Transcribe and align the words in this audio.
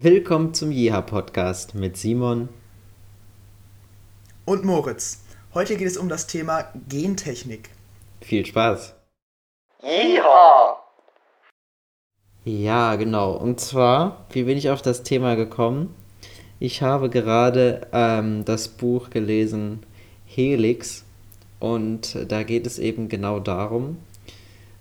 Willkommen 0.00 0.54
zum 0.54 0.70
Jeha 0.70 1.00
Podcast 1.00 1.74
mit 1.74 1.96
Simon 1.96 2.48
und 4.44 4.64
Moritz. 4.64 5.24
Heute 5.54 5.76
geht 5.76 5.88
es 5.88 5.96
um 5.96 6.08
das 6.08 6.28
Thema 6.28 6.70
Gentechnik. 6.88 7.70
Viel 8.20 8.46
Spaß. 8.46 8.94
Jeha! 9.82 10.76
Ja, 12.44 12.94
genau. 12.94 13.32
Und 13.32 13.58
zwar, 13.58 14.24
wie 14.30 14.44
bin 14.44 14.56
ich 14.56 14.70
auf 14.70 14.82
das 14.82 15.02
Thema 15.02 15.34
gekommen? 15.34 15.92
Ich 16.60 16.80
habe 16.80 17.10
gerade 17.10 17.88
ähm, 17.92 18.44
das 18.44 18.68
Buch 18.68 19.10
gelesen 19.10 19.80
Helix 20.26 21.04
und 21.58 22.16
da 22.28 22.44
geht 22.44 22.68
es 22.68 22.78
eben 22.78 23.08
genau 23.08 23.40
darum, 23.40 23.96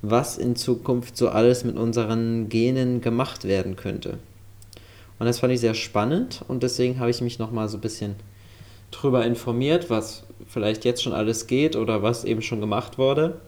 was 0.04 0.38
in 0.38 0.56
Zukunft 0.56 1.18
so 1.18 1.30
alles 1.30 1.64
mit 1.64 1.76
unseren 1.76 2.50
Genen 2.50 3.02
gemacht 3.02 3.46
werden 3.46 3.76
könnte. 3.76 4.20
Und 5.20 5.26
das 5.26 5.40
fand 5.40 5.54
ich 5.54 5.60
sehr 5.60 5.74
spannend 5.74 6.44
und 6.48 6.64
deswegen 6.64 7.00
habe 7.00 7.10
ich 7.10 7.22
mich 7.22 7.40
nochmal 7.40 7.70
so 7.70 7.78
ein 7.78 7.82
bisschen 7.82 8.16
drüber 8.92 9.26
informiert, 9.26 9.90
was 9.90 10.24
vielleicht 10.48 10.86
jetzt 10.86 11.04
schon 11.04 11.14
alles 11.14 11.48
geht 11.48 11.76
oder 11.76 12.04
was 12.04 12.24
eben 12.24 12.42
schon 12.42 12.62
gemacht 12.62 12.98
wurde. 12.98 13.40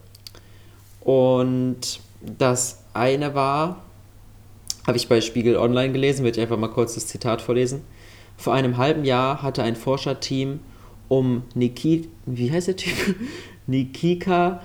Und 1.01 1.99
das 2.21 2.83
eine 2.93 3.35
war, 3.35 3.83
habe 4.85 4.97
ich 4.97 5.07
bei 5.07 5.21
Spiegel 5.21 5.57
Online 5.57 5.93
gelesen, 5.93 6.23
werde 6.23 6.37
ich 6.37 6.41
einfach 6.41 6.57
mal 6.57 6.69
kurz 6.69 6.95
das 6.95 7.07
Zitat 7.07 7.41
vorlesen. 7.41 7.81
Vor 8.37 8.53
einem 8.53 8.77
halben 8.77 9.05
Jahr 9.05 9.41
hatte 9.43 9.63
ein 9.63 9.75
Forscherteam 9.75 10.59
um 11.07 11.43
Niki, 11.55 12.09
wie 12.25 12.51
heißt 12.51 12.67
der 12.67 12.75
Typ? 12.75 13.15
Nikika 13.67 14.61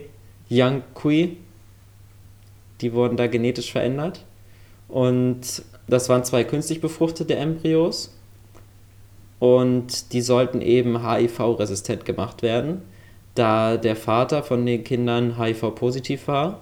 Yang-Kui, 0.49 1.37
die 2.81 2.93
wurden 2.93 3.15
da 3.15 3.27
genetisch 3.27 3.71
verändert. 3.71 4.25
Und 4.89 5.63
das 5.87 6.09
waren 6.09 6.25
zwei 6.25 6.43
künstlich 6.43 6.81
befruchtete 6.81 7.35
Embryos. 7.35 8.13
Und 9.39 10.13
die 10.13 10.21
sollten 10.21 10.61
eben 10.61 11.09
HIV-resistent 11.09 12.05
gemacht 12.05 12.43
werden 12.43 12.81
da 13.35 13.77
der 13.77 13.95
Vater 13.95 14.43
von 14.43 14.65
den 14.65 14.83
Kindern 14.83 15.37
HIV-positiv 15.37 16.27
war, 16.27 16.61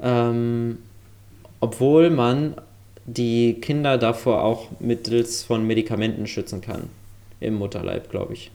ähm, 0.00 0.78
obwohl 1.60 2.10
man 2.10 2.54
die 3.06 3.60
Kinder 3.60 3.98
davor 3.98 4.42
auch 4.42 4.68
mittels 4.80 5.42
von 5.42 5.66
Medikamenten 5.66 6.26
schützen 6.26 6.60
kann. 6.60 6.90
Im 7.38 7.54
Mutterleib, 7.54 8.10
glaube 8.10 8.34
ich. 8.34 8.50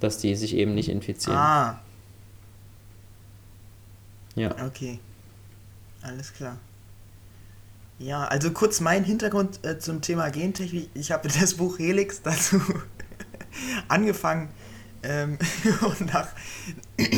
Dass 0.00 0.18
die 0.18 0.34
sich 0.34 0.56
eben 0.56 0.74
nicht 0.74 0.88
infizieren. 0.88 1.38
Ah. 1.38 1.80
Ja. 4.34 4.54
Okay. 4.66 4.98
Alles 6.02 6.32
klar. 6.34 6.58
Ja, 7.98 8.24
also 8.24 8.50
kurz 8.50 8.80
mein 8.80 9.04
Hintergrund 9.04 9.64
äh, 9.64 9.78
zum 9.78 10.00
Thema 10.00 10.30
Gentechnik. 10.30 10.90
Ich 10.94 11.12
habe 11.12 11.28
das 11.40 11.54
Buch 11.54 11.78
Helix 11.78 12.22
dazu 12.22 12.60
angefangen 13.88 14.48
ähm, 15.02 15.38
und 15.82 16.12
nach 16.12 16.28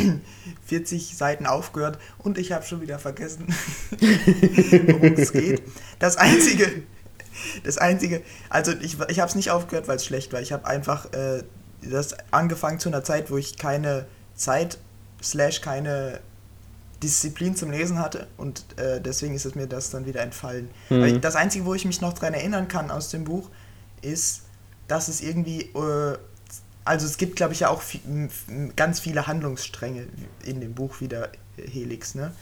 40 0.67 1.17
Seiten 1.17 1.47
aufgehört 1.47 1.99
und 2.19 2.39
ich 2.39 2.53
habe 2.53 2.65
schon 2.65 2.81
wieder 2.81 2.99
vergessen, 2.99 3.47
worum 4.01 5.15
es 5.15 5.33
geht. 5.33 5.63
Das 5.99 6.17
Einzige, 6.17 6.83
das 7.65 7.79
Einzige, 7.79 8.23
also 8.49 8.73
ich, 8.73 8.99
ich 9.09 9.21
habe 9.21 9.29
es 9.29 9.35
nicht 9.35 9.51
aufgehört, 9.51 9.89
weil 9.89 9.97
es 9.97 10.05
schlecht 10.05 10.33
war. 10.33 10.41
Ich 10.41 10.53
habe 10.53 10.67
einfach 10.67 11.13
äh, 11.13 11.43
das 11.83 12.17
angefangen 12.31 12.79
zu 12.79 12.89
einer 12.89 13.05
Zeit, 13.05 13.31
wo 13.31 13.37
ich 13.37 13.59
keine 13.59 14.07
Zeit, 14.35 14.79
slash 15.23 15.61
keine 15.61 16.21
Disziplin 17.03 17.55
zum 17.55 17.71
Lesen 17.71 17.99
hatte 17.99 18.27
und 18.37 18.65
äh, 18.77 19.01
deswegen 19.01 19.35
ist 19.35 19.45
es 19.45 19.55
mir 19.55 19.67
das 19.67 19.91
dann 19.91 20.07
wieder 20.07 20.23
entfallen. 20.23 20.71
Mhm. 20.89 21.21
das 21.21 21.37
Einzige, 21.37 21.67
wo 21.67 21.75
ich 21.75 21.85
mich 21.85 22.01
noch 22.01 22.15
daran 22.15 22.35
erinnern 22.35 22.69
kann 22.69 22.91
aus 22.91 23.11
dem 23.11 23.25
Buch, 23.25 23.51
ist, 24.01 24.43
dass 24.89 25.09
es 25.09 25.21
irgendwie 25.21 25.63
äh, 25.63 26.19
also 26.85 27.07
es 27.07 27.17
gibt, 27.17 27.37
glaube 27.37 27.53
ich, 27.53 27.61
ja 27.61 27.69
auch 27.69 27.83
viel, 27.83 28.01
ganz 28.77 29.01
viele 29.01 29.27
Handlungsstränge 29.27 30.07
in 30.45 30.61
dem 30.61 30.75
Buch 30.75 31.01
wieder 31.01 31.31
Helix, 31.57 32.15
ne? 32.15 32.33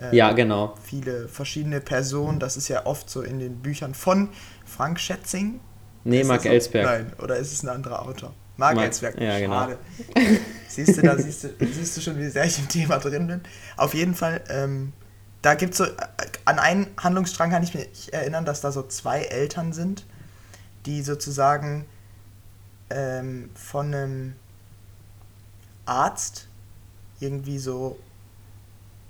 Äh, 0.00 0.16
ja, 0.16 0.32
genau. 0.32 0.76
Viele 0.82 1.28
verschiedene 1.28 1.80
Personen, 1.80 2.38
das 2.38 2.56
ist 2.56 2.68
ja 2.68 2.86
oft 2.86 3.10
so 3.10 3.22
in 3.22 3.38
den 3.38 3.56
Büchern 3.56 3.94
von 3.94 4.30
Frank 4.64 5.00
Schätzing. 5.00 5.60
Nee, 6.04 6.24
Mark 6.24 6.46
Ellsberg. 6.46 6.86
Nein, 6.86 7.12
oder 7.22 7.36
ist 7.36 7.52
es 7.52 7.62
ein 7.62 7.68
anderer 7.68 8.02
Autor? 8.02 8.32
Mark, 8.56 8.76
Mark 8.76 8.86
Ellsberg, 8.86 9.20
ja, 9.20 9.38
genau. 9.38 9.54
schade. 9.54 9.78
siehst 10.68 10.96
du, 10.96 11.02
da 11.02 11.18
siehst 11.18 11.44
du, 11.44 11.48
siehst 11.60 11.96
du 11.96 12.00
schon, 12.00 12.18
wie 12.18 12.28
sehr 12.28 12.44
ich 12.44 12.58
im 12.58 12.68
Thema 12.68 12.98
drin 12.98 13.26
bin. 13.26 13.40
Auf 13.76 13.94
jeden 13.94 14.14
Fall, 14.14 14.42
ähm, 14.48 14.92
da 15.42 15.54
gibt 15.54 15.72
es 15.72 15.78
so, 15.78 15.84
an 16.44 16.58
einen 16.58 16.86
Handlungsstrang 16.98 17.50
kann 17.50 17.62
ich 17.62 17.74
mich 17.74 18.12
erinnern, 18.12 18.44
dass 18.44 18.60
da 18.60 18.72
so 18.72 18.82
zwei 18.82 19.22
Eltern 19.22 19.72
sind, 19.72 20.06
die 20.86 21.02
sozusagen 21.02 21.86
ähm, 22.90 23.50
von 23.54 23.94
einem 23.94 24.34
Arzt 25.86 26.48
irgendwie 27.20 27.58
so 27.58 27.98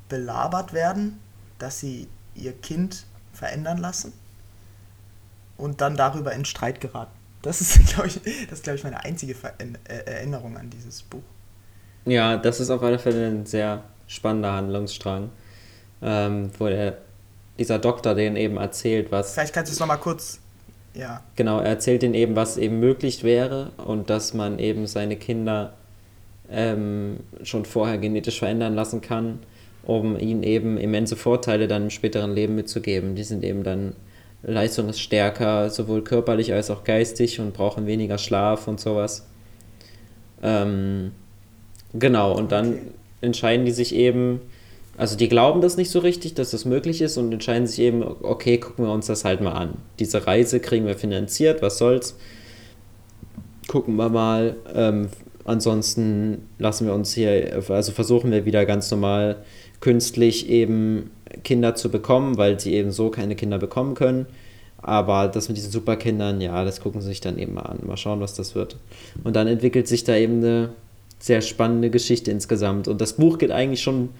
belabert 0.08 0.72
werden, 0.72 1.18
dass 1.58 1.80
sie 1.80 2.08
ihr 2.34 2.52
Kind 2.52 3.06
verändern 3.32 3.78
lassen 3.78 4.12
und 5.56 5.80
dann 5.80 5.96
darüber 5.96 6.32
in 6.32 6.44
Streit 6.44 6.80
geraten. 6.80 7.12
Das 7.42 7.60
ist, 7.60 7.86
glaube 7.94 8.08
ich, 8.08 8.20
das 8.48 8.66
ich, 8.66 8.84
meine 8.84 9.04
einzige 9.04 9.34
Erinnerung 9.84 10.56
an 10.56 10.70
dieses 10.70 11.02
Buch. 11.02 11.22
Ja, 12.04 12.36
das 12.36 12.60
ist 12.60 12.70
auf 12.70 12.82
alle 12.82 12.98
Fälle 12.98 13.26
ein 13.28 13.46
sehr 13.46 13.84
spannender 14.06 14.52
Handlungsstrang, 14.52 15.30
ähm, 16.02 16.50
wo 16.58 16.66
der, 16.66 16.98
dieser 17.58 17.78
Doktor 17.78 18.14
den 18.14 18.36
eben 18.36 18.56
erzählt, 18.56 19.12
was. 19.12 19.34
Vielleicht 19.34 19.54
kannst 19.54 19.70
du 19.70 19.74
es 19.74 19.80
nochmal 19.80 19.98
kurz 19.98 20.40
ja. 20.94 21.22
Genau, 21.36 21.58
er 21.58 21.66
erzählt 21.66 22.02
ihnen 22.02 22.14
eben, 22.14 22.36
was 22.36 22.56
eben 22.56 22.80
möglich 22.80 23.24
wäre 23.24 23.70
und 23.76 24.10
dass 24.10 24.34
man 24.34 24.58
eben 24.58 24.86
seine 24.86 25.16
Kinder 25.16 25.74
ähm, 26.50 27.20
schon 27.42 27.64
vorher 27.64 27.98
genetisch 27.98 28.38
verändern 28.40 28.74
lassen 28.74 29.00
kann 29.00 29.40
um 29.82 30.18
ihnen 30.18 30.42
eben 30.42 30.78
immense 30.78 31.16
Vorteile 31.16 31.68
dann 31.68 31.84
im 31.84 31.90
späteren 31.90 32.34
Leben 32.34 32.54
mitzugeben. 32.54 33.14
Die 33.14 33.24
sind 33.24 33.44
eben 33.44 33.62
dann 33.62 33.94
leistungsstärker, 34.42 35.70
sowohl 35.70 36.02
körperlich 36.02 36.52
als 36.52 36.70
auch 36.70 36.84
geistig 36.84 37.40
und 37.40 37.54
brauchen 37.54 37.86
weniger 37.86 38.18
Schlaf 38.18 38.68
und 38.68 38.80
sowas. 38.80 39.26
Ähm, 40.42 41.12
genau, 41.92 42.36
und 42.36 42.52
dann 42.52 42.72
okay. 42.72 42.82
entscheiden 43.20 43.66
die 43.66 43.72
sich 43.72 43.94
eben, 43.94 44.40
also 45.00 45.16
die 45.16 45.30
glauben 45.30 45.62
das 45.62 45.78
nicht 45.78 45.90
so 45.90 46.00
richtig, 46.00 46.34
dass 46.34 46.50
das 46.50 46.66
möglich 46.66 47.00
ist 47.00 47.16
und 47.16 47.32
entscheiden 47.32 47.66
sich 47.66 47.78
eben, 47.78 48.04
okay, 48.20 48.58
gucken 48.58 48.84
wir 48.84 48.92
uns 48.92 49.06
das 49.06 49.24
halt 49.24 49.40
mal 49.40 49.52
an. 49.52 49.78
Diese 49.98 50.26
Reise 50.26 50.60
kriegen 50.60 50.84
wir 50.84 50.94
finanziert, 50.94 51.62
was 51.62 51.78
soll's. 51.78 52.18
Gucken 53.66 53.96
wir 53.96 54.10
mal. 54.10 54.56
Ähm, 54.74 55.08
ansonsten 55.46 56.48
lassen 56.58 56.86
wir 56.86 56.92
uns 56.92 57.14
hier, 57.14 57.62
also 57.70 57.92
versuchen 57.92 58.30
wir 58.30 58.44
wieder 58.44 58.66
ganz 58.66 58.90
normal 58.90 59.36
künstlich 59.80 60.50
eben 60.50 61.10
Kinder 61.44 61.74
zu 61.74 61.90
bekommen, 61.90 62.36
weil 62.36 62.60
sie 62.60 62.74
eben 62.74 62.90
so 62.90 63.08
keine 63.08 63.36
Kinder 63.36 63.56
bekommen 63.56 63.94
können. 63.94 64.26
Aber 64.82 65.28
das 65.28 65.48
mit 65.48 65.56
diesen 65.56 65.72
Superkindern, 65.72 66.42
ja, 66.42 66.62
das 66.62 66.82
gucken 66.82 67.00
sie 67.00 67.08
sich 67.08 67.22
dann 67.22 67.38
eben 67.38 67.54
mal 67.54 67.62
an. 67.62 67.78
Mal 67.86 67.96
schauen, 67.96 68.20
was 68.20 68.34
das 68.34 68.54
wird. 68.54 68.76
Und 69.24 69.34
dann 69.34 69.46
entwickelt 69.46 69.88
sich 69.88 70.04
da 70.04 70.14
eben 70.14 70.44
eine 70.44 70.74
sehr 71.18 71.40
spannende 71.40 71.88
Geschichte 71.88 72.30
insgesamt. 72.30 72.86
Und 72.86 73.00
das 73.00 73.14
Buch 73.14 73.38
geht 73.38 73.50
eigentlich 73.50 73.80
schon 73.80 74.10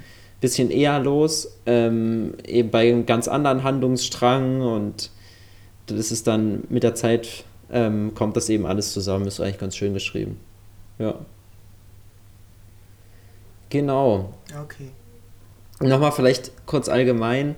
bisschen 0.41 0.71
eher 0.71 0.99
los, 0.99 1.59
ähm, 1.67 2.35
eben 2.47 2.71
bei 2.71 2.89
einem 2.89 3.07
ganz 3.07 3.29
anderen 3.29 3.63
Handlungsstrang. 3.63 4.63
Und 4.63 5.11
das 5.87 6.11
ist 6.11 6.27
dann 6.27 6.65
mit 6.69 6.83
der 6.83 6.95
Zeit, 6.95 7.45
ähm, 7.71 8.15
kommt 8.15 8.37
das 8.37 8.49
eben 8.49 8.67
alles 8.67 8.93
zusammen. 8.93 9.27
Ist 9.27 9.41
eigentlich 9.41 9.59
ganz 9.59 9.77
schön 9.77 9.95
geschrieben. 9.95 10.39
Ja. 10.99 11.15
Genau. 13.69 14.35
Okay. 14.63 14.91
Nochmal 15.81 16.13
vielleicht 16.13 16.53
kurz 16.67 16.89
allgemein. 16.89 17.55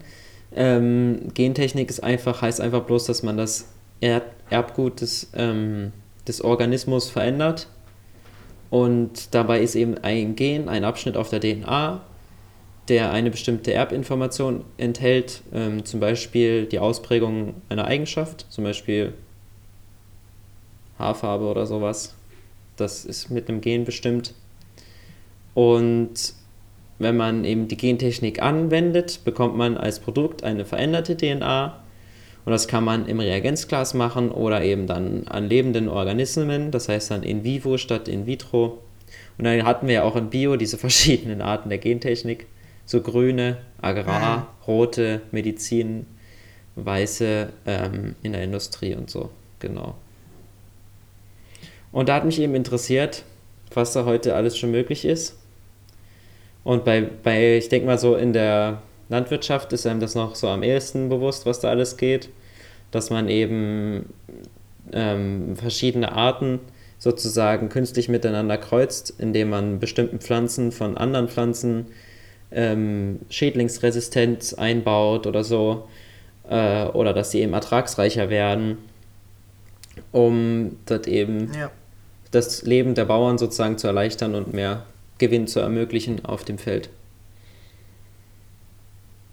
Ähm, 0.55 1.29
Gentechnik 1.35 1.89
ist 1.89 2.03
einfach, 2.05 2.43
heißt 2.43 2.61
einfach 2.61 2.83
bloß, 2.83 3.07
dass 3.07 3.23
man 3.23 3.37
das 3.37 3.67
er 4.01 4.23
Erbgut 4.51 5.01
des, 5.01 5.31
ähm, 5.35 5.93
des 6.27 6.43
Organismus 6.43 7.09
verändert. 7.09 7.69
Und 8.69 9.35
dabei 9.35 9.61
ist 9.61 9.75
eben 9.75 9.97
ein 9.99 10.35
Gen, 10.35 10.69
ein 10.69 10.85
Abschnitt 10.85 11.17
auf 11.17 11.31
der 11.31 11.41
DNA, 11.41 12.03
der 12.93 13.11
eine 13.11 13.31
bestimmte 13.31 13.73
Erbinformation 13.73 14.67
enthält, 14.77 15.41
ähm, 15.55 15.83
zum 15.87 15.99
Beispiel 15.99 16.67
die 16.67 16.79
Ausprägung 16.79 17.55
einer 17.71 17.87
Eigenschaft, 17.87 18.45
zum 18.51 18.65
Beispiel 18.65 19.15
Haarfarbe 20.99 21.47
oder 21.47 21.65
sowas. 21.65 22.15
Das 22.77 23.07
ist 23.07 23.31
mit 23.31 23.49
einem 23.49 23.63
Gen 23.63 23.87
bestimmt. 23.87 24.35
Und 25.55 26.35
wenn 26.99 27.17
man 27.17 27.47
eben 27.47 27.67
die 27.67 27.79
Gentechnik 27.79 28.43
anwendet, 28.43 29.21
bekommt 29.25 29.57
man 29.57 29.79
als 29.79 29.99
Produkt 29.99 30.45
eine 30.45 30.67
veränderte 30.67 31.17
DNA. 31.17 31.83
Und 32.45 32.53
das 32.53 32.69
kann 32.69 32.85
man 32.85 33.07
im 33.07 33.21
Reagenzglas 33.21 33.95
machen 33.95 34.31
oder 34.31 34.63
eben 34.63 34.87
dann 34.87 35.27
an 35.29 35.49
lebenden 35.49 35.89
Organismen, 35.89 36.71
das 36.71 36.91
heißt 36.91 37.11
dann 37.11 37.23
in 37.23 37.43
vivo 37.43 37.79
statt 37.79 38.07
in 38.07 38.27
vitro. 38.27 38.81
Und 39.39 39.47
dann 39.47 39.65
hatten 39.65 39.87
wir 39.87 39.95
ja 39.95 40.03
auch 40.03 40.17
in 40.17 40.29
Bio 40.29 40.57
diese 40.57 40.77
verschiedenen 40.77 41.41
Arten 41.41 41.71
der 41.71 41.79
Gentechnik. 41.79 42.49
So 42.87 43.01
grüne, 43.01 43.59
Agrar, 43.81 44.39
mhm. 44.39 44.65
rote, 44.67 45.23
Medizin, 45.31 46.07
weiße 46.77 47.49
ähm, 47.67 48.15
in 48.23 48.33
der 48.33 48.43
Industrie 48.43 48.95
und 48.95 49.11
so. 49.11 49.31
Genau. 49.61 49.95
Und 51.93 52.09
da 52.09 52.15
hat 52.15 52.25
mich 52.25 52.41
eben 52.41 52.55
interessiert, 52.55 53.25
was 53.75 53.93
da 53.93 54.05
heute 54.05 54.35
alles 54.35 54.57
schon 54.57 54.71
möglich 54.71 55.05
ist. 55.05 55.37
Und 56.65 56.85
bei, 56.85 57.03
bei 57.23 57.57
ich 57.57 57.69
denke 57.69 57.87
mal 57.87 57.99
so 57.99 58.17
in 58.17 58.33
der 58.33 58.83
Landwirtschaft 59.09 59.73
ist 59.73 59.87
einem 59.87 60.01
das 60.01 60.15
noch 60.15 60.35
so 60.35 60.49
am 60.49 60.63
ehesten 60.63 61.09
bewusst, 61.09 61.45
was 61.45 61.61
da 61.61 61.69
alles 61.69 61.97
geht. 61.97 62.31
Dass 62.91 63.11
man 63.11 63.29
eben 63.29 64.13
ähm, 64.93 65.57
verschiedene 65.57 66.13
Arten 66.13 66.61
sozusagen 66.99 67.69
künstlich 67.69 68.09
miteinander 68.09 68.59
kreuzt, 68.59 69.15
indem 69.19 69.51
man 69.51 69.81
bestimmten 69.81 70.21
Pflanzen 70.21 70.73
von 70.73 70.97
anderen 70.97 71.29
Pflanzen 71.29 71.87
ähm, 72.55 73.21
Schädlingsresistenz 73.31 74.55
einbaut 74.55 75.27
oder 75.27 75.45
so. 75.45 75.89
Äh, 76.49 76.85
oder 76.87 77.13
dass 77.13 77.31
sie 77.31 77.41
eben 77.41 77.53
ertragsreicher 77.53 78.29
werden, 78.29 78.79
um 80.11 80.77
das 80.87 81.07
eben 81.07 81.53
ja. 81.55 81.71
das 82.31 82.63
Leben 82.63 82.95
der 82.95 83.05
Bauern 83.05 83.39
sozusagen 83.39 83.79
zu 83.79 83.87
erleichtern 83.87 84.35
und 84.35 84.53
mehr 84.53 84.85
Gewinn 85.19 85.47
zu 85.47 85.61
ermöglichen 85.61 86.25
auf 86.25 86.45
dem 86.45 86.59
Feld. 86.59 86.91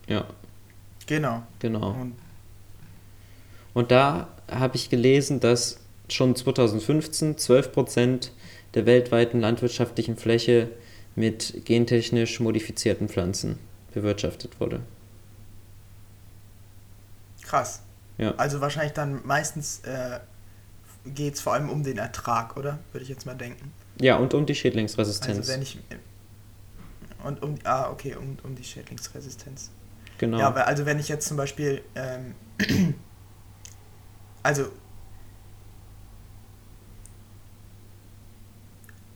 Ja. 0.07 0.25
Genau. 1.07 1.44
Genau. 1.60 1.92
Und, 2.00 2.13
Und 3.74 3.92
da 3.92 4.27
habe 4.50 4.75
ich 4.75 4.89
gelesen, 4.89 5.39
dass 5.39 5.80
schon 6.10 6.36
2015 6.36 7.38
12 7.38 7.72
Prozent 7.72 8.31
der 8.75 8.86
weltweiten 8.86 9.39
landwirtschaftlichen 9.39 10.15
Fläche 10.15 10.69
mit 11.19 11.66
gentechnisch 11.66 12.39
modifizierten 12.39 13.10
Pflanzen 13.10 13.60
bewirtschaftet 13.94 14.57
wurde. 14.62 14.80
Krass. 17.44 17.81
Ja. 18.18 18.33
Also 18.38 18.62
wahrscheinlich 18.62 18.94
dann 18.94 19.19
meistens 19.25 19.81
äh, 19.81 20.21
geht 21.06 21.33
es 21.33 21.42
vor 21.42 21.54
allem 21.54 21.69
um 21.69 21.83
den 21.83 21.98
Ertrag, 21.98 22.56
oder? 22.56 22.80
Würde 22.94 23.04
ich 23.04 23.10
jetzt 23.10 23.25
mal 23.25 23.36
denken. 23.36 23.74
Ja, 24.00 24.16
und 24.16 24.33
um 24.33 24.45
die 24.45 24.56
Schädlingsresistenz. 24.56 25.38
Also 25.38 25.51
wenn 25.51 25.62
ich. 25.62 25.77
Und 27.25 27.44
um. 27.44 27.56
Ah, 27.65 27.89
okay, 27.89 28.15
um, 28.15 28.38
um 28.44 28.56
die 28.56 28.63
Schädlingsresistenz. 28.63 29.72
Genau. 30.19 30.39
Ja, 30.39 30.48
aber 30.48 30.68
also 30.68 30.86
wenn 30.86 31.00
ich 31.00 31.10
jetzt 31.10 31.27
zum 31.27 31.36
Beispiel. 31.36 31.81
Ähm, 31.95 32.33
also 34.44 34.68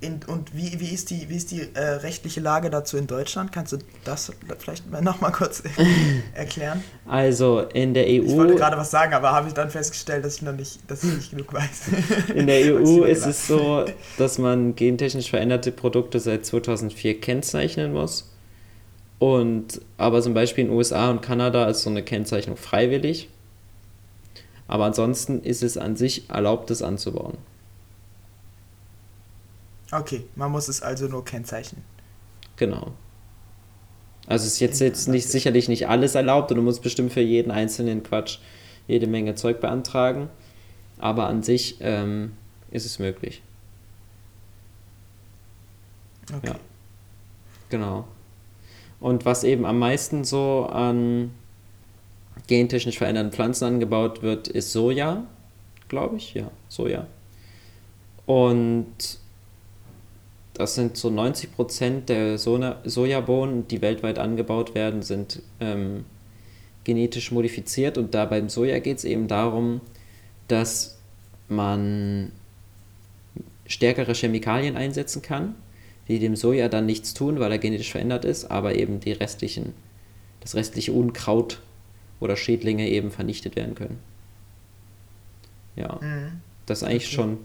In, 0.03 0.19
und 0.27 0.53
wie, 0.53 0.79
wie 0.81 0.93
ist 0.93 1.11
die, 1.11 1.29
wie 1.29 1.37
ist 1.37 1.51
die 1.51 1.61
äh, 1.73 1.79
rechtliche 1.79 2.41
Lage 2.41 2.69
dazu 2.69 2.97
in 2.97 3.07
Deutschland? 3.07 3.53
Kannst 3.53 3.71
du 3.71 3.77
das 4.03 4.33
vielleicht 4.59 4.83
noch 5.01 5.21
mal 5.21 5.31
kurz 5.31 5.63
erklären? 6.33 6.83
Also 7.07 7.61
in 7.61 7.93
der 7.93 8.05
EU. 8.05 8.25
Ich 8.25 8.35
wollte 8.35 8.55
gerade 8.55 8.75
was 8.75 8.91
sagen, 8.91 9.13
aber 9.13 9.31
habe 9.31 9.47
ich 9.47 9.53
dann 9.53 9.69
festgestellt, 9.69 10.25
dass 10.25 10.35
ich 10.35 10.41
noch 10.41 10.51
nicht, 10.51 10.79
dass 10.89 11.05
ich 11.05 11.13
nicht 11.13 11.31
genug 11.31 11.53
weiß. 11.53 11.83
In 12.35 12.47
der 12.47 12.75
EU 12.75 13.03
ist 13.03 13.25
es 13.25 13.47
so, 13.47 13.85
dass 14.17 14.37
man 14.37 14.75
gentechnisch 14.75 15.29
veränderte 15.29 15.71
Produkte 15.71 16.19
seit 16.19 16.45
2004 16.45 17.21
kennzeichnen 17.21 17.93
muss. 17.93 18.29
Und 19.19 19.79
aber 19.97 20.21
zum 20.21 20.33
Beispiel 20.33 20.65
in 20.65 20.71
den 20.71 20.77
USA 20.77 21.09
und 21.09 21.21
Kanada 21.21 21.69
ist 21.69 21.83
so 21.83 21.89
eine 21.89 22.03
Kennzeichnung 22.03 22.57
freiwillig. 22.57 23.29
Aber 24.67 24.83
ansonsten 24.83 25.41
ist 25.41 25.63
es 25.63 25.77
an 25.77 25.95
sich 25.95 26.29
erlaubt, 26.29 26.69
das 26.69 26.81
anzubauen. 26.81 27.37
Okay, 29.93 30.25
man 30.35 30.51
muss 30.51 30.67
es 30.67 30.81
also 30.81 31.07
nur 31.07 31.23
kennzeichnen. 31.23 31.83
Genau. 32.55 32.93
Also 34.27 34.45
es 34.45 34.53
ist 34.53 34.59
jetzt, 34.59 34.79
jetzt 34.79 35.07
nicht, 35.07 35.27
sicherlich 35.27 35.67
nicht 35.67 35.87
alles 35.87 36.15
erlaubt 36.15 36.51
und 36.51 36.57
du 36.57 36.63
musst 36.63 36.81
bestimmt 36.81 37.11
für 37.11 37.21
jeden 37.21 37.51
einzelnen 37.51 38.03
Quatsch 38.03 38.39
jede 38.87 39.07
Menge 39.07 39.35
Zeug 39.35 39.59
beantragen. 39.59 40.29
Aber 40.97 41.27
an 41.27 41.43
sich 41.43 41.77
ähm, 41.81 42.33
ist 42.71 42.85
es 42.85 42.99
möglich. 42.99 43.41
Okay. 46.33 46.47
Ja. 46.47 46.55
Genau. 47.69 48.07
Und 48.99 49.25
was 49.25 49.43
eben 49.43 49.65
am 49.65 49.79
meisten 49.79 50.23
so 50.23 50.69
an 50.71 51.31
gentechnisch 52.47 52.97
veränderten 52.97 53.31
Pflanzen 53.31 53.65
angebaut 53.65 54.21
wird, 54.21 54.47
ist 54.47 54.71
Soja, 54.71 55.25
glaube 55.89 56.17
ich. 56.17 56.33
Ja, 56.33 56.49
Soja. 56.69 57.07
Und 58.25 59.19
das 60.53 60.75
sind 60.75 60.97
so 60.97 61.09
90 61.09 61.55
Prozent 61.55 62.09
der 62.09 62.37
Sojabohnen, 62.37 63.67
die 63.67 63.81
weltweit 63.81 64.19
angebaut 64.19 64.75
werden, 64.75 65.01
sind 65.01 65.41
ähm, 65.59 66.05
genetisch 66.83 67.31
modifiziert. 67.31 67.97
Und 67.97 68.13
da 68.13 68.25
beim 68.25 68.49
Soja 68.49 68.79
geht 68.79 68.97
es 68.97 69.03
eben 69.03 69.27
darum, 69.27 69.81
dass 70.47 70.99
man 71.47 72.31
stärkere 73.65 74.13
Chemikalien 74.13 74.77
einsetzen 74.77 75.21
kann, 75.21 75.55
die 76.07 76.19
dem 76.19 76.35
Soja 76.35 76.69
dann 76.69 76.85
nichts 76.85 77.13
tun, 77.13 77.39
weil 77.39 77.51
er 77.51 77.57
genetisch 77.57 77.91
verändert 77.91 78.25
ist, 78.25 78.45
aber 78.51 78.75
eben 78.75 78.99
die 78.99 79.13
restlichen, 79.13 79.73
das 80.41 80.53
restliche 80.53 80.91
Unkraut 80.91 81.61
oder 82.19 82.35
Schädlinge 82.35 82.87
eben 82.89 83.09
vernichtet 83.09 83.55
werden 83.55 83.73
können. 83.73 83.99
Ja, 85.75 85.99
mhm. 85.99 86.41
das 86.67 86.79
ist 86.79 86.87
eigentlich 86.87 87.07
okay. 87.07 87.15
schon 87.15 87.37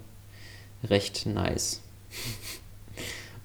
recht 0.85 1.25
nice. 1.25 1.81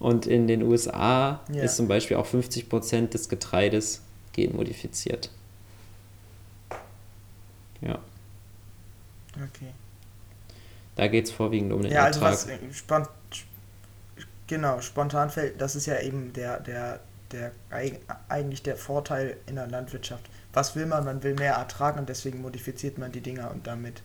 Und 0.04 0.28
in 0.28 0.48
den 0.48 0.64
USA 0.64 1.40
ja. 1.50 1.64
ist 1.64 1.78
zum 1.78 1.88
Beispiel 1.88 2.18
auch 2.18 2.28
50% 2.28 3.12
des 3.12 3.30
Getreides 3.30 4.02
genmodifiziert. 4.34 5.32
Ja. 7.80 8.00
Okay. 9.38 9.72
Da 10.98 11.08
geht 11.08 11.28
es 11.28 11.32
vorwiegend 11.32 11.72
um 11.72 11.84
den 11.84 11.94
ja, 11.94 12.08
Ertrag. 12.08 12.32
Also 12.32 12.50
was, 12.50 12.78
spont 12.78 13.08
genau, 14.48 14.82
spontan 14.82 15.30
fällt, 15.30 15.62
das 15.62 15.78
ist 15.78 15.86
ja 15.86 15.98
eben 16.02 16.34
der, 16.34 16.60
der, 16.60 17.00
der 17.32 17.54
eigentlich 18.28 18.62
der 18.62 18.76
Vorteil 18.76 19.38
in 19.46 19.56
der 19.56 19.68
Landwirtschaft. 19.68 20.30
Was 20.52 20.76
will 20.76 20.86
man? 20.86 21.06
Man 21.06 21.24
will 21.24 21.36
mehr 21.36 21.54
ertragen 21.54 22.00
und 22.00 22.10
deswegen 22.10 22.42
modifiziert 22.42 22.98
man 22.98 23.14
die 23.14 23.22
Dinger 23.22 23.52
und 23.52 23.68
damit 23.68 24.04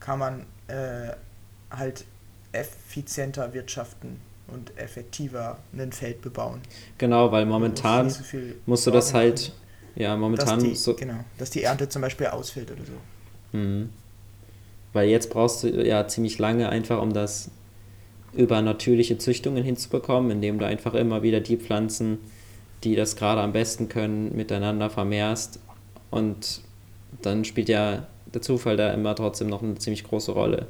kann 0.00 0.18
man 0.18 0.46
äh, 0.66 1.12
halt 1.70 2.04
effizienter 2.50 3.54
wirtschaften 3.54 4.20
und 4.52 4.76
effektiver 4.76 5.58
ein 5.76 5.92
Feld 5.92 6.22
bebauen. 6.22 6.60
Genau, 6.98 7.32
weil 7.32 7.46
momentan 7.46 8.10
so 8.10 8.22
musst 8.66 8.86
du 8.86 8.90
das 8.90 9.14
halt, 9.14 9.52
ja, 9.94 10.16
momentan 10.16 10.58
dass 10.58 10.68
die, 10.68 10.74
so 10.74 10.94
genau, 10.94 11.24
dass 11.38 11.50
die 11.50 11.62
Ernte 11.62 11.88
zum 11.88 12.02
Beispiel 12.02 12.26
ausfällt 12.26 12.70
oder 12.70 12.82
so. 12.84 13.58
Mhm. 13.58 13.90
Weil 14.92 15.08
jetzt 15.08 15.30
brauchst 15.30 15.62
du 15.62 15.68
ja 15.68 16.06
ziemlich 16.08 16.38
lange 16.38 16.68
einfach, 16.68 17.00
um 17.00 17.12
das 17.12 17.50
über 18.32 18.62
natürliche 18.62 19.18
Züchtungen 19.18 19.64
hinzubekommen, 19.64 20.30
indem 20.30 20.58
du 20.58 20.66
einfach 20.66 20.94
immer 20.94 21.22
wieder 21.22 21.40
die 21.40 21.56
Pflanzen, 21.56 22.18
die 22.84 22.96
das 22.96 23.16
gerade 23.16 23.40
am 23.40 23.52
besten 23.52 23.88
können, 23.88 24.34
miteinander 24.36 24.90
vermehrst. 24.90 25.60
Und 26.10 26.62
dann 27.22 27.44
spielt 27.44 27.68
ja 27.68 28.06
der 28.32 28.42
Zufall 28.42 28.76
da 28.76 28.92
immer 28.92 29.14
trotzdem 29.14 29.48
noch 29.48 29.62
eine 29.62 29.76
ziemlich 29.76 30.04
große 30.04 30.32
Rolle 30.32 30.66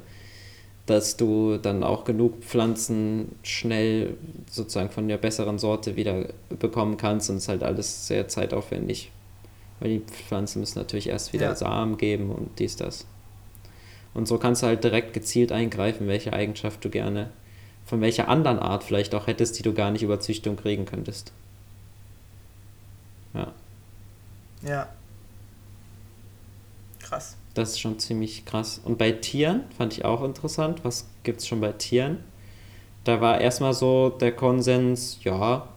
dass 0.85 1.17
du 1.17 1.57
dann 1.57 1.83
auch 1.83 2.03
genug 2.03 2.43
Pflanzen 2.43 3.35
schnell 3.43 4.17
sozusagen 4.49 4.89
von 4.89 5.07
der 5.07 5.17
besseren 5.17 5.59
Sorte 5.59 5.95
wieder 5.95 6.25
bekommen 6.49 6.97
kannst 6.97 7.29
und 7.29 7.37
es 7.37 7.43
ist 7.43 7.49
halt 7.49 7.63
alles 7.63 8.07
sehr 8.07 8.27
zeitaufwendig. 8.27 9.11
Weil 9.79 9.89
die 9.89 9.99
Pflanzen 9.99 10.59
müssen 10.59 10.79
natürlich 10.79 11.07
erst 11.09 11.33
wieder 11.33 11.47
ja. 11.47 11.55
Samen 11.55 11.97
geben 11.97 12.29
und 12.29 12.59
dies, 12.59 12.75
das. 12.75 13.05
Und 14.13 14.27
so 14.27 14.37
kannst 14.37 14.63
du 14.63 14.67
halt 14.67 14.83
direkt 14.83 15.13
gezielt 15.13 15.51
eingreifen, 15.51 16.07
welche 16.07 16.33
Eigenschaft 16.33 16.83
du 16.83 16.89
gerne 16.89 17.29
von 17.85 17.99
welcher 18.01 18.29
anderen 18.29 18.59
Art 18.59 18.83
vielleicht 18.83 19.13
auch 19.15 19.27
hättest, 19.27 19.59
die 19.59 19.63
du 19.63 19.73
gar 19.73 19.91
nicht 19.91 20.03
über 20.03 20.19
Züchtung 20.19 20.55
kriegen 20.55 20.85
könntest. 20.85 21.33
Ja. 23.33 23.51
Ja. 24.61 24.89
Krass. 27.01 27.35
Das 27.53 27.71
ist 27.71 27.79
schon 27.79 27.99
ziemlich 27.99 28.45
krass. 28.45 28.79
Und 28.83 28.97
bei 28.97 29.11
Tieren 29.11 29.63
fand 29.77 29.93
ich 29.93 30.05
auch 30.05 30.23
interessant. 30.23 30.83
Was 30.83 31.07
gibt 31.23 31.41
es 31.41 31.47
schon 31.47 31.59
bei 31.59 31.73
Tieren? 31.73 32.17
Da 33.03 33.19
war 33.19 33.41
erstmal 33.41 33.73
so 33.73 34.09
der 34.09 34.31
Konsens, 34.31 35.19
ja, 35.23 35.67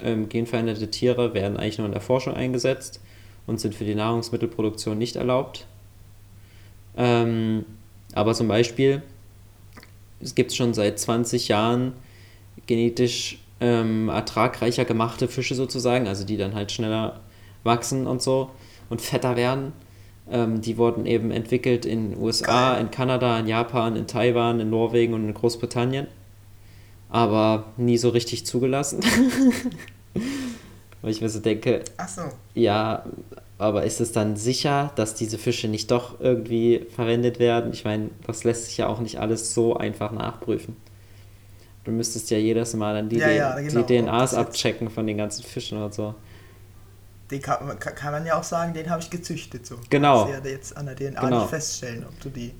ähm, 0.00 0.28
genveränderte 0.28 0.90
Tiere 0.90 1.32
werden 1.32 1.56
eigentlich 1.56 1.78
nur 1.78 1.86
in 1.86 1.92
der 1.92 2.00
Forschung 2.00 2.34
eingesetzt 2.34 3.00
und 3.46 3.60
sind 3.60 3.74
für 3.74 3.84
die 3.84 3.94
Nahrungsmittelproduktion 3.94 4.98
nicht 4.98 5.16
erlaubt. 5.16 5.66
Ähm, 6.96 7.64
aber 8.14 8.34
zum 8.34 8.48
Beispiel, 8.48 9.02
es 10.20 10.34
gibt 10.34 10.52
schon 10.52 10.74
seit 10.74 10.98
20 10.98 11.48
Jahren 11.48 11.94
genetisch 12.66 13.38
ähm, 13.60 14.08
ertragreicher 14.08 14.84
gemachte 14.84 15.28
Fische 15.28 15.54
sozusagen, 15.54 16.06
also 16.06 16.24
die 16.24 16.36
dann 16.36 16.54
halt 16.54 16.72
schneller 16.72 17.20
wachsen 17.62 18.06
und 18.06 18.20
so 18.20 18.50
und 18.90 19.00
fetter 19.00 19.36
werden. 19.36 19.72
Ähm, 20.32 20.62
die 20.62 20.78
wurden 20.78 21.04
eben 21.04 21.30
entwickelt 21.30 21.84
in 21.84 22.16
USA, 22.18 22.78
in 22.78 22.90
Kanada, 22.90 23.38
in 23.38 23.46
Japan, 23.46 23.96
in 23.96 24.06
Taiwan, 24.06 24.60
in 24.60 24.70
Norwegen 24.70 25.12
und 25.12 25.28
in 25.28 25.34
Großbritannien. 25.34 26.06
Aber 27.10 27.66
nie 27.76 27.98
so 27.98 28.08
richtig 28.08 28.46
zugelassen. 28.46 29.00
Weil 31.02 31.10
ich 31.10 31.20
mir 31.20 31.28
so 31.28 31.40
denke, 31.40 31.82
Ach 31.98 32.08
so. 32.08 32.22
ja, 32.54 33.04
aber 33.58 33.84
ist 33.84 34.00
es 34.00 34.12
dann 34.12 34.36
sicher, 34.36 34.92
dass 34.96 35.14
diese 35.14 35.36
Fische 35.36 35.68
nicht 35.68 35.90
doch 35.90 36.20
irgendwie 36.20 36.86
verwendet 36.94 37.38
werden? 37.38 37.72
Ich 37.74 37.84
meine, 37.84 38.08
das 38.26 38.44
lässt 38.44 38.66
sich 38.66 38.78
ja 38.78 38.86
auch 38.86 39.00
nicht 39.00 39.20
alles 39.20 39.52
so 39.52 39.76
einfach 39.76 40.12
nachprüfen. 40.12 40.76
Du 41.84 41.90
müsstest 41.90 42.30
ja 42.30 42.38
jedes 42.38 42.74
Mal 42.74 42.94
dann 42.94 43.08
die, 43.08 43.18
ja, 43.18 43.30
ja, 43.30 43.60
genau. 43.60 43.82
die 43.82 44.00
DNAs 44.00 44.34
abchecken 44.34 44.88
von 44.88 45.06
den 45.06 45.18
ganzen 45.18 45.42
Fischen 45.42 45.82
und 45.82 45.92
so 45.92 46.14
den 47.32 47.42
kann, 47.42 47.78
kann, 47.78 48.12
man 48.12 48.26
ja 48.26 48.38
auch 48.38 48.44
sagen, 48.44 48.74
den 48.74 48.90
habe 48.90 49.02
ich 49.02 49.10
gezüchtet. 49.10 49.66
So. 49.66 49.76
Genau. 49.90 50.24
Du 50.26 50.32
kannst 50.32 50.46
ja 50.46 50.52
jetzt 50.52 50.76
an 50.76 50.86
der 50.86 50.94
DNA 50.94 51.20
genau. 51.20 51.40
nicht 51.40 51.50
feststellen, 51.50 52.04
ob 52.06 52.20
du 52.20 52.28
die, 52.28 52.54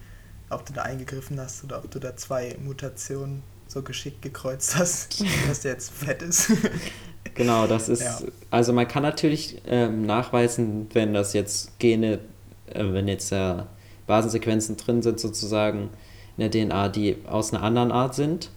ob 0.51 0.67
du 0.67 0.73
da 0.73 0.83
eingegriffen 0.83 1.39
hast 1.39 1.63
oder 1.65 1.79
ob 1.79 1.91
du 1.91 1.99
da 1.99 2.17
zwei 2.17 2.57
Mutationen 2.63 3.43
so 3.69 3.83
geschickt 3.83 4.23
gekreuzt 4.23 4.77
hast, 4.77 5.23
dass 5.49 5.61
der 5.61 5.73
jetzt 5.73 5.93
fett 5.93 6.23
ist. 6.23 6.53
genau, 7.35 7.67
das 7.67 7.89
ist, 7.89 8.03
ja. 8.03 8.19
also 8.51 8.73
man 8.73 8.89
kann 8.89 9.03
natürlich 9.03 9.63
ähm, 9.67 10.07
nachweisen, 10.07 10.89
wenn 10.93 11.15
das 11.15 11.33
jetzt 11.33 11.79
Gene, 11.79 12.19
äh, 12.67 12.85
wenn 12.93 13.09
jetzt 13.09 13.33
äh, 13.33 13.63
Basensequenzen 14.07 14.77
drin 14.77 15.03
sind 15.03 15.21
sozusagen 15.21 15.91
in 16.37 16.51
der 16.51 16.51
DNA, 16.51 16.89
die 16.89 17.17
aus 17.27 17.53
einer 17.53 17.63
anderen 17.63 17.93
Art 17.93 18.15
sind, 18.15 18.51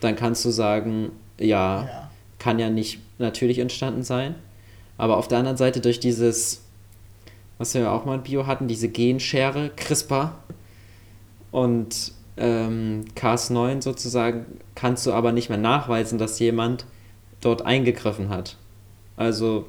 dann 0.00 0.16
kannst 0.16 0.44
du 0.44 0.50
sagen, 0.50 1.12
ja, 1.38 1.84
ja. 1.84 2.10
kann 2.38 2.58
ja 2.58 2.70
nicht 2.70 3.00
natürlich 3.18 3.58
entstanden 3.58 4.02
sein. 4.02 4.34
Aber 5.00 5.16
auf 5.16 5.28
der 5.28 5.38
anderen 5.38 5.56
Seite 5.56 5.80
durch 5.80 5.98
dieses, 5.98 6.60
was 7.56 7.72
wir 7.72 7.90
auch 7.90 8.04
mal 8.04 8.16
in 8.16 8.22
Bio 8.22 8.46
hatten, 8.46 8.68
diese 8.68 8.90
Genschere, 8.90 9.70
CRISPR 9.74 10.38
und 11.50 12.12
ähm, 12.36 13.06
Cas9 13.16 13.80
sozusagen, 13.80 14.44
kannst 14.74 15.06
du 15.06 15.14
aber 15.14 15.32
nicht 15.32 15.48
mehr 15.48 15.56
nachweisen, 15.56 16.18
dass 16.18 16.38
jemand 16.38 16.84
dort 17.40 17.62
eingegriffen 17.62 18.28
hat. 18.28 18.58
Also 19.16 19.64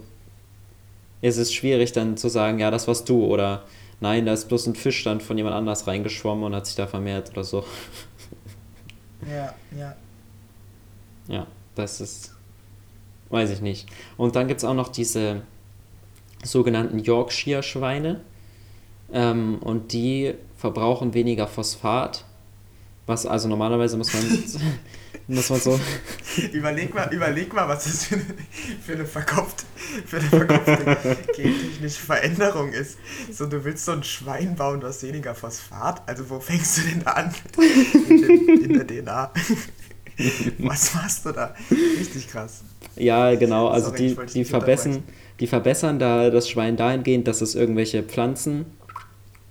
ist 1.21 1.37
es 1.37 1.53
schwierig 1.53 1.93
dann 1.93 2.17
zu 2.17 2.27
sagen, 2.27 2.59
ja, 2.59 2.69
das 2.69 2.89
warst 2.89 3.07
du 3.07 3.23
oder 3.23 3.63
nein, 4.01 4.25
da 4.25 4.33
ist 4.33 4.49
bloß 4.49 4.67
ein 4.67 4.75
Fisch 4.75 5.01
dann 5.05 5.21
von 5.21 5.37
jemand 5.37 5.55
anders 5.55 5.87
reingeschwommen 5.87 6.43
und 6.43 6.55
hat 6.55 6.65
sich 6.65 6.75
da 6.75 6.87
vermehrt 6.87 7.31
oder 7.31 7.45
so. 7.45 7.63
Ja, 9.31 9.53
ja. 9.77 9.95
Ja, 11.29 11.47
das 11.75 12.01
ist 12.01 12.33
Weiß 13.31 13.49
ich 13.49 13.61
nicht. 13.61 13.87
Und 14.17 14.35
dann 14.35 14.47
gibt 14.47 14.59
es 14.59 14.65
auch 14.65 14.73
noch 14.73 14.89
diese 14.89 15.41
sogenannten 16.43 16.99
Yorkshire-Schweine. 16.99 18.21
Ähm, 19.13 19.57
und 19.59 19.93
die 19.93 20.33
verbrauchen 20.57 21.13
weniger 21.13 21.47
Phosphat. 21.47 22.25
Was 23.07 23.25
also 23.25 23.47
normalerweise 23.47 23.97
muss 23.97 24.13
man, 24.13 24.23
muss 25.27 25.49
man 25.49 25.59
so. 25.59 25.79
überleg, 26.53 26.93
mal, 26.93 27.11
überleg 27.13 27.53
mal, 27.53 27.67
was 27.67 27.85
das 27.85 28.05
für 28.05 28.15
eine, 28.15 28.25
für 28.81 28.93
eine 28.93 29.05
verkopfte, 29.05 29.65
für 30.05 30.17
eine 30.17 30.29
verkopfte 30.29 31.17
gentechnische 31.35 31.99
Veränderung 31.99 32.71
ist. 32.71 32.99
So, 33.31 33.47
du 33.47 33.63
willst 33.63 33.85
so 33.85 33.93
ein 33.93 34.03
Schwein 34.03 34.55
bauen, 34.55 34.81
was 34.81 35.03
weniger 35.03 35.35
Phosphat. 35.35 36.07
Also, 36.07 36.29
wo 36.29 36.39
fängst 36.39 36.77
du 36.77 36.81
denn 36.81 37.03
da 37.03 37.11
an? 37.11 37.33
In, 38.09 38.21
den, 38.21 38.63
in 38.63 38.73
der 38.73 38.87
DNA. 38.87 39.31
was 40.59 40.93
machst 40.93 41.25
du 41.25 41.31
da? 41.31 41.53
Richtig 41.69 42.27
krass. 42.27 42.61
Ja, 42.95 43.35
genau. 43.35 43.67
Also 43.67 43.89
Sorry, 43.89 44.15
die, 44.15 44.33
die, 44.33 44.45
verbessern, 44.45 45.03
die 45.39 45.47
verbessern 45.47 45.99
da 45.99 46.29
das 46.29 46.49
Schwein 46.49 46.77
dahingehend, 46.77 47.27
dass 47.27 47.41
es 47.41 47.55
irgendwelche 47.55 48.03
Pflanzen 48.03 48.65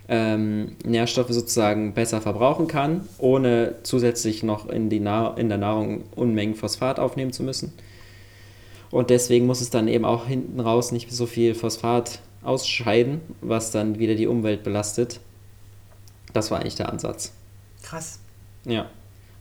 ähm, 0.09 0.77
Nährstoffe 0.85 1.31
sozusagen 1.31 1.95
besser 1.95 2.21
verbrauchen 2.21 2.67
kann, 2.67 3.09
ohne 3.19 3.77
zusätzlich 3.85 4.43
noch 4.43 4.69
in, 4.69 4.91
die 4.91 5.01
Na 5.01 5.35
in 5.35 5.49
der 5.49 5.59
Nahrung 5.59 6.05
Unmengen 6.15 6.57
Phosphat 6.57 6.99
aufnehmen 6.99 7.33
zu 7.33 7.43
müssen. 7.43 7.73
Und 8.91 9.11
deswegen 9.11 9.47
muss 9.47 9.61
es 9.61 9.71
dann 9.71 9.87
eben 9.87 10.05
auch 10.05 10.27
hinten 10.27 10.59
raus 10.59 10.91
nicht 10.91 11.13
so 11.13 11.27
viel 11.27 11.55
Phosphat 11.55 12.19
ausscheiden, 12.43 13.21
was 13.41 13.71
dann 13.71 13.99
wieder 13.99 14.17
die 14.17 14.27
Umwelt 14.27 14.65
belastet. 14.65 15.21
Das 16.33 16.51
war 16.51 16.61
eigentlich 16.61 16.75
der 16.75 16.91
Ansatz. 16.91 17.33
Krass. 17.83 18.19
Ja. 18.65 18.91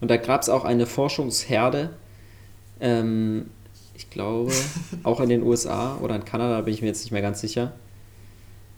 Und 0.00 0.10
da 0.10 0.16
gab 0.16 0.42
es 0.42 0.48
auch 0.48 0.64
eine 0.64 0.86
Forschungsherde, 0.86 1.90
ähm, 2.80 3.46
ich 3.94 4.08
glaube, 4.10 4.52
auch 5.02 5.20
in 5.20 5.28
den 5.28 5.42
USA 5.42 5.96
oder 6.00 6.16
in 6.16 6.24
Kanada, 6.24 6.60
bin 6.62 6.74
ich 6.74 6.80
mir 6.80 6.88
jetzt 6.88 7.02
nicht 7.02 7.12
mehr 7.12 7.22
ganz 7.22 7.40
sicher. 7.40 7.72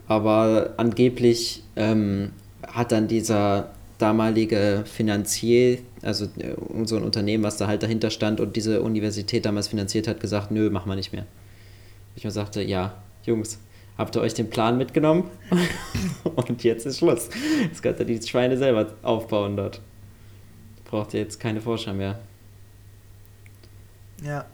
Aber 0.08 0.74
angeblich 0.76 1.62
ähm, 1.76 2.32
hat 2.66 2.92
dann 2.92 3.08
dieser 3.08 3.70
damalige 3.98 4.82
Finanzier, 4.84 5.78
also 6.02 6.24
äh, 6.38 6.54
so 6.84 6.96
ein 6.96 7.04
Unternehmen, 7.04 7.44
was 7.44 7.56
da 7.56 7.68
halt 7.68 7.84
dahinter 7.84 8.10
stand 8.10 8.40
und 8.40 8.56
diese 8.56 8.82
Universität 8.82 9.46
damals 9.46 9.68
finanziert 9.68 10.08
hat, 10.08 10.20
gesagt, 10.20 10.50
nö, 10.50 10.70
machen 10.70 10.90
wir 10.90 10.96
nicht 10.96 11.12
mehr. 11.12 11.24
Ich 12.16 12.24
mir 12.24 12.32
sagte, 12.32 12.62
ja, 12.62 12.96
Jungs, 13.24 13.60
habt 13.96 14.16
ihr 14.16 14.20
euch 14.20 14.34
den 14.34 14.50
Plan 14.50 14.76
mitgenommen? 14.76 15.30
und 16.24 16.64
jetzt 16.64 16.84
ist 16.84 16.98
Schluss. 16.98 17.28
Jetzt 17.62 17.82
könnt 17.82 18.00
ihr 18.00 18.04
die 18.04 18.20
Schweine 18.20 18.58
selber 18.58 18.88
aufbauen 19.02 19.56
dort. 19.56 19.80
Braucht 20.92 21.14
ihr 21.14 21.20
jetzt 21.20 21.40
keine 21.40 21.62
Forscher 21.62 21.94
mehr. 21.94 22.20
Ja, 24.22 24.44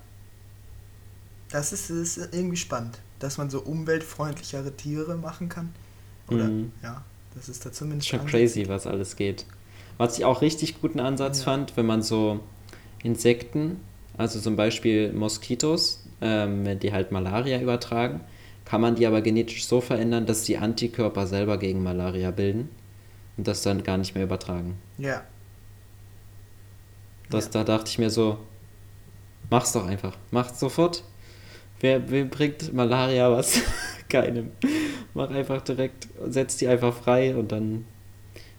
das 1.51 1.73
ist, 1.73 1.91
ist 1.91 2.17
irgendwie 2.33 2.57
spannend, 2.57 3.01
dass 3.19 3.39
man 3.39 3.51
so 3.51 3.59
umweltfreundlichere 3.59 4.71
Tiere 4.77 5.17
machen 5.17 5.49
kann. 5.49 5.75
Oder, 6.29 6.45
mhm. 6.45 6.71
ja, 6.81 7.03
das 7.35 7.49
ist 7.49 7.67
da 7.67 7.73
zumindest. 7.73 8.07
Schon 8.09 8.25
crazy, 8.25 8.69
was 8.69 8.87
alles 8.87 9.17
geht. 9.17 9.47
Was 9.97 10.17
ich 10.17 10.25
auch 10.25 10.41
richtig 10.41 10.81
guten 10.81 11.01
Ansatz 11.01 11.41
ja. 11.41 11.47
fand, 11.47 11.77
wenn 11.77 11.87
man 11.87 12.03
so 12.03 12.39
Insekten, 13.03 13.81
also 14.17 14.39
zum 14.39 14.55
Beispiel 14.55 15.13
Moskitos, 15.13 16.05
ähm, 16.21 16.79
die 16.79 16.93
halt 16.93 17.11
Malaria 17.11 17.61
übertragen, 17.61 18.21
kann 18.65 18.81
man 18.81 18.95
die 18.95 19.09
aber 19.09 19.23
genetisch 19.23 19.67
so 19.67 19.81
verändern, 19.81 20.25
dass 20.25 20.45
die 20.45 20.57
Antikörper 20.57 21.27
selber 21.27 21.59
gegen 21.59 21.83
Malaria 21.83 22.31
bilden 22.31 22.69
und 23.37 23.49
das 23.49 23.63
dann 23.63 23.83
gar 23.83 23.99
nicht 23.99 24.15
mehr 24.15 24.23
übertragen. 24.23 24.79
Ja. 24.99 25.25
Das, 27.31 27.47
ja. 27.47 27.51
Da 27.53 27.65
dachte 27.65 27.91
ich 27.91 27.99
mir 27.99 28.11
so, 28.11 28.39
mach's 29.51 29.73
doch 29.73 29.87
einfach. 29.87 30.17
Mach's 30.31 30.59
sofort 30.59 31.03
Wer, 31.81 32.11
wer 32.11 32.25
bringt 32.25 32.73
Malaria 32.73 33.31
was? 33.31 33.61
Keinem. 34.09 34.51
Mach 35.15 35.31
einfach 35.31 35.63
direkt, 35.63 36.09
setz 36.27 36.57
die 36.57 36.67
einfach 36.67 36.95
frei 36.95 37.37
und 37.37 37.53
dann 37.53 37.85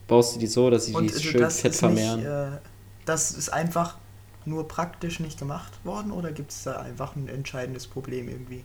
baust 0.08 0.36
du 0.36 0.40
die 0.40 0.48
so, 0.48 0.70
dass 0.70 0.86
sie 0.86 0.94
Und 0.94 1.10
die 1.10 1.16
äh, 1.16 1.20
schön 1.20 1.50
fett 1.50 1.76
vermehren. 1.76 2.20
nicht, 2.20 2.28
äh, 2.28 2.60
das 3.06 3.32
ist 3.32 3.50
einfach 3.50 3.98
nur 4.46 4.68
praktisch 4.68 5.20
nicht 5.20 5.38
gemacht 5.38 5.74
worden 5.84 6.12
oder 6.12 6.32
gibt 6.32 6.52
es 6.52 6.64
da 6.64 6.80
einfach 6.80 7.16
ein 7.16 7.28
entscheidendes 7.28 7.88
Problem 7.88 8.30
irgendwie? 8.30 8.64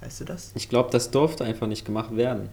Weißt 0.00 0.20
du 0.20 0.24
das? 0.24 0.50
Ich 0.54 0.68
glaube, 0.68 0.90
das 0.90 1.10
durfte 1.10 1.44
einfach 1.44 1.66
nicht 1.68 1.84
gemacht 1.84 2.16
werden. 2.16 2.48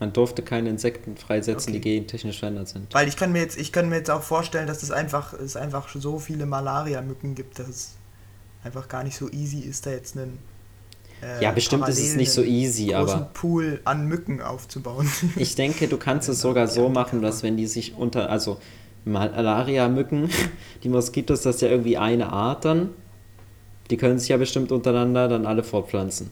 Man 0.00 0.12
durfte 0.12 0.42
keine 0.42 0.70
Insekten 0.70 1.16
freisetzen, 1.16 1.72
die 1.72 1.78
Okay. 1.78 1.98
gentechnisch 1.98 2.40
verändert 2.40 2.68
sind. 2.68 2.92
Weil 2.92 3.08
ich 3.08 3.16
kann 3.16 3.32
mir 3.32 3.40
jetzt, 3.40 3.56
ich 3.56 3.72
kann 3.72 3.88
mir 3.88 3.96
jetzt 3.96 4.10
auch 4.10 4.22
vorstellen, 4.22 4.66
dass 4.66 4.82
es 4.82 4.90
einfach, 4.90 5.32
es 5.32 5.56
einfach 5.56 5.88
so 5.88 6.18
viele 6.18 6.46
Malaria-Mücken 6.46 7.34
gibt, 7.34 7.58
dass 7.58 7.68
es 7.68 7.94
einfach 8.64 8.88
gar 8.88 9.04
nicht 9.04 9.16
so 9.16 9.30
easy 9.30 9.60
ist, 9.60 9.86
da 9.86 9.90
jetzt 9.90 10.16
einen 10.16 10.38
äh, 11.22 11.42
Ja, 11.42 11.52
bestimmt 11.52 11.88
ist 11.88 12.00
es 12.00 12.16
nicht 12.16 12.32
so 12.32 12.42
easy, 12.42 12.88
großen 12.88 12.96
aber 12.96 13.30
Pool 13.34 13.80
an 13.84 14.08
Mücken 14.08 14.42
aufzubauen. 14.42 15.08
ich 15.36 15.54
denke, 15.54 15.86
du 15.86 15.96
kannst 15.96 16.28
es 16.28 16.40
sogar 16.40 16.66
die 16.66 16.72
so 16.72 16.88
machen, 16.88 17.22
dass 17.22 17.42
wenn 17.42 17.56
die 17.56 17.66
sich 17.66 17.94
unter, 17.96 18.30
also 18.30 18.58
Malaria-Mücken, 19.04 20.28
die 20.82 20.88
Moskitos, 20.88 21.42
das 21.42 21.56
ist 21.56 21.60
ja 21.62 21.68
irgendwie 21.68 21.98
eine 21.98 22.32
Art 22.32 22.64
dann, 22.64 22.90
die 23.90 23.96
können 23.96 24.18
sich 24.18 24.30
ja 24.30 24.38
bestimmt 24.38 24.72
untereinander 24.72 25.28
dann 25.28 25.46
alle 25.46 25.62
fortpflanzen. 25.62 26.30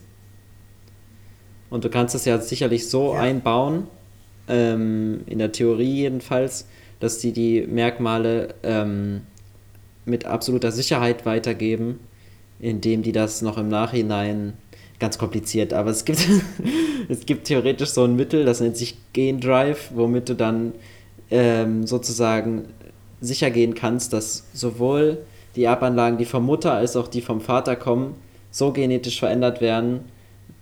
Und 1.73 1.83
du 1.83 1.89
kannst 1.89 2.13
es 2.13 2.25
ja 2.25 2.37
sicherlich 2.39 2.87
so 2.87 3.15
Ja. 3.15 3.21
einbauen, 3.21 3.87
ähm, 4.47 5.21
in 5.25 5.39
der 5.39 5.51
Theorie 5.51 6.01
jedenfalls, 6.01 6.67
dass 6.99 7.17
die 7.17 7.31
die 7.31 7.65
Merkmale 7.65 8.53
ähm, 8.61 9.21
mit 10.05 10.25
absoluter 10.25 10.71
Sicherheit 10.71 11.25
weitergeben, 11.25 11.99
indem 12.59 13.01
die 13.01 13.11
das 13.11 13.41
noch 13.41 13.57
im 13.57 13.69
Nachhinein 13.69 14.53
ganz 14.99 15.17
kompliziert, 15.17 15.73
aber 15.73 15.89
es 15.89 16.05
gibt 16.05 16.19
es 17.09 17.25
gibt 17.25 17.45
theoretisch 17.47 17.89
so 17.89 18.03
ein 18.03 18.15
Mittel, 18.15 18.45
das 18.45 18.61
nennt 18.61 18.77
sich 18.77 18.95
Gendrive, 19.11 19.89
womit 19.95 20.29
du 20.29 20.35
dann 20.35 20.73
ähm, 21.31 21.87
sozusagen 21.87 22.65
sicher 23.19 23.49
gehen 23.49 23.73
kannst, 23.73 24.13
dass 24.13 24.43
sowohl 24.53 25.17
die 25.55 25.63
Erbanlagen, 25.63 26.19
die 26.19 26.25
vom 26.25 26.45
Mutter 26.45 26.73
als 26.73 26.95
auch 26.95 27.07
die 27.07 27.21
vom 27.21 27.41
Vater 27.41 27.75
kommen, 27.75 28.13
so 28.51 28.71
genetisch 28.71 29.17
verändert 29.19 29.59
werden, 29.59 30.01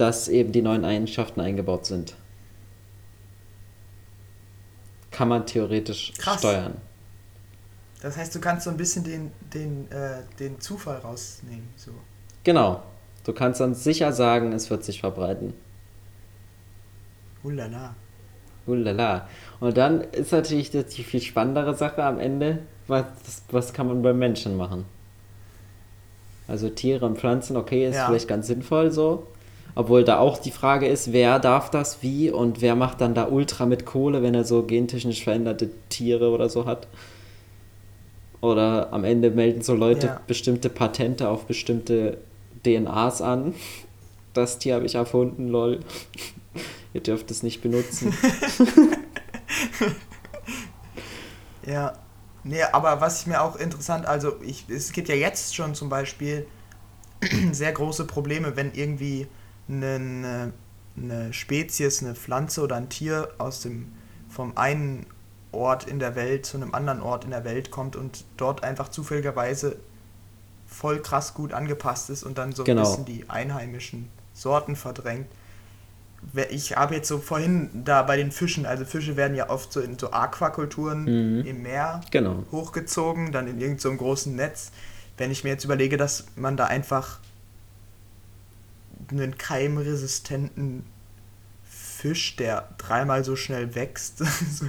dass 0.02 0.28
eben 0.28 0.52
die 0.52 0.64
neuen 0.64 0.84
Eigenschaften 0.84 1.42
eingebaut 1.42 1.86
sind. 1.86 2.16
Kann 5.12 5.28
man 5.28 5.46
theoretisch 5.46 6.14
Krass. 6.18 6.40
steuern. 6.40 6.74
Das 8.02 8.18
heißt, 8.18 8.34
du 8.34 8.40
kannst 8.42 8.64
so 8.64 8.72
ein 8.72 8.78
bisschen 8.78 9.04
den, 9.04 9.32
den, 9.54 9.92
äh, 9.92 10.24
den 10.40 10.60
Zufall 10.60 10.98
rausnehmen. 10.98 11.68
So. 11.76 11.92
Genau. 12.44 12.82
Du 13.24 13.32
kannst 13.32 13.60
dann 13.60 13.76
sicher 13.76 14.12
sagen, 14.12 14.54
es 14.54 14.72
wird 14.72 14.84
sich 14.84 15.02
verbreiten. 15.02 15.54
Hulala. 17.44 17.94
Ulala. 18.66 19.30
Und 19.60 19.78
dann 19.78 20.02
ist 20.02 20.32
natürlich 20.32 20.72
die 20.72 21.04
viel 21.04 21.22
spannendere 21.22 21.76
Sache 21.76 22.04
am 22.04 22.20
Ende, 22.20 22.60
was, 22.88 23.06
was 23.52 23.72
kann 23.72 23.86
man 23.86 24.02
beim 24.02 24.18
Menschen 24.18 24.58
machen? 24.58 24.86
Also 26.48 26.70
Tiere 26.70 27.06
und 27.06 27.20
Pflanzen, 27.20 27.56
okay, 27.56 27.88
ist 27.88 27.96
Ja. 27.98 28.08
vielleicht 28.08 28.28
ganz 28.28 28.48
sinnvoll 28.48 28.90
so. 28.90 29.28
Obwohl 29.76 30.04
da 30.04 30.18
auch 30.20 30.38
die 30.38 30.52
Frage 30.52 30.88
ist, 30.88 31.14
wer 31.14 31.40
darf 31.40 31.70
das 31.70 32.02
wie 32.02 32.30
und 32.30 32.62
wer 32.62 32.76
macht 32.76 33.00
dann 33.02 33.14
da 33.14 33.28
Ultra 33.28 33.66
mit 33.66 33.86
Kohle, 33.86 34.22
wenn 34.22 34.36
er 34.36 34.44
so 34.44 34.64
gentechnisch 34.64 35.24
veränderte 35.24 35.70
Tiere 35.90 36.30
oder 36.30 36.50
so 36.50 36.66
hat. 36.66 36.88
Oder 38.42 38.92
am 38.92 39.04
Ende 39.04 39.30
melden 39.32 39.62
so 39.62 39.74
Leute 39.74 40.08
Ja. 40.08 40.22
bestimmte 40.28 40.70
Patente 40.70 41.30
auf 41.30 41.46
bestimmte 41.46 42.18
DNAs 42.66 43.22
an. 43.22 43.54
Das 44.34 44.60
Tier 44.60 44.76
habe 44.76 44.86
ich 44.86 44.96
erfunden, 44.96 45.50
lol. 45.50 45.82
Ihr 46.94 47.02
dürft 47.02 47.30
es 47.32 47.44
nicht 47.44 47.62
benutzen. 47.62 48.14
Ja. 51.66 51.94
Nee, 52.44 52.64
aber 52.72 53.02
was 53.02 53.22
ich 53.22 53.28
mir 53.28 53.42
auch 53.42 53.56
interessant, 53.56 54.08
also 54.08 54.34
ich, 54.42 54.66
es 54.68 54.94
gibt 54.94 55.10
ja 55.10 55.16
jetzt 55.16 55.56
schon 55.56 55.76
zum 55.76 55.90
Beispiel 55.90 56.48
sehr 57.52 57.72
große 57.72 58.06
Probleme, 58.06 58.56
wenn 58.56 58.74
irgendwie 58.74 59.28
eine, 59.70 60.54
eine 60.98 61.34
Spezies, 61.34 62.04
eine 62.04 62.16
Pflanze 62.16 62.62
oder 62.62 62.76
ein 62.76 62.90
Tier 62.90 63.30
aus 63.38 63.62
dem 63.62 63.92
vom 64.30 64.58
einen 64.58 65.06
Ort 65.52 65.86
in 65.88 66.00
der 66.00 66.16
Welt 66.16 66.46
zu 66.46 66.58
einem 66.58 66.74
anderen 66.74 67.02
Ort 67.02 67.26
in 67.26 67.32
der 67.32 67.44
Welt 67.44 67.72
kommt 67.72 67.96
und 67.98 68.24
dort 68.38 68.64
einfach 68.64 68.88
zufälligerweise 68.90 69.76
voll 70.66 71.02
krass 71.02 71.34
gut 71.34 71.52
angepasst 71.52 72.10
ist 72.10 72.24
und 72.24 72.38
dann 72.38 72.54
so 72.54 72.64
Genau. 72.64 72.82
ein 72.82 72.88
bisschen 72.88 73.06
die 73.06 73.30
einheimischen 73.30 74.08
Sorten 74.34 74.78
verdrängt. 74.78 75.28
Ich 76.50 76.78
habe 76.78 76.96
jetzt 76.96 77.08
so 77.10 77.18
vorhin 77.18 77.70
da 77.84 78.04
bei 78.04 78.16
den 78.16 78.32
Fischen, 78.32 78.66
also 78.66 78.86
Fische 78.86 79.18
werden 79.18 79.36
ja 79.36 79.50
oft 79.50 79.74
so 79.74 79.82
in 79.82 79.98
so 80.00 80.12
Aquakulturen 80.12 81.40
Mhm. 81.40 81.46
im 81.46 81.62
Meer 81.64 82.00
Genau. 82.12 82.44
hochgezogen, 82.52 83.32
dann 83.34 83.48
in 83.48 83.60
irgendeinem 83.60 83.80
so 83.80 83.94
großen 83.98 84.34
Netz. 84.36 84.72
Wenn 85.18 85.32
ich 85.32 85.44
mir 85.44 85.50
jetzt 85.50 85.66
überlege, 85.66 85.98
dass 85.98 86.26
man 86.36 86.56
da 86.58 86.66
einfach 86.68 87.20
einen 89.10 89.38
keimresistenten 89.38 90.86
Fisch, 91.64 92.36
der 92.36 92.68
dreimal 92.78 93.24
so 93.24 93.36
schnell 93.36 93.76
wächst, 93.76 94.18
so 94.52 94.66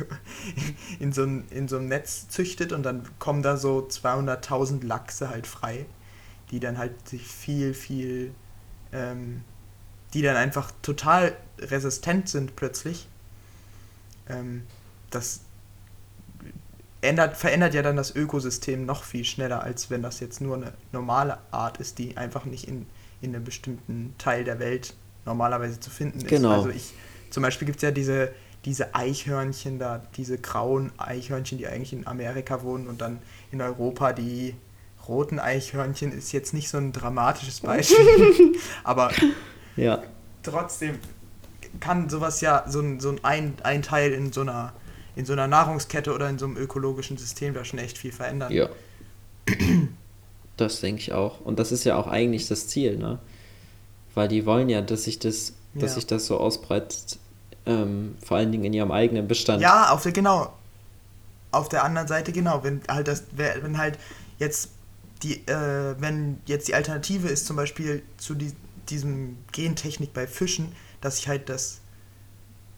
in, 0.98 1.12
so 1.12 1.22
ein, 1.22 1.48
in 1.48 1.66
so 1.66 1.76
einem 1.76 1.88
Netz 1.88 2.28
züchtet 2.28 2.72
und 2.72 2.82
dann 2.82 3.08
kommen 3.18 3.42
da 3.42 3.56
so 3.56 3.88
200.000 3.88 4.84
Lachse 4.84 5.30
halt 5.30 5.46
frei, 5.46 5.86
die 6.50 6.60
dann 6.60 6.76
halt 6.76 7.08
sich 7.08 7.26
viel, 7.26 7.72
viel, 7.72 8.34
ähm, 8.92 9.44
die 10.12 10.20
dann 10.20 10.36
einfach 10.36 10.72
total 10.82 11.34
resistent 11.58 12.28
sind 12.28 12.54
plötzlich. 12.54 13.08
Ähm, 14.28 14.64
das 15.10 15.40
ändert, 17.00 17.36
verändert 17.36 17.74
ja 17.74 17.82
dann 17.82 17.96
das 17.96 18.14
Ökosystem 18.14 18.86
noch 18.86 19.04
viel 19.04 19.24
schneller, 19.24 19.62
als 19.62 19.90
wenn 19.90 20.02
das 20.02 20.20
jetzt 20.20 20.40
nur 20.40 20.56
eine 20.56 20.72
normale 20.92 21.38
Art 21.50 21.78
ist, 21.78 21.98
die 21.98 22.16
einfach 22.16 22.44
nicht 22.44 22.68
in, 22.68 22.86
in 23.22 23.34
einem 23.34 23.44
bestimmten 23.44 24.14
Teil 24.18 24.44
der 24.44 24.58
Welt 24.58 24.94
normalerweise 25.24 25.80
zu 25.80 25.90
finden 25.90 26.18
ist. 26.18 26.28
Genau. 26.28 26.50
Also 26.50 26.68
ich, 26.68 26.92
zum 27.30 27.42
Beispiel 27.42 27.66
gibt 27.66 27.76
es 27.76 27.82
ja 27.82 27.90
diese, 27.90 28.32
diese 28.64 28.94
Eichhörnchen 28.94 29.78
da, 29.78 30.02
diese 30.16 30.38
grauen 30.38 30.92
Eichhörnchen, 30.98 31.58
die 31.58 31.66
eigentlich 31.66 31.92
in 31.92 32.06
Amerika 32.06 32.62
wohnen 32.62 32.86
und 32.88 33.00
dann 33.00 33.18
in 33.50 33.60
Europa 33.60 34.12
die 34.12 34.54
roten 35.08 35.38
Eichhörnchen 35.38 36.12
ist 36.12 36.32
jetzt 36.32 36.54
nicht 36.54 36.68
so 36.68 36.78
ein 36.78 36.92
dramatisches 36.92 37.60
Beispiel, 37.62 38.56
aber 38.84 39.10
Ja. 39.76 40.02
trotzdem 40.42 40.98
kann 41.80 42.08
sowas 42.08 42.40
ja 42.40 42.64
so 42.68 42.80
ein, 42.80 43.00
so 43.00 43.16
ein, 43.22 43.54
ein, 43.62 43.82
Teil 43.82 44.12
in 44.12 44.32
so 44.32 44.42
einer 44.42 44.72
in 45.14 45.26
so 45.26 45.32
einer 45.34 45.46
Nahrungskette 45.46 46.14
oder 46.14 46.28
in 46.30 46.38
so 46.38 46.46
einem 46.46 46.56
ökologischen 46.56 47.18
System 47.18 47.52
da 47.52 47.64
schon 47.64 47.78
echt 47.78 47.98
viel 47.98 48.12
verändern. 48.12 48.52
Ja. 48.52 48.68
Das 50.56 50.80
denke 50.80 51.00
ich 51.00 51.12
auch. 51.12 51.40
Und 51.40 51.58
das 51.58 51.72
ist 51.72 51.84
ja 51.84 51.96
auch 51.96 52.06
eigentlich 52.06 52.46
das 52.48 52.68
Ziel, 52.68 52.98
ne? 52.98 53.18
Weil 54.14 54.28
die 54.28 54.44
wollen 54.44 54.68
ja, 54.68 54.82
dass 54.82 55.04
sich 55.04 55.18
das, 55.18 55.54
dass 55.74 55.90
Ja. 55.90 55.94
sich 55.94 56.06
das 56.06 56.26
so 56.26 56.38
ausbreitet, 56.38 57.18
ähm, 57.64 58.16
vor 58.22 58.36
allen 58.36 58.52
Dingen 58.52 58.64
in 58.64 58.72
ihrem 58.74 58.90
eigenen 58.92 59.26
Bestand. 59.28 59.62
Ja, 59.62 59.90
auf 59.90 60.02
der 60.02 60.12
genau. 60.12 60.52
Auf 61.50 61.68
der 61.68 61.84
anderen 61.84 62.08
Seite 62.08 62.32
genau, 62.32 62.62
wenn 62.64 62.80
halt 62.88 63.08
das, 63.08 63.24
wenn 63.32 63.78
halt 63.78 63.98
jetzt 64.38 64.70
die, 65.22 65.46
äh, 65.46 65.94
wenn 65.98 66.40
jetzt 66.46 66.68
die 66.68 66.74
Alternative 66.74 67.28
ist 67.28 67.46
zum 67.46 67.56
Beispiel 67.56 68.02
zu 68.16 68.34
die, 68.34 68.52
diesem 68.88 69.36
Gentechnik 69.52 70.12
bei 70.12 70.26
Fischen, 70.26 70.72
dass 71.00 71.18
ich 71.18 71.28
halt 71.28 71.48
das, 71.48 71.80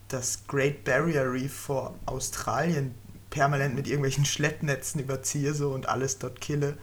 das 0.08 0.46
Great 0.46 0.84
Barrier 0.84 1.32
Reef 1.32 1.52
vor 1.52 1.94
Australien 2.06 2.94
permanent 3.30 3.74
mit 3.74 3.86
irgendwelchen 3.86 4.24
Schleppnetzen 4.34 5.00
überziehe 5.00 5.54
so 5.54 5.70
und 5.70 5.88
alles 5.88 6.18
dort 6.18 6.40
kille 6.40 6.76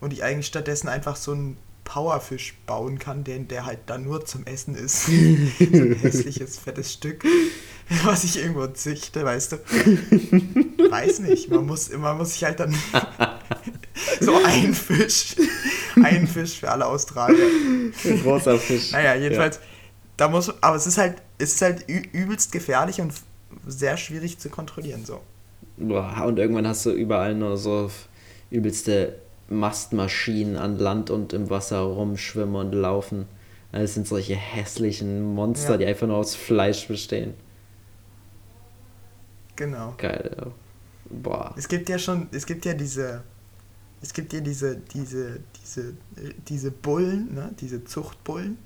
und 0.00 0.12
ich 0.12 0.22
eigentlich 0.22 0.46
stattdessen 0.46 0.88
einfach 0.88 1.16
so 1.16 1.32
einen 1.32 1.56
Powerfisch 1.88 2.54
bauen 2.66 2.98
kann, 2.98 3.24
den, 3.24 3.48
der 3.48 3.64
halt 3.64 3.78
dann 3.86 4.04
nur 4.04 4.24
zum 4.26 4.44
Essen 4.44 4.74
ist. 4.74 5.06
so 5.06 5.12
ein 5.12 5.94
hässliches, 5.94 6.58
fettes 6.58 6.92
Stück, 6.92 7.24
was 8.04 8.24
ich 8.24 8.38
irgendwo 8.38 8.66
züchte, 8.66 9.24
weißt 9.24 9.52
du. 9.52 9.56
Weiß 10.90 11.20
nicht, 11.20 11.50
man 11.50 11.64
muss, 11.64 11.90
man 11.90 12.18
muss 12.18 12.34
sich 12.34 12.44
halt 12.44 12.60
dann 12.60 12.74
so 14.20 14.36
ein 14.44 14.74
Fisch, 14.74 15.36
ein 16.02 16.26
Fisch 16.26 16.60
für 16.60 16.70
alle 16.70 16.84
Australier. 16.84 17.46
Ein 18.04 18.22
großer 18.22 18.58
Fisch. 18.58 18.92
Naja, 18.92 19.14
jedenfalls, 19.14 19.58
da 20.18 20.28
muss, 20.28 20.52
aber 20.62 20.76
es 20.76 20.86
ist 20.86 20.98
halt, 20.98 21.22
es 21.38 21.54
ist 21.54 21.62
halt 21.62 21.86
übelst 21.88 22.52
gefährlich 22.52 23.00
und 23.00 23.14
sehr 23.66 23.96
schwierig 23.96 24.38
zu 24.38 24.50
kontrollieren, 24.50 25.06
so. 25.06 25.22
Boah, 25.78 26.24
und 26.26 26.38
irgendwann 26.38 26.66
hast 26.66 26.84
du 26.84 26.90
überall 26.90 27.34
nur 27.34 27.56
so 27.56 27.90
übelste 28.50 29.20
Mastmaschinen 29.48 30.56
an 30.56 30.78
Land 30.78 31.10
und 31.10 31.32
im 31.32 31.50
Wasser 31.50 31.80
rumschwimmen 31.80 32.56
und 32.56 32.72
laufen. 32.72 33.26
Also 33.72 33.84
Es 33.84 33.94
sind 33.94 34.06
solche 34.06 34.34
hässlichen 34.36 35.34
Monster, 35.34 35.72
Ja. 35.72 35.76
die 35.78 35.86
einfach 35.86 36.06
nur 36.06 36.16
aus 36.16 36.34
Fleisch 36.34 36.88
bestehen. 36.88 37.34
Genau. 39.56 39.94
Geil. 39.98 40.52
Boah. 41.10 41.54
Es 41.56 41.68
gibt 41.68 41.88
ja 41.88 41.98
schon, 41.98 42.28
es 42.32 42.46
gibt 42.46 42.64
ja 42.64 42.74
diese, 42.74 43.22
es 44.02 44.12
gibt 44.12 44.32
ja 44.32 44.40
diese, 44.40 44.76
diese, 44.76 45.40
diese, 45.60 45.94
diese 46.48 46.70
Bullen, 46.70 47.34
ne, 47.34 47.50
diese 47.60 47.84
Zuchtbullen, 47.84 48.58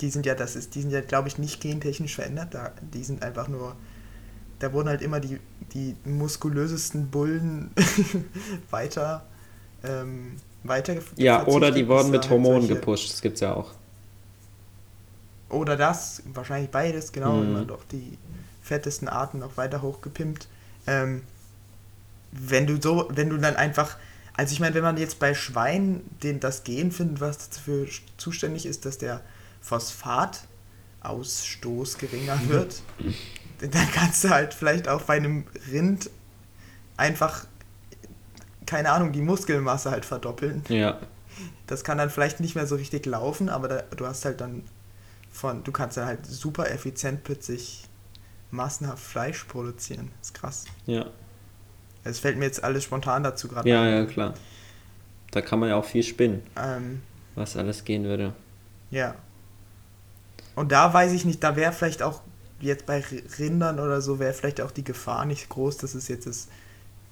die 0.00 0.08
sind 0.10 0.24
ja, 0.24 0.34
das 0.34 0.56
ist, 0.56 0.74
die 0.74 0.82
sind 0.82 0.92
ja, 0.92 1.02
glaube 1.02 1.28
ich, 1.28 1.36
nicht 1.38 1.60
gentechnisch 1.60 2.14
verändert. 2.14 2.54
Da, 2.54 2.72
die 2.94 3.04
sind 3.04 3.22
einfach 3.22 3.48
nur, 3.48 3.76
da 4.60 4.72
wurden 4.72 4.88
halt 4.88 5.02
immer 5.02 5.20
die, 5.20 5.38
die 5.74 5.94
muskulösesten 6.04 7.10
Bullen 7.10 7.70
weiter, 8.70 9.26
ähm, 9.84 10.36
weiter 10.62 10.94
Ja, 11.16 11.46
oder 11.46 11.70
die 11.70 11.88
wurden 11.88 12.10
mit 12.10 12.22
halt 12.22 12.30
Hormonen 12.30 12.62
halt 12.62 12.70
gepusht, 12.70 13.12
das 13.12 13.20
gibt's 13.22 13.40
ja 13.40 13.54
auch. 13.54 13.70
Oder 15.48 15.76
das, 15.76 16.24
wahrscheinlich 16.32 16.70
beides, 16.70 17.12
genau, 17.12 17.36
mhm. 17.36 17.48
immer 17.48 17.64
doch 17.64 17.84
die 17.90 18.18
fettesten 18.62 19.08
Arten 19.08 19.40
noch 19.40 19.56
weiter 19.56 19.82
hochgepimpt. 19.82 20.46
Ähm, 20.86 21.22
wenn 22.32 22.66
du 22.66 22.80
so, 22.80 23.08
wenn 23.10 23.28
du 23.30 23.36
dann 23.36 23.56
einfach, 23.56 23.96
also 24.34 24.52
ich 24.52 24.60
meine, 24.60 24.76
wenn 24.76 24.84
man 24.84 24.96
jetzt 24.96 25.18
bei 25.18 25.34
Schweinen 25.34 26.08
den, 26.22 26.38
das 26.38 26.62
Gen 26.62 26.92
findet, 26.92 27.20
was 27.20 27.50
dafür 27.50 27.88
zuständig 28.16 28.66
ist, 28.66 28.84
dass 28.84 28.98
der 28.98 29.22
Phosphatausstoß 29.62 31.98
geringer 31.98 32.38
wird, 32.46 32.82
dann 33.60 33.90
kannst 33.92 34.22
du 34.24 34.30
halt 34.30 34.54
vielleicht 34.54 34.88
auch 34.88 35.02
bei 35.02 35.16
einem 35.16 35.44
Rind 35.70 36.08
einfach, 36.96 37.44
keine 38.70 38.92
Ahnung, 38.92 39.10
die 39.10 39.20
Muskelmasse 39.20 39.90
halt 39.90 40.04
verdoppeln. 40.04 40.62
Ja. 40.68 41.00
Das 41.66 41.82
kann 41.82 41.98
dann 41.98 42.08
vielleicht 42.08 42.38
nicht 42.38 42.54
mehr 42.54 42.66
so 42.68 42.76
richtig 42.76 43.04
laufen, 43.04 43.48
aber 43.48 43.66
da, 43.66 43.82
du 43.96 44.06
hast 44.06 44.24
halt 44.24 44.40
dann 44.40 44.62
von, 45.32 45.64
du 45.64 45.72
kannst 45.72 45.96
dann 45.96 46.06
halt 46.06 46.24
super 46.24 46.70
effizient 46.70 47.24
plötzlich 47.24 47.88
massenhaft 48.52 49.02
Fleisch 49.02 49.42
produzieren. 49.44 50.12
Das 50.20 50.28
ist 50.28 50.34
krass. 50.34 50.64
Ja. 50.86 51.06
Es 52.04 52.20
fällt 52.20 52.38
mir 52.38 52.44
jetzt 52.44 52.62
alles 52.62 52.84
spontan 52.84 53.24
dazu 53.24 53.48
gerade 53.48 53.68
Ja, 53.68 53.82
ein. 53.82 53.90
ja, 53.92 54.04
klar. 54.06 54.34
Da 55.32 55.40
kann 55.42 55.58
man 55.58 55.68
ja 55.68 55.76
auch 55.76 55.84
viel 55.84 56.02
spinnen, 56.04 56.42
ähm, 56.56 57.02
was 57.34 57.56
alles 57.56 57.84
gehen 57.84 58.04
würde. 58.04 58.34
Ja. 58.90 59.16
Und 60.54 60.70
da 60.70 60.92
weiß 60.94 61.12
ich 61.12 61.24
nicht, 61.24 61.42
da 61.42 61.56
wäre 61.56 61.72
vielleicht 61.72 62.02
auch 62.02 62.22
jetzt 62.60 62.86
bei 62.86 63.02
Rindern 63.38 63.80
oder 63.80 64.00
so, 64.00 64.18
wäre 64.20 64.32
vielleicht 64.32 64.60
auch 64.60 64.70
die 64.70 64.84
Gefahr 64.84 65.24
nicht 65.24 65.48
groß, 65.48 65.78
dass 65.78 65.94
es 65.94 66.06
jetzt 66.08 66.26
das 66.26 66.48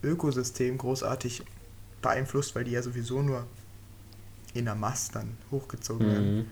Ökosystem 0.02 0.78
großartig 0.78 1.42
beeinflusst, 2.02 2.54
weil 2.54 2.64
die 2.64 2.72
ja 2.72 2.82
sowieso 2.82 3.22
nur 3.22 3.46
in 4.54 4.64
der 4.64 4.74
Mast 4.74 5.14
dann 5.14 5.36
hochgezogen 5.50 6.06
mhm. 6.06 6.12
werden. 6.12 6.50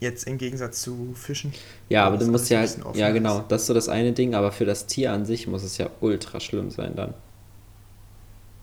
Jetzt 0.00 0.26
im 0.26 0.38
Gegensatz 0.38 0.80
zu 0.80 1.14
Fischen. 1.14 1.52
Ja, 1.90 2.06
aber 2.06 2.16
du 2.16 2.26
musst 2.26 2.48
ja 2.48 2.60
halt, 2.60 2.78
ja 2.94 3.10
genau, 3.10 3.44
das 3.48 3.62
ist 3.62 3.66
so 3.66 3.74
das 3.74 3.88
eine 3.90 4.12
Ding, 4.12 4.34
aber 4.34 4.50
für 4.50 4.64
das 4.64 4.86
Tier 4.86 5.12
an 5.12 5.26
sich 5.26 5.46
muss 5.46 5.62
es 5.62 5.76
ja 5.76 5.90
ultra 6.00 6.40
schlimm 6.40 6.70
sein 6.70 6.96
dann. 6.96 7.12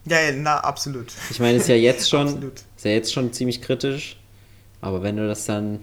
Ja, 0.06 0.20
ja 0.20 0.32
na, 0.32 0.58
absolut. 0.60 1.14
Ich 1.30 1.40
meine, 1.40 1.58
ist 1.58 1.68
ja 1.68 1.76
jetzt 1.76 2.10
schon, 2.10 2.52
ist 2.76 2.86
ja 2.86 2.92
jetzt 2.92 3.14
schon 3.14 3.34
ziemlich 3.34 3.62
kritisch, 3.62 4.20
aber 4.82 5.04
wenn 5.04 5.18
du 5.18 5.28
das 5.28 5.46
dann 5.46 5.80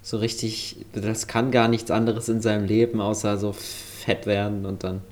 so 0.00 0.16
richtig, 0.16 0.86
das 0.92 1.26
kann 1.26 1.50
gar 1.50 1.68
nichts 1.68 1.90
anderes 1.90 2.28
in 2.28 2.40
seinem 2.40 2.64
Leben, 2.64 3.00
außer 3.00 3.36
so 3.36 3.52
fett 3.52 4.24
werden 4.24 4.64
und 4.64 4.84
dann 4.84 5.02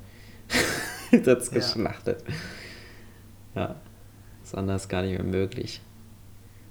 das 1.24 1.48
ja. 1.48 1.54
geschlachtet. 1.54 2.22
Ja, 3.54 3.76
ist 4.42 4.54
anders 4.54 4.88
gar 4.88 5.02
nicht 5.02 5.12
mehr 5.12 5.24
möglich. 5.24 5.80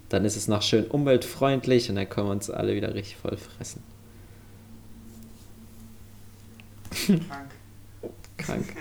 Dann 0.10 0.26
ist 0.26 0.36
es 0.36 0.48
noch 0.48 0.62
schön 0.62 0.86
umweltfreundlich 0.86 1.90
und 1.90 1.96
dann 1.96 2.10
können 2.10 2.28
wir 2.28 2.32
uns 2.32 2.50
alle 2.50 2.76
wieder 2.76 2.94
richtig 2.94 3.18
voll 3.18 3.38
fressen. 3.38 3.82
Krank. 6.92 7.50
Krank. 8.38 8.76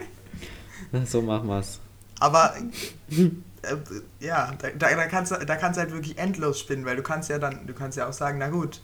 so 1.06 1.22
machen 1.22 1.48
wir's. 1.48 1.80
Aber 2.20 2.54
äh, 3.10 3.76
ja, 4.20 4.52
da, 4.58 4.70
da, 4.70 5.06
kannst 5.06 5.32
du 5.32 5.36
da 5.36 5.56
kannst 5.56 5.78
halt 5.78 5.92
wirklich 5.92 6.18
endlos 6.18 6.60
spinnen, 6.60 6.84
weil 6.84 6.96
du 6.96 7.02
kannst 7.02 7.30
ja 7.30 7.38
dann, 7.38 7.66
du 7.66 7.72
kannst 7.72 7.96
ja 7.96 8.08
auch 8.08 8.12
sagen, 8.12 8.38
na 8.38 8.48
gut, 8.48 8.80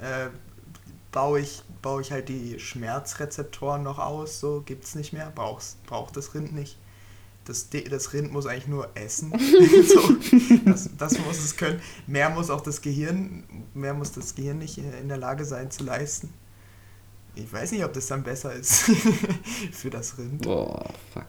äh, 0.00 0.28
baue 1.12 1.40
ich, 1.40 1.62
baue 1.82 2.02
ich 2.02 2.12
halt 2.12 2.28
die 2.28 2.58
Schmerzrezeptoren 2.58 3.82
noch 3.82 3.98
aus, 3.98 4.40
so 4.40 4.62
gibt's 4.64 4.94
nicht 4.94 5.12
mehr, 5.12 5.32
brauchst, 5.34 5.82
braucht 5.86 6.16
das 6.16 6.34
Rind 6.34 6.54
nicht 6.54 6.76
das, 7.50 7.68
das 7.68 8.12
Rind 8.12 8.32
muss 8.32 8.46
eigentlich 8.46 8.68
nur 8.68 8.88
essen. 8.94 9.32
so, 9.86 10.16
das, 10.64 10.90
das, 10.96 11.18
muss 11.18 11.38
es 11.38 11.56
können. 11.56 11.80
Mehr 12.06 12.30
muss 12.30 12.50
auch 12.50 12.60
das 12.60 12.80
Gehirn, 12.80 13.44
mehr 13.74 13.94
muss 13.94 14.12
das 14.12 14.34
Gehirn 14.34 14.58
nicht 14.58 14.78
in 14.78 15.08
der 15.08 15.16
Lage 15.16 15.44
sein 15.44 15.70
zu 15.70 15.84
leisten. 15.84 16.32
Ich 17.34 17.52
weiß 17.52 17.72
nicht, 17.72 17.84
ob 17.84 17.92
das 17.92 18.06
dann 18.06 18.22
besser 18.22 18.52
ist 18.52 18.82
für 19.72 19.90
das 19.90 20.18
Rind. 20.18 20.42
Boah, 20.42 20.92
fuck. 21.12 21.26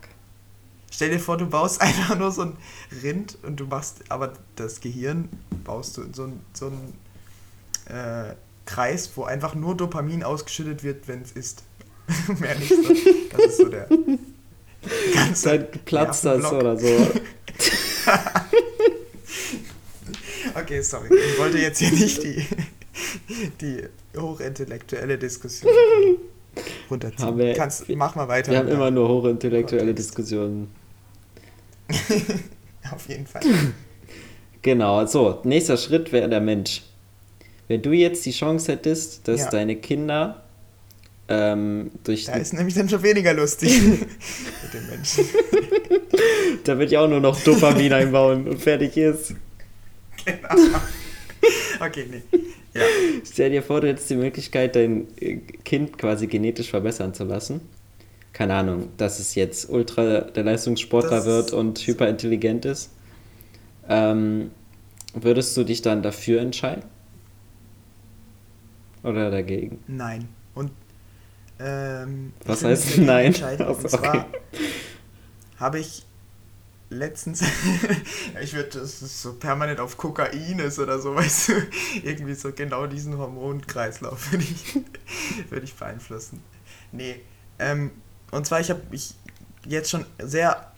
Stell 0.91 1.09
dir 1.09 1.19
vor, 1.19 1.37
du 1.37 1.47
baust 1.47 1.79
einfach 1.81 2.17
nur 2.17 2.31
so 2.31 2.41
ein 2.43 2.57
Rind 3.01 3.37
und 3.43 3.59
du 3.59 3.65
machst, 3.65 4.03
aber 4.09 4.33
das 4.55 4.81
Gehirn 4.81 5.29
baust 5.63 5.97
du 5.97 6.01
in 6.01 6.13
so 6.13 6.23
einen 6.23 6.45
so 6.53 6.71
äh, 7.85 8.35
Kreis, 8.71 9.11
wo 9.15 9.23
einfach 9.23 9.53
nur 9.53 9.75
Dopamin 9.75 10.23
ausgeschüttet 10.23 10.83
wird, 10.83 11.07
wenn 11.07 11.21
es 11.21 11.33
isst. 11.33 11.63
Mehr 12.39 12.57
nicht. 12.57 12.71
Das 13.31 13.45
ist 13.45 13.57
so 13.57 13.67
der, 13.67 13.87
Ganz 15.13 15.41
dann 15.43 15.67
platzt 15.85 16.25
das 16.25 16.51
oder 16.51 16.77
so. 16.77 16.87
okay, 20.55 20.81
sorry. 20.81 21.09
Ich 21.13 21.37
wollte 21.39 21.59
jetzt 21.59 21.79
hier 21.79 21.91
nicht 21.91 22.23
die, 22.23 22.45
die 23.61 23.83
hochintellektuelle 24.17 25.17
Diskussion 25.17 25.71
runterziehen. 26.89 27.37
Wir, 27.37 27.53
Kannst, 27.53 27.87
mach 27.89 28.15
mal 28.15 28.27
weiter. 28.27 28.51
Wir 28.51 28.59
haben 28.59 28.69
immer 28.69 28.89
nur 28.89 29.07
hochintellektuelle 29.07 29.93
Diskussionen. 29.93 30.71
Auf 32.91 33.07
jeden 33.07 33.27
Fall. 33.27 33.43
Genau, 34.61 35.05
so, 35.05 35.41
nächster 35.43 35.77
Schritt 35.77 36.11
wäre 36.11 36.29
der 36.29 36.41
Mensch. 36.41 36.83
Wenn 37.71 37.81
du 37.81 37.93
jetzt 37.93 38.25
die 38.25 38.31
Chance 38.31 38.73
hättest, 38.73 39.29
dass 39.29 39.39
ja. 39.39 39.49
deine 39.49 39.77
Kinder 39.77 40.43
ähm, 41.29 41.89
durch 42.03 42.25
da 42.25 42.33
ist 42.33 42.51
nämlich 42.51 42.75
dann 42.75 42.89
schon 42.89 43.01
weniger 43.01 43.33
lustig 43.33 43.81
mit 43.81 44.73
den 44.73 44.87
Menschen. 44.89 45.23
da 46.65 46.77
wird 46.77 46.91
ja 46.91 46.99
auch 46.99 47.07
nur 47.07 47.21
noch 47.21 47.39
Dopamin 47.39 47.93
einbauen 47.93 48.45
und 48.45 48.59
fertig 48.59 48.97
ist. 48.97 49.35
Genau. 50.25 50.79
Okay, 51.79 52.07
nee. 52.11 52.23
Ja. 52.73 52.81
Stell 53.23 53.51
dir 53.51 53.63
vor, 53.63 53.79
du 53.79 53.87
hättest 53.87 54.09
die 54.09 54.17
Möglichkeit, 54.17 54.75
dein 54.75 55.07
äh, 55.21 55.37
Kind 55.63 55.97
quasi 55.97 56.27
genetisch 56.27 56.71
verbessern 56.71 57.13
zu 57.13 57.23
lassen. 57.23 57.61
Keine 58.33 58.55
Ahnung, 58.55 58.89
dass 58.97 59.19
es 59.19 59.35
jetzt 59.35 59.69
ultra 59.69 60.19
der 60.19 60.43
Leistungssportler 60.43 61.09
das 61.09 61.25
wird 61.25 61.53
und 61.53 61.79
hyperintelligent 61.79 62.65
ist. 62.65 62.91
Ähm, 63.87 64.51
würdest 65.13 65.55
du 65.55 65.63
dich 65.63 65.81
dann 65.81 66.03
dafür 66.03 66.41
entscheiden? 66.41 66.83
Oder 69.03 69.31
dagegen? 69.31 69.83
Nein. 69.87 70.29
Und 70.53 70.71
ähm, 71.59 72.33
Was 72.45 72.63
heißt 72.63 72.97
nein? 72.99 73.35
Also, 73.43 73.65
und 73.65 73.89
zwar 73.89 74.15
okay. 74.15 74.25
habe 75.57 75.79
ich 75.79 76.05
letztens, 76.91 77.41
ich 78.41 78.53
würde, 78.53 78.79
das 78.79 79.01
ist 79.01 79.21
so 79.21 79.33
permanent 79.33 79.79
auf 79.79 79.97
Kokain 79.97 80.59
ist 80.59 80.77
oder 80.77 80.99
so, 80.99 81.15
weißt 81.15 81.49
du, 81.49 81.53
irgendwie 82.03 82.35
so 82.35 82.51
genau 82.51 82.85
diesen 82.85 83.17
Hormonkreislauf 83.17 84.31
würde 84.31 84.43
ich, 84.43 84.75
würd 85.49 85.63
ich 85.63 85.73
beeinflussen. 85.73 86.43
Nee, 86.91 87.21
ähm, 87.59 87.91
und 88.31 88.45
zwar, 88.45 88.59
ich 88.59 88.69
habe 88.69 88.81
mich 88.91 89.15
jetzt 89.65 89.89
schon 89.89 90.05
sehr 90.19 90.71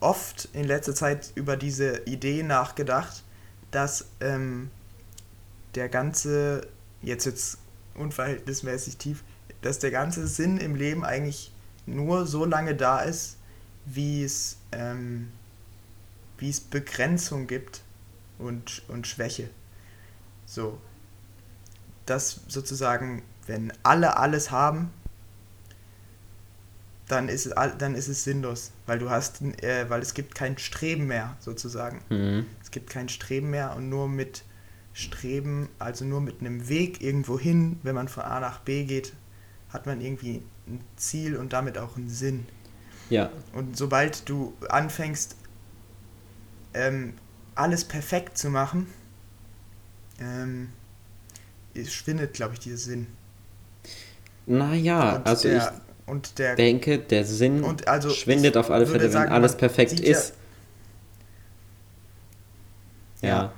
oft 0.00 0.48
in 0.52 0.64
letzter 0.64 0.94
Zeit 0.94 1.32
über 1.34 1.56
diese 1.56 2.02
Idee 2.06 2.42
nachgedacht, 2.42 3.24
dass 3.70 4.06
ähm, 4.20 4.70
der 5.74 5.88
ganze, 5.88 6.66
jetzt 7.04 7.24
jetzt 7.24 7.58
unverhältnismäßig 7.94 8.96
tief, 8.96 9.22
dass 9.62 9.78
der 9.78 9.90
ganze 9.90 10.26
Sinn 10.26 10.58
im 10.58 10.74
Leben 10.74 11.04
eigentlich 11.04 11.52
nur 11.86 12.26
so 12.26 12.44
lange 12.44 12.74
da 12.74 13.00
ist, 13.00 13.36
wie 13.86 14.24
es, 14.24 14.56
ähm, 14.72 15.30
wie 16.38 16.50
es 16.50 16.60
Begrenzung 16.60 17.46
gibt 17.46 17.82
und, 18.38 18.82
und 18.88 19.06
Schwäche. 19.06 19.48
So. 20.46 20.78
Dass 22.06 22.40
sozusagen, 22.48 23.22
wenn 23.46 23.72
alle 23.82 24.16
alles 24.18 24.50
haben, 24.50 24.90
dann 27.08 27.28
ist 27.28 27.46
es, 27.46 27.54
dann 27.78 27.94
ist 27.94 28.08
es 28.08 28.24
sinnlos, 28.24 28.72
weil 28.86 28.98
du 28.98 29.10
hast, 29.10 29.42
äh, 29.42 29.88
weil 29.88 30.00
es 30.00 30.14
gibt 30.14 30.34
kein 30.34 30.56
Streben 30.58 31.06
mehr, 31.06 31.36
sozusagen. 31.40 32.00
Mhm. 32.08 32.46
Es 32.62 32.70
gibt 32.70 32.90
kein 32.90 33.08
Streben 33.08 33.50
mehr 33.50 33.76
und 33.76 33.88
nur 33.88 34.08
mit 34.08 34.44
Streben, 34.94 35.68
also 35.78 36.04
nur 36.04 36.20
mit 36.20 36.40
einem 36.40 36.68
Weg 36.68 37.02
irgendwo 37.02 37.38
hin, 37.38 37.80
wenn 37.82 37.96
man 37.96 38.08
von 38.08 38.22
A 38.22 38.40
nach 38.40 38.60
B 38.60 38.84
geht, 38.84 39.12
hat 39.70 39.86
man 39.86 40.00
irgendwie 40.00 40.42
ein 40.68 40.80
Ziel 40.96 41.36
und 41.36 41.52
damit 41.52 41.76
auch 41.76 41.96
einen 41.96 42.08
Sinn. 42.08 42.46
Ja. 43.10 43.30
Und 43.52 43.76
sobald 43.76 44.28
du 44.28 44.54
anfängst, 44.68 45.36
ähm, 46.74 47.14
alles 47.56 47.84
perfekt 47.84 48.38
zu 48.38 48.50
machen, 48.50 48.86
ähm, 50.20 50.70
schwindet, 51.86 52.34
glaube 52.34 52.54
ich, 52.54 52.60
dieser 52.60 52.76
Sinn. 52.76 53.08
Naja, 54.46 55.22
also 55.24 55.48
der, 55.48 55.56
ich 55.56 56.08
und 56.08 56.38
der, 56.38 56.54
denke, 56.54 56.98
der 56.98 57.24
Sinn 57.24 57.64
also 57.86 58.10
schwindet 58.10 58.56
auf 58.56 58.70
alle 58.70 58.86
Fälle, 58.86 59.10
sagen, 59.10 59.30
wenn 59.30 59.36
alles 59.36 59.56
perfekt 59.56 60.00
ist. 60.00 60.34
Ja. 63.22 63.28
ja. 63.28 63.52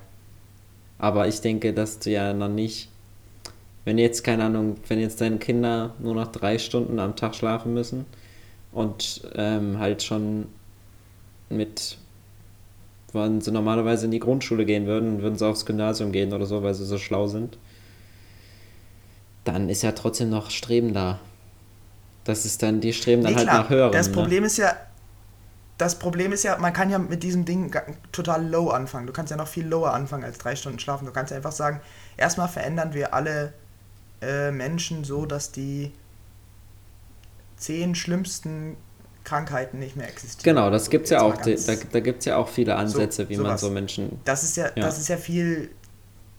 Aber 0.99 1.29
ich 1.29 1.41
denke, 1.41 1.73
dass 1.73 1.99
du 1.99 2.11
ja 2.11 2.33
noch 2.33 2.49
nicht, 2.49 2.89
wenn 3.85 3.99
jetzt, 3.99 4.25
keine 4.25 4.45
Ahnung, 4.45 4.77
wenn 4.89 5.01
jetzt 5.01 5.21
deine 5.21 5.39
Kinder 5.39 5.95
nur 5.99 6.15
noch 6.15 6.33
drei 6.33 6.59
Stunden 6.59 6.99
am 6.99 7.17
Tag 7.17 7.35
schlafen 7.35 7.75
müssen 7.75 8.07
und 8.73 9.23
ähm, 9.35 9.79
halt 9.79 10.03
schon 10.03 10.47
mit, 11.49 11.99
wenn 13.13 13.41
sie 13.41 13.53
normalerweise 13.53 14.07
in 14.07 14.11
die 14.11 14.19
Grundschule 14.19 14.65
gehen 14.65 14.87
würden, 14.87 15.23
würden 15.23 15.37
sie 15.39 15.47
aufs 15.47 15.67
Gymnasium 15.67 16.13
gehen 16.13 16.33
oder 16.33 16.47
so, 16.47 16.63
weil 16.63 16.75
sie 16.75 16.85
so 16.85 16.99
schlau 16.99 17.27
sind, 17.27 17.59
dann 19.45 19.69
ist 19.69 19.83
ja 19.83 19.93
trotzdem 19.93 20.31
noch 20.31 20.51
Streben 20.51 20.93
da. 20.93 21.21
Das 22.25 22.45
ist 22.45 22.63
dann, 22.63 22.81
die 22.81 22.93
streben 22.93 23.23
dann 23.23 23.33
nee, 23.33 23.39
halt 23.39 23.49
klar. 23.49 23.63
nach 23.63 23.71
höherem. 23.71 23.93
Das 23.93 24.09
ne? 24.09 24.15
Problem 24.15 24.41
ne? 24.41 24.47
ist 24.49 24.57
ja, 24.57 24.75
das 25.79 25.99
Problem 25.99 26.33
ist 26.33 26.43
ja, 26.43 26.57
man 26.57 26.73
kann 26.73 26.89
ja 26.89 26.99
mit 26.99 27.23
diesem 27.23 27.45
Ding 27.45 27.75
total 28.11 28.47
low 28.47 28.71
anfangen. 28.71 29.07
Du 29.07 29.13
kannst 29.13 29.31
ja 29.31 29.37
noch 29.37 29.49
viel 29.49 29.67
lower 29.67 29.93
anfangen 29.93 30.25
als 30.25 30.39
drei 30.39 30.57
Stunden 30.57 30.79
schlafen. 30.79 31.05
Du 31.05 31.13
kannst 31.13 31.31
ja 31.31 31.37
einfach 31.37 31.53
sagen, 31.53 31.81
erstmal 32.17 32.49
verändern 32.49 32.95
wir 32.95 33.13
alle 33.13 33.53
äh, 34.23 34.51
Menschen 34.51 35.05
so, 35.05 35.27
dass 35.27 35.53
die 35.53 35.93
zehn 37.59 37.95
schlimmsten 37.95 38.77
Krankheiten 39.25 39.79
nicht 39.79 39.97
mehr 39.97 40.09
existieren. 40.09 40.57
Genau, 40.57 40.71
das 40.71 40.89
gibt 40.89 41.05
es 41.05 41.11
ja 41.11 41.21
auch. 41.21 41.37
Da, 41.37 41.53
da 41.93 42.01
gibt 42.01 42.21
es 42.21 42.25
ja 42.25 42.37
auch 42.37 42.49
viele 42.49 42.77
Ansätze, 42.77 43.25
so, 43.25 43.29
wie 43.29 43.35
sowas. 43.35 43.49
man 43.49 43.59
so 43.59 43.71
Menschen. 43.71 44.21
Das 44.25 44.45
ist 44.45 44.57
ja, 44.57 44.67
ja, 44.67 44.83
das 44.83 44.99
ist 44.99 45.09
ja 45.09 45.19
viel, 45.19 45.71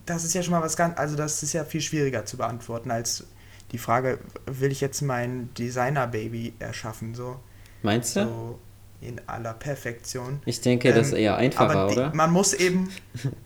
das 0.08 0.23
ist 0.23 0.34
ja 0.34 0.41
schon 0.41 0.54
mal 0.54 0.63
was 0.63 0.76
ganz, 0.78 0.97
also 0.97 1.15
das 1.15 1.43
ist 1.43 1.54
ja 1.54 1.63
viel 1.63 1.82
schwieriger 1.82 2.26
zu 2.26 2.38
beantworten 2.38 2.89
als 2.89 3.26
die 3.71 3.78
Frage, 3.78 4.19
will 4.45 4.71
ich 4.71 4.80
jetzt 4.80 5.02
mein 5.02 5.54
Designer-Baby 5.56 6.54
erschaffen? 6.60 7.13
So. 7.13 7.38
Meinst 7.84 8.15
du? 8.15 8.23
So 8.23 8.60
in 9.01 9.21
aller 9.27 9.53
Perfektion. 9.53 10.41
Ich 10.45 10.62
denke, 10.62 10.89
ähm, 10.89 10.95
das 10.95 11.07
ist 11.07 11.13
ähm, 11.13 11.19
eher 11.19 11.38
einfacher, 11.38 11.88
oder? 11.88 12.13
Man 12.13 12.31
muss 12.31 12.53
eben. 12.53 12.91
Hm? 13.21 13.31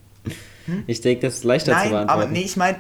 Ich 0.86 1.02
denke, 1.02 1.26
das 1.26 1.38
ist 1.38 1.44
leichter 1.44 1.72
Nein, 1.72 1.86
zu 1.86 1.90
beantworten. 1.90 2.22
Aber 2.22 2.32
nee, 2.32 2.44
ich 2.44 2.56
meine. 2.56 2.80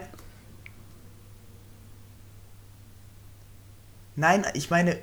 Nein, 4.16 4.46
ich 4.54 4.70
meine, 4.70 5.00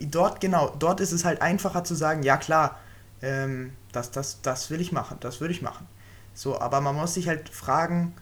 dort, 0.00 0.40
genau, 0.40 0.74
dort 0.76 1.00
ist 1.00 1.12
es 1.12 1.24
halt 1.24 1.40
einfacher 1.40 1.84
zu 1.84 1.94
sagen, 1.94 2.24
ja 2.24 2.36
klar, 2.36 2.78
ähm, 3.22 3.72
das, 3.92 4.10
das, 4.10 4.40
das 4.42 4.70
will 4.70 4.80
ich 4.80 4.90
machen, 4.90 5.18
das 5.20 5.40
würde 5.40 5.54
ich 5.54 5.62
machen. 5.62 5.86
So, 6.34 6.60
aber 6.60 6.80
man 6.80 6.96
muss 6.96 7.14
sich 7.14 7.28
halt 7.28 7.48
fragen, 7.48 8.14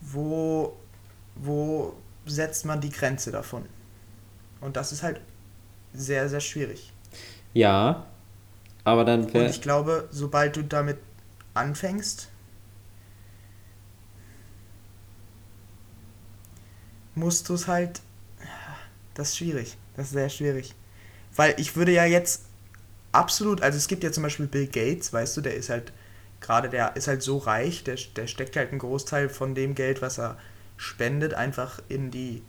wo, 0.00 0.76
wo 1.34 1.94
setzt 2.24 2.64
man 2.64 2.80
die 2.80 2.90
Grenze 2.90 3.30
davon? 3.30 3.64
Und 4.60 4.76
das 4.76 4.92
ist 4.92 5.02
halt 5.02 5.20
sehr, 5.92 6.28
sehr 6.28 6.40
schwierig. 6.40 6.92
Ja, 7.56 8.04
aber 8.84 9.06
dann 9.06 9.24
Und 9.24 9.46
ich 9.46 9.62
glaube, 9.62 10.08
sobald 10.10 10.56
du 10.56 10.62
damit 10.62 10.98
anfängst, 11.54 12.28
musst 17.14 17.48
du 17.48 17.54
es 17.54 17.66
halt. 17.66 18.02
Das 19.14 19.30
ist 19.30 19.38
schwierig. 19.38 19.78
Das 19.96 20.08
ist 20.08 20.12
sehr 20.12 20.28
schwierig. 20.28 20.74
Weil 21.34 21.54
ich 21.56 21.76
würde 21.76 21.92
ja 21.92 22.04
jetzt 22.04 22.44
absolut, 23.12 23.62
also 23.62 23.78
es 23.78 23.88
gibt 23.88 24.04
ja 24.04 24.12
zum 24.12 24.24
Beispiel 24.24 24.46
Bill 24.46 24.66
Gates, 24.66 25.14
weißt 25.14 25.38
du, 25.38 25.40
der 25.40 25.54
ist 25.54 25.70
halt 25.70 25.94
gerade, 26.42 26.68
der 26.68 26.94
ist 26.94 27.08
halt 27.08 27.22
so 27.22 27.38
reich, 27.38 27.84
der, 27.84 27.96
der 28.16 28.26
steckt 28.26 28.56
halt 28.56 28.68
einen 28.68 28.80
Großteil 28.80 29.30
von 29.30 29.54
dem 29.54 29.74
Geld, 29.74 30.02
was 30.02 30.18
er 30.18 30.36
spendet, 30.76 31.32
einfach 31.32 31.80
in 31.88 32.10
die, 32.10 32.42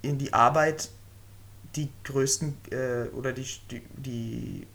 in 0.00 0.16
die 0.16 0.32
Arbeit 0.32 0.88
die 1.78 1.90
größten 2.04 2.56
äh, 2.70 3.08
oder 3.14 3.32
die, 3.32 3.46
die, 3.70 3.82
die 3.96 4.66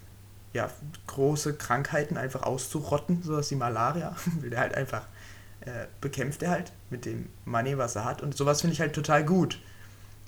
ja, 0.54 0.70
große 1.08 1.56
Krankheiten 1.56 2.18
einfach 2.18 2.44
auszurotten, 2.44 3.24
sowas 3.24 3.52
wie 3.52 3.56
Malaria, 3.56 4.16
will 4.40 4.50
der 4.50 4.60
halt 4.60 4.76
einfach, 4.76 5.06
äh, 5.62 5.88
bekämpft 6.00 6.44
er 6.44 6.52
halt 6.52 6.72
mit 6.90 7.06
dem 7.06 7.28
Money, 7.46 7.78
was 7.78 7.96
er 7.96 8.06
hat. 8.06 8.22
Und 8.22 8.38
sowas 8.38 8.62
finde 8.62 8.74
ich 8.74 8.82
halt 8.82 8.94
total 8.94 9.26
gut. 9.26 9.60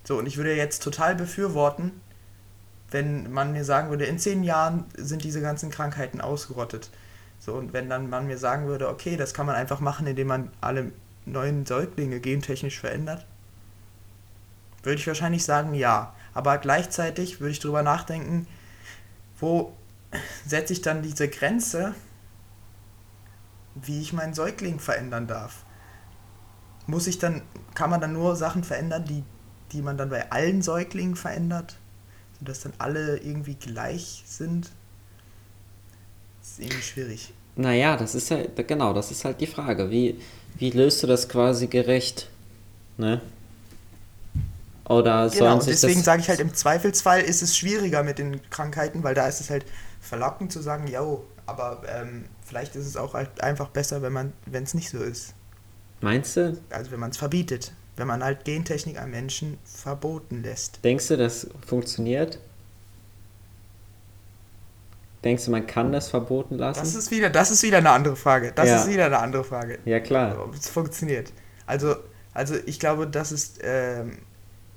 So, 0.04 0.18
und 0.20 0.26
ich 0.26 0.38
würde 0.38 0.56
jetzt 0.56 0.84
total 0.84 1.16
befürworten, 1.16 1.92
wenn 2.92 3.32
man 3.32 3.52
mir 3.52 3.66
sagen 3.66 3.90
würde, 3.90 4.06
in 4.06 4.20
zehn 4.20 4.44
Jahren 4.44 4.86
sind 4.96 5.24
diese 5.24 5.42
ganzen 5.42 5.72
Krankheiten 5.72 6.22
ausgerottet. 6.22 6.90
So, 7.40 7.54
und 7.54 7.74
wenn 7.74 7.90
dann 7.90 8.10
man 8.10 8.28
mir 8.28 8.38
sagen 8.38 8.68
würde, 8.68 8.90
okay, 8.90 9.18
das 9.18 9.34
kann 9.34 9.46
man 9.46 9.56
einfach 9.56 9.80
machen, 9.80 10.08
indem 10.08 10.28
man 10.28 10.52
alle 10.62 10.92
neuen 11.26 11.66
Säuglinge 11.66 12.20
gentechnisch 12.20 12.80
verändert, 12.80 13.26
würde 14.84 15.00
ich 15.00 15.08
wahrscheinlich 15.08 15.44
sagen, 15.44 15.74
ja. 15.74 16.14
Aber 16.36 16.58
gleichzeitig 16.60 17.40
würde 17.40 17.54
ich 17.54 17.60
darüber 17.60 17.82
nachdenken, 17.82 18.46
wo 19.40 19.74
setze 20.46 20.74
ich 20.74 20.82
dann 20.82 21.02
diese 21.02 21.28
Grenze, 21.30 21.96
wie 23.74 24.02
ich 24.02 24.14
meinen 24.14 24.34
Säugling 24.34 24.80
verändern 24.80 25.28
darf. 25.28 25.64
Muss 26.88 27.08
ich 27.08 27.18
dann, 27.18 27.42
kann 27.74 27.90
man 27.90 28.02
dann 28.02 28.14
nur 28.14 28.36
Sachen 28.36 28.64
verändern, 28.64 29.06
die, 29.06 29.24
die 29.72 29.82
man 29.82 29.98
dann 29.98 30.10
bei 30.10 30.32
allen 30.32 30.62
Säuglingen 30.62 31.16
verändert, 31.16 31.78
sodass 32.38 32.62
dann 32.62 32.74
alle 32.78 33.18
irgendwie 33.18 33.56
gleich 33.56 34.24
sind? 34.26 34.72
Das 36.42 36.52
ist 36.52 36.60
irgendwie 36.60 36.82
schwierig. 36.82 37.34
Naja, 37.56 37.96
das 37.96 38.14
ist 38.14 38.30
ja, 38.30 38.40
genau, 38.68 38.94
das 38.94 39.10
ist 39.10 39.24
halt 39.24 39.40
die 39.40 39.48
Frage. 39.48 39.90
Wie, 39.90 40.20
wie 40.58 40.70
löst 40.72 41.02
du 41.02 41.08
das 41.08 41.30
quasi 41.30 41.68
gerecht? 41.68 42.30
Ne? 42.98 43.22
Oder 44.88 45.30
genau, 45.30 45.56
und 45.56 45.66
deswegen 45.66 46.04
sage 46.04 46.22
ich 46.22 46.30
halt, 46.30 46.40
im 46.40 46.54
Zweifelsfall 46.54 47.22
ist 47.22 47.42
es 47.42 47.58
schwieriger 47.58 48.04
mit 48.04 48.20
den 48.20 48.48
Krankheiten, 48.50 49.04
weil 49.04 49.16
da 49.16 49.28
ist 49.28 49.42
es 49.42 49.50
halt 49.50 49.66
verlockend 50.00 50.52
zu 50.52 50.62
sagen, 50.62 50.88
ja, 50.88 51.02
aber 51.48 51.82
ähm, 51.88 52.26
vielleicht 52.46 52.76
ist 52.76 52.86
es 52.86 52.96
auch 52.96 53.16
halt 53.16 53.42
einfach 53.42 53.70
besser, 53.70 54.02
wenn 54.02 54.14
man, 54.14 54.34
wenn 54.46 54.64
es 54.64 54.74
nicht 54.76 54.90
so 54.90 55.00
ist. 55.00 55.34
Meinst 56.02 56.38
du? 56.38 56.58
Also 56.70 56.92
wenn 56.92 57.00
man 57.00 57.10
es 57.10 57.18
verbietet, 57.18 57.74
wenn 57.96 58.08
man 58.08 58.24
halt 58.24 58.46
Gentechnik 58.46 59.00
an 59.00 59.10
Menschen 59.10 59.58
verboten 59.64 60.44
lässt. 60.44 60.84
Denkst 60.84 61.08
du, 61.08 61.18
das 61.18 61.48
funktioniert? 61.66 62.40
Denkst 65.24 65.46
du, 65.46 65.52
man 65.52 65.66
kann 65.66 65.92
das 65.92 66.10
verboten 66.10 66.60
lassen? 66.60 66.80
Das 66.80 66.94
ist 66.94 67.10
wieder, 67.10 67.32
das 67.32 67.50
ist 67.50 67.64
wieder 67.64 67.80
eine 67.80 67.90
andere 67.90 68.16
Frage. 68.16 68.52
Das 68.54 68.68
ja. 68.68 68.82
ist 68.82 68.88
wieder 68.88 69.06
eine 69.06 69.18
andere 69.18 69.44
Frage. 69.44 69.80
Ja, 69.86 70.00
klar. 70.00 70.40
Ob 70.40 70.54
es 70.54 70.70
funktioniert. 70.70 71.34
Also, 71.66 71.96
also 72.36 72.54
ich 72.68 72.80
glaube, 72.80 73.08
das 73.08 73.32
ist 73.32 73.60
ähm, 73.64 74.20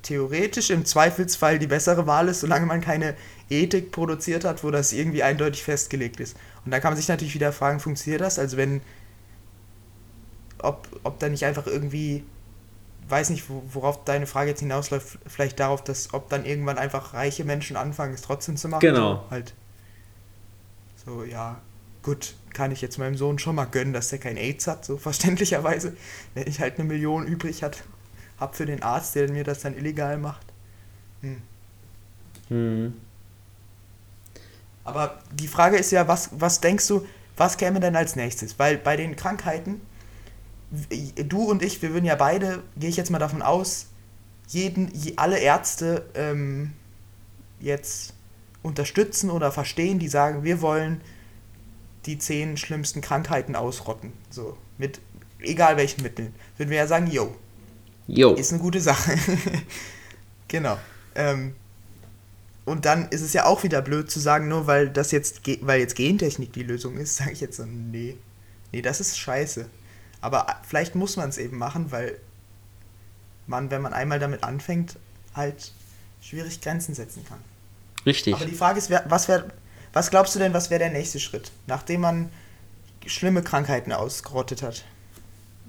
theoretisch 0.08 0.70
im 0.70 0.86
Zweifelsfall 0.86 1.58
die 1.58 1.66
bessere 1.66 2.06
Wahl 2.06 2.28
ist, 2.28 2.40
solange 2.40 2.64
man 2.64 2.80
keine 2.80 3.14
Ethik 3.50 3.92
produziert 3.92 4.44
hat, 4.44 4.64
wo 4.64 4.70
das 4.70 4.94
irgendwie 4.94 5.22
eindeutig 5.22 5.62
festgelegt 5.62 6.18
ist. 6.18 6.34
Und 6.64 6.70
da 6.70 6.80
kann 6.80 6.92
man 6.92 6.96
sich 6.96 7.08
natürlich 7.08 7.34
wieder 7.34 7.52
fragen, 7.52 7.78
funktioniert 7.78 8.22
das? 8.22 8.38
Also 8.38 8.56
wenn, 8.56 8.80
ob, 10.60 10.88
ob 11.04 11.18
da 11.18 11.28
nicht 11.28 11.44
einfach 11.44 11.66
irgendwie, 11.66 12.24
weiß 13.08 13.28
nicht, 13.30 13.44
worauf 13.48 14.02
deine 14.04 14.26
Frage 14.26 14.50
jetzt 14.50 14.60
hinausläuft, 14.60 15.18
vielleicht 15.26 15.60
darauf, 15.60 15.84
dass 15.84 16.14
ob 16.14 16.30
dann 16.30 16.46
irgendwann 16.46 16.78
einfach 16.78 17.12
reiche 17.12 17.44
Menschen 17.44 17.76
anfangen, 17.76 18.14
es 18.14 18.22
trotzdem 18.22 18.56
zu 18.56 18.68
machen. 18.68 18.80
Genau. 18.80 19.16
So, 19.16 19.30
halt. 19.30 19.54
So, 21.04 21.24
ja, 21.24 21.60
gut, 22.02 22.34
kann 22.54 22.72
ich 22.72 22.80
jetzt 22.80 22.98
meinem 22.98 23.16
Sohn 23.16 23.38
schon 23.38 23.56
mal 23.56 23.66
gönnen, 23.66 23.92
dass 23.92 24.08
der 24.08 24.20
kein 24.20 24.38
AIDS 24.38 24.66
hat, 24.66 24.86
so 24.86 24.96
verständlicherweise, 24.96 25.94
wenn 26.32 26.46
ich 26.46 26.60
halt 26.60 26.78
eine 26.78 26.88
Million 26.88 27.26
übrig 27.26 27.62
hat, 27.62 27.82
habe 28.40 28.56
für 28.56 28.66
den 28.66 28.82
Arzt, 28.82 29.14
der 29.14 29.30
mir 29.30 29.44
das 29.44 29.60
dann 29.60 29.76
illegal 29.76 30.18
macht. 30.18 30.46
Hm. 31.20 31.42
Hm. 32.48 32.94
Aber 34.84 35.18
die 35.32 35.48
Frage 35.48 35.76
ist 35.76 35.90
ja, 35.90 36.08
was, 36.08 36.30
was 36.32 36.60
denkst 36.60 36.86
du, 36.88 37.06
was 37.36 37.56
käme 37.56 37.78
denn 37.80 37.94
als 37.94 38.16
nächstes? 38.16 38.58
Weil 38.58 38.78
bei 38.78 38.96
den 38.96 39.16
Krankheiten, 39.16 39.80
du 41.28 41.42
und 41.42 41.62
ich, 41.62 41.82
wir 41.82 41.92
würden 41.92 42.04
ja 42.04 42.14
beide, 42.14 42.62
gehe 42.76 42.88
ich 42.88 42.96
jetzt 42.96 43.10
mal 43.10 43.18
davon 43.18 43.42
aus, 43.42 43.86
jeden, 44.48 44.90
alle 45.16 45.38
Ärzte 45.38 46.06
ähm, 46.14 46.72
jetzt 47.60 48.14
unterstützen 48.62 49.30
oder 49.30 49.52
verstehen, 49.52 49.98
die 49.98 50.08
sagen, 50.08 50.42
wir 50.42 50.62
wollen 50.62 51.00
die 52.06 52.18
zehn 52.18 52.56
schlimmsten 52.56 53.00
Krankheiten 53.00 53.56
ausrotten. 53.56 54.12
So, 54.30 54.56
mit 54.78 55.00
egal 55.40 55.76
welchen 55.76 56.02
Mitteln. 56.02 56.34
Würden 56.56 56.70
wir 56.70 56.78
ja 56.78 56.86
sagen, 56.86 57.08
yo, 57.08 57.34
Jo. 58.08 58.34
Ist 58.34 58.52
eine 58.52 58.60
gute 58.60 58.80
Sache. 58.80 59.16
genau. 60.48 60.78
Ähm, 61.14 61.54
und 62.64 62.84
dann 62.84 63.08
ist 63.10 63.20
es 63.20 63.32
ja 63.34 63.44
auch 63.44 63.62
wieder 63.62 63.82
blöd 63.82 64.10
zu 64.10 64.18
sagen, 64.18 64.48
nur 64.48 64.66
weil 64.66 64.88
das 64.88 65.10
jetzt, 65.12 65.42
weil 65.60 65.80
jetzt 65.80 65.94
Gentechnik 65.94 66.52
die 66.52 66.62
Lösung 66.62 66.96
ist, 66.96 67.16
sage 67.18 67.32
ich 67.32 67.40
jetzt 67.40 67.58
so, 67.58 67.64
nee. 67.64 68.16
Nee, 68.72 68.82
das 68.82 69.00
ist 69.00 69.18
scheiße. 69.18 69.66
Aber 70.20 70.46
vielleicht 70.66 70.94
muss 70.94 71.16
man 71.16 71.28
es 71.28 71.38
eben 71.38 71.58
machen, 71.58 71.92
weil 71.92 72.18
man, 73.46 73.70
wenn 73.70 73.82
man 73.82 73.92
einmal 73.92 74.18
damit 74.18 74.42
anfängt, 74.42 74.96
halt 75.34 75.72
schwierig 76.20 76.60
Grenzen 76.60 76.94
setzen 76.94 77.24
kann. 77.24 77.38
Richtig. 78.04 78.34
Aber 78.34 78.44
die 78.44 78.54
Frage 78.54 78.78
ist, 78.78 78.90
was 78.90 79.28
wäre, 79.28 79.50
was 79.92 80.10
glaubst 80.10 80.34
du 80.34 80.38
denn, 80.38 80.52
was 80.52 80.70
wäre 80.70 80.80
der 80.80 80.90
nächste 80.90 81.20
Schritt, 81.20 81.50
nachdem 81.66 82.02
man 82.02 82.30
schlimme 83.06 83.42
Krankheiten 83.42 83.92
ausgerottet 83.92 84.62
hat? 84.62 84.84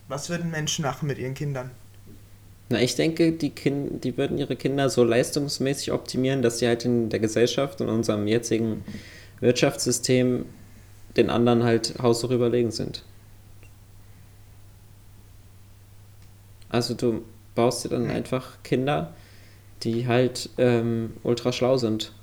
Was 0.08 0.30
würden 0.30 0.52
Menschen 0.52 0.84
machen 0.84 1.08
mit 1.08 1.18
ihren 1.18 1.36
Kindern? 1.36 1.72
Na, 2.70 2.80
ich 2.82 2.96
denke, 2.96 3.32
die, 3.32 3.50
kind, 3.50 4.04
die 4.04 4.16
würden 4.18 4.38
ihre 4.38 4.56
Kinder 4.56 4.90
so 4.90 5.04
leistungsmäßig 5.04 5.92
optimieren, 5.92 6.42
dass 6.44 6.60
sie 6.60 6.68
halt 6.68 6.86
in 6.86 7.10
der 7.10 7.20
Gesellschaft 7.20 7.82
und 7.82 7.90
unserem 7.90 8.28
jetzigen 8.28 8.84
Wirtschaftssystem 9.40 10.46
den 11.18 11.30
anderen 11.32 11.64
halt 11.64 11.96
haushoch 12.00 12.30
überlegen 12.30 12.70
sind. 12.72 13.04
Also 16.70 16.94
du 16.94 17.24
baust 17.56 17.84
dir 17.86 17.90
dann 17.90 18.04
Mhm. 18.06 18.12
einfach 18.12 18.62
Kinder, 18.64 19.14
die 19.84 20.06
halt 20.08 20.50
ähm, 20.58 21.14
ultra 21.24 21.52
schlau 21.52 21.78
sind. 21.78 22.14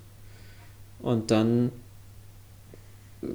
Und 1.00 1.32
dann, 1.32 1.72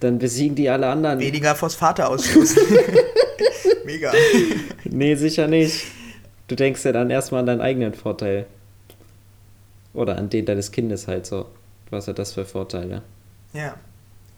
dann 0.00 0.18
besiegen 0.18 0.54
die 0.54 0.68
alle 0.68 0.88
anderen. 0.88 1.18
Weniger 1.20 1.54
Phosphate 1.54 2.06
ausstoßen. 2.06 2.62
Mega. 3.86 4.12
Nee, 4.84 5.14
sicher 5.14 5.48
nicht. 5.48 5.86
Du 6.48 6.56
denkst 6.56 6.84
ja 6.84 6.92
dann 6.92 7.10
erstmal 7.10 7.40
an 7.40 7.46
deinen 7.46 7.60
eigenen 7.60 7.94
Vorteil. 7.94 8.46
Oder 9.94 10.16
an 10.16 10.30
den 10.30 10.46
deines 10.46 10.72
Kindes 10.72 11.06
halt 11.06 11.26
so. 11.26 11.46
Was 11.90 12.08
hat 12.08 12.18
das 12.18 12.32
für 12.32 12.44
Vorteile? 12.44 13.02
Ja. 13.52 13.76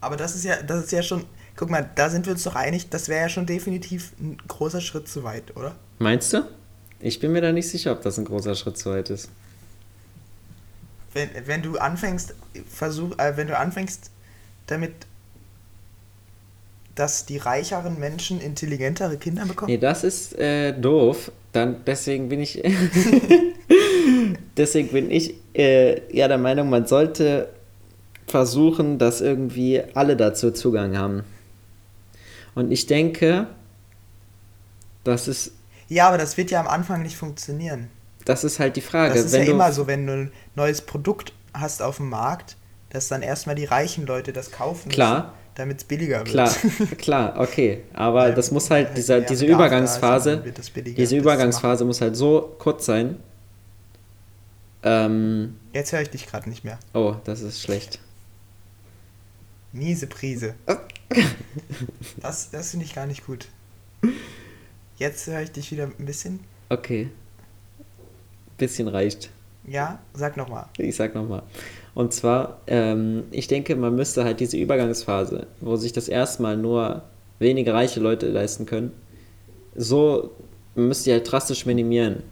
Aber 0.01 0.17
das 0.17 0.35
ist 0.35 0.45
ja, 0.45 0.61
das 0.61 0.85
ist 0.85 0.91
ja 0.91 1.01
schon. 1.01 1.25
Guck 1.55 1.69
mal, 1.69 1.89
da 1.95 2.09
sind 2.09 2.25
wir 2.25 2.33
uns 2.33 2.43
doch 2.43 2.55
einig, 2.55 2.89
das 2.89 3.07
wäre 3.07 3.21
ja 3.21 3.29
schon 3.29 3.45
definitiv 3.45 4.11
ein 4.19 4.37
großer 4.45 4.81
Schritt 4.81 5.07
zu 5.07 5.23
weit, 5.23 5.55
oder? 5.55 5.73
Meinst 5.99 6.33
du? 6.33 6.43
Ich 6.99 7.19
bin 7.21 7.31
mir 7.31 7.41
da 7.41 7.53
nicht 7.53 7.69
sicher, 7.69 7.93
ob 7.93 8.01
das 8.01 8.17
ein 8.19 8.25
großer 8.25 8.55
Schritt 8.55 8.77
zu 8.77 8.91
weit 8.91 9.09
ist. 9.09 9.29
Wenn, 11.13 11.29
wenn 11.45 11.61
du 11.61 11.77
anfängst, 11.77 12.35
versuch, 12.69 13.17
äh, 13.17 13.37
wenn 13.37 13.47
du 13.47 13.57
anfängst 13.57 14.11
damit, 14.67 14.91
dass 16.95 17.25
die 17.25 17.37
reicheren 17.37 17.99
Menschen 17.99 18.41
intelligentere 18.41 19.17
Kinder 19.17 19.45
bekommen. 19.45 19.71
Nee, 19.71 19.77
das 19.77 20.03
ist 20.03 20.37
äh, 20.37 20.73
doof. 20.73 21.31
Dann, 21.55 21.85
deswegen 21.85 22.27
bin 22.27 22.41
ich. 22.41 22.61
deswegen 24.57 24.89
bin 24.89 25.09
ich 25.09 25.35
äh, 25.53 26.01
ja 26.13 26.27
der 26.27 26.37
Meinung, 26.37 26.69
man 26.69 26.85
sollte 26.85 27.49
versuchen, 28.27 28.97
dass 28.97 29.21
irgendwie 29.21 29.81
alle 29.93 30.17
dazu 30.17 30.51
Zugang 30.51 30.97
haben. 30.97 31.23
Und 32.55 32.71
ich 32.71 32.87
denke, 32.87 33.47
das 35.05 35.29
ist, 35.29 35.53
Ja, 35.87 36.09
aber 36.09 36.17
das 36.17 36.35
wird 36.35 36.51
ja 36.51 36.59
am 36.59 36.67
Anfang 36.67 37.03
nicht 37.03 37.15
funktionieren. 37.15 37.87
das 38.25 38.43
ist 38.43 38.59
halt 38.59 38.75
die 38.75 38.81
Frage. 38.81 39.13
Das 39.13 39.27
ist 39.27 39.31
Wenn 39.31 39.45
ja 39.45 39.51
immer 39.51 39.71
so, 39.71 39.87
wenn 39.87 40.05
du 40.05 40.13
ein 40.13 40.31
neues 40.55 40.81
Produkt 40.81 41.31
hast 41.53 41.81
auf 41.81 41.97
dem 41.97 42.09
Markt, 42.09 42.57
dass 42.89 43.07
dann 43.07 43.21
erstmal 43.21 43.55
die 43.55 43.65
reichen 43.65 44.05
Leute 44.05 44.33
das 44.33 44.51
kaufen 44.51 44.89
Klar. 44.89 45.33
Damit 45.55 45.77
es 45.79 45.83
billiger 45.85 46.19
wird. 46.19 46.29
Klar, 46.29 46.53
klar, 46.97 47.33
okay. 47.39 47.83
Aber 47.93 48.31
das 48.31 48.51
muss 48.51 48.69
halt, 48.69 48.95
dieser, 48.95 49.19
mehr 49.19 49.27
diese 49.27 49.45
ist, 49.45 49.51
Übergangsphase, 49.51 50.43
billiger, 50.73 50.95
diese 50.95 51.17
Übergangsphase 51.17 51.85
muss 51.85 52.01
halt 52.01 52.15
so 52.15 52.55
kurz 52.59 52.85
sein. 52.85 53.17
Ähm, 54.83 55.55
Jetzt 55.73 55.91
höre 55.93 56.01
ich 56.01 56.09
dich 56.09 56.27
gerade 56.27 56.47
nicht 56.49 56.63
mehr. 56.63 56.77
oh, 56.93 57.15
das 57.23 57.41
ist 57.41 57.61
schlecht. 57.61 57.99
Miese 59.71 60.07
Prise. 60.07 60.55
Das, 62.21 62.49
das 62.49 62.71
finde 62.71 62.85
ich 62.85 62.95
gar 62.95 63.05
nicht 63.05 63.25
gut. 63.25 63.47
Jetzt 64.97 65.27
höre 65.27 65.41
ich 65.41 65.51
dich 65.51 65.71
wieder 65.71 65.83
ein 65.83 66.05
bisschen. 66.05 66.39
Okay. 66.69 67.09
Bisschen 68.57 68.87
reicht. 68.87 69.29
Ja, 69.65 69.99
sag 70.13 70.35
nochmal. 70.35 70.65
Ich 70.77 70.95
sag 70.95 71.13
nochmal. 71.13 71.43
Und 71.95 72.13
zwar, 72.13 72.61
ähm, 72.67 73.23
ich 73.31 73.47
denke, 73.47 73.75
man 73.77 73.95
müsste 73.95 74.25
halt 74.25 74.41
diese 74.41 74.57
Übergangsphase, 74.57 75.47
wo 75.61 75.77
sich 75.77 75.93
das 75.93 76.09
erstmal 76.09 76.57
nur 76.57 77.03
wenige 77.39 77.73
reiche 77.73 78.01
Leute 78.01 78.27
leisten 78.29 78.65
können, 78.65 78.91
so, 79.75 80.31
man 80.75 80.89
müsste 80.89 81.05
die 81.05 81.13
halt 81.13 81.31
drastisch 81.31 81.65
minimieren. 81.65 82.23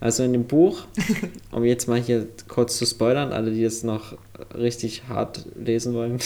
Also 0.00 0.22
in 0.22 0.34
dem 0.34 0.44
Buch, 0.44 0.84
um 1.50 1.64
jetzt 1.64 1.88
mal 1.88 1.98
hier 1.98 2.28
kurz 2.46 2.76
zu 2.76 2.84
spoilern, 2.84 3.32
alle, 3.32 3.52
die 3.52 3.62
das 3.62 3.84
noch 3.84 4.18
richtig 4.54 5.08
hart 5.08 5.46
lesen 5.58 5.94
wollen, 5.94 6.18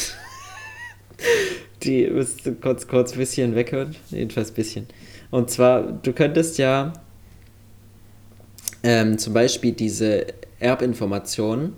die 1.85 2.09
müssten 2.09 2.61
kurz, 2.61 2.89
kurz 2.89 3.13
ein 3.13 3.19
bisschen 3.19 3.55
weghören. 3.55 3.95
Jedenfalls 4.11 4.51
ein 4.51 4.55
bisschen. 4.55 4.87
Und 5.31 5.49
zwar, 5.51 5.83
du 5.83 6.13
könntest 6.13 6.59
ja 6.59 6.93
ähm, 8.83 9.17
zum 9.17 9.33
Beispiel 9.33 9.73
diese 9.73 10.27
Erbinformationen 10.59 11.75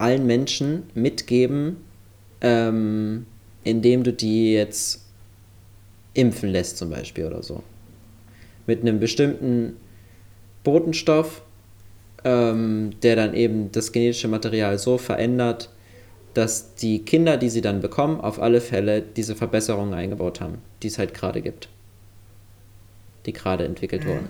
allen 0.00 0.26
Menschen 0.26 0.84
mitgeben, 0.94 1.76
ähm, 2.40 3.26
indem 3.64 4.02
du 4.02 4.12
die 4.12 4.52
jetzt 4.54 5.04
impfen 6.14 6.48
lässt 6.48 6.78
zum 6.78 6.90
Beispiel 6.90 7.26
oder 7.26 7.42
so. 7.42 7.62
Mit 8.66 8.80
einem 8.80 8.98
bestimmten 8.98 9.76
Botenstoff, 10.64 11.42
ähm, 12.24 12.92
der 13.02 13.16
dann 13.16 13.34
eben 13.34 13.72
das 13.72 13.92
genetische 13.92 14.28
Material 14.28 14.78
so 14.78 14.98
verändert, 14.98 15.70
dass 16.34 16.74
die 16.76 17.00
Kinder, 17.00 17.36
die 17.36 17.50
sie 17.50 17.60
dann 17.60 17.80
bekommen, 17.80 18.20
auf 18.20 18.40
alle 18.40 18.60
Fälle 18.60 19.02
diese 19.02 19.34
Verbesserungen 19.34 19.94
eingebaut 19.94 20.40
haben, 20.40 20.58
die 20.82 20.86
es 20.86 20.98
halt 20.98 21.12
gerade 21.12 21.42
gibt. 21.42 21.68
Die 23.26 23.32
gerade 23.32 23.64
entwickelt 23.64 24.06
wurden. 24.06 24.28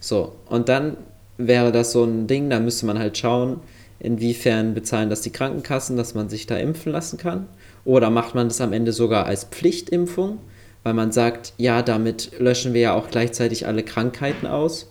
So, 0.00 0.34
und 0.46 0.68
dann 0.68 0.96
wäre 1.38 1.70
das 1.72 1.92
so 1.92 2.04
ein 2.04 2.26
Ding, 2.26 2.50
da 2.50 2.58
müsste 2.58 2.86
man 2.86 2.98
halt 2.98 3.18
schauen, 3.18 3.60
inwiefern 3.98 4.74
bezahlen 4.74 5.10
das 5.10 5.22
die 5.22 5.30
Krankenkassen, 5.30 5.96
dass 5.96 6.14
man 6.14 6.28
sich 6.28 6.46
da 6.46 6.56
impfen 6.56 6.92
lassen 6.92 7.18
kann. 7.18 7.46
Oder 7.84 8.10
macht 8.10 8.34
man 8.34 8.48
das 8.48 8.60
am 8.60 8.72
Ende 8.72 8.92
sogar 8.92 9.26
als 9.26 9.44
Pflichtimpfung, 9.44 10.38
weil 10.82 10.94
man 10.94 11.12
sagt, 11.12 11.54
ja, 11.56 11.82
damit 11.82 12.38
löschen 12.38 12.74
wir 12.74 12.80
ja 12.80 12.94
auch 12.94 13.10
gleichzeitig 13.10 13.66
alle 13.66 13.82
Krankheiten 13.82 14.46
aus. 14.46 14.90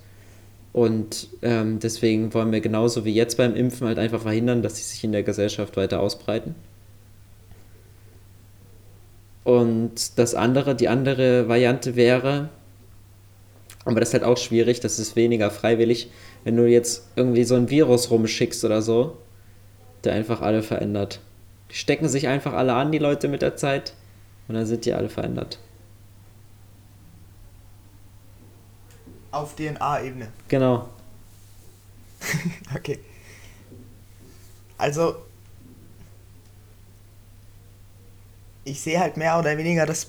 Und 0.74 1.30
ähm, 1.42 1.80
deswegen 1.80 2.34
wollen 2.34 2.52
wir 2.52 2.60
genauso 2.60 3.06
wie 3.06 3.14
jetzt 3.14 3.38
beim 3.38 3.56
Impfen 3.56 3.88
halt 3.88 4.00
einfach 4.00 4.22
verhindern, 4.22 4.62
dass 4.62 4.78
sie 4.78 4.84
sich 4.84 5.04
in 5.04 5.14
der 5.14 5.24
Gesellschaft 5.24 5.78
weiter 5.78 6.02
ausbreiten. 6.02 6.56
Und 9.46 10.18
das 10.18 10.36
andere, 10.36 10.76
die 10.76 10.90
andere 10.90 11.48
Variante 11.48 11.96
wäre, 11.96 12.50
aber 13.86 14.00
das 14.00 14.10
ist 14.10 14.14
halt 14.16 14.24
auch 14.24 14.38
schwierig, 14.38 14.80
das 14.80 14.98
ist 14.98 15.16
weniger 15.16 15.52
freiwillig, 15.52 16.10
wenn 16.46 16.56
du 16.56 16.66
jetzt 16.68 17.08
irgendwie 17.16 17.44
so 17.44 17.56
ein 17.56 17.70
Virus 17.70 18.12
rumschickst 18.12 18.64
oder 18.64 18.82
so, 18.82 19.18
der 20.04 20.14
einfach 20.14 20.42
alle 20.42 20.62
verändert. 20.64 21.20
Die 21.72 21.76
stecken 21.76 22.08
sich 22.08 22.28
einfach 22.28 22.54
alle 22.54 22.74
an, 22.76 22.92
die 22.92 23.00
Leute 23.00 23.28
mit 23.28 23.42
der 23.42 23.58
Zeit, 23.58 23.94
und 24.48 24.54
dann 24.54 24.68
sind 24.68 24.86
die 24.86 24.94
alle 24.94 25.10
verändert. 25.10 25.58
Auf 29.32 29.56
DNA-Ebene. 29.56 30.28
Genau. 30.48 30.88
Okay. 32.76 33.00
Also, 34.78 35.16
ich 38.66 38.82
sehe 38.82 39.00
halt 39.00 39.18
mehr 39.18 39.40
oder 39.40 39.58
weniger 39.58 39.86
das 39.86 40.08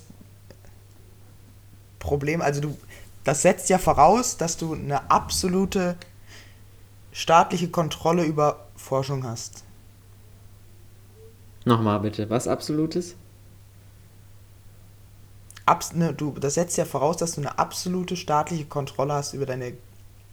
Problem, 1.99 2.41
also 2.41 2.61
du, 2.61 2.77
das 3.23 3.41
setzt 3.41 3.69
ja 3.69 3.77
voraus, 3.77 4.37
dass 4.37 4.57
du 4.57 4.73
eine 4.73 5.09
absolute 5.09 5.95
staatliche 7.17 7.69
Kontrolle 7.71 8.23
über 8.25 8.67
Forschung 8.75 9.23
hast. 9.25 9.63
Nochmal 11.65 11.99
bitte, 11.99 12.29
was 12.31 12.47
Absolutes? 12.47 13.15
Abs 15.65 15.93
ne, 15.93 16.13
du, 16.13 16.31
das 16.39 16.53
setzt 16.55 16.77
ja 16.77 16.85
voraus, 16.85 17.17
dass 17.17 17.33
du 17.33 17.41
eine 17.41 17.59
absolute 17.59 18.15
staatliche 18.15 18.65
Kontrolle 18.65 19.13
hast 19.13 19.33
über 19.33 19.45
deine 19.45 19.73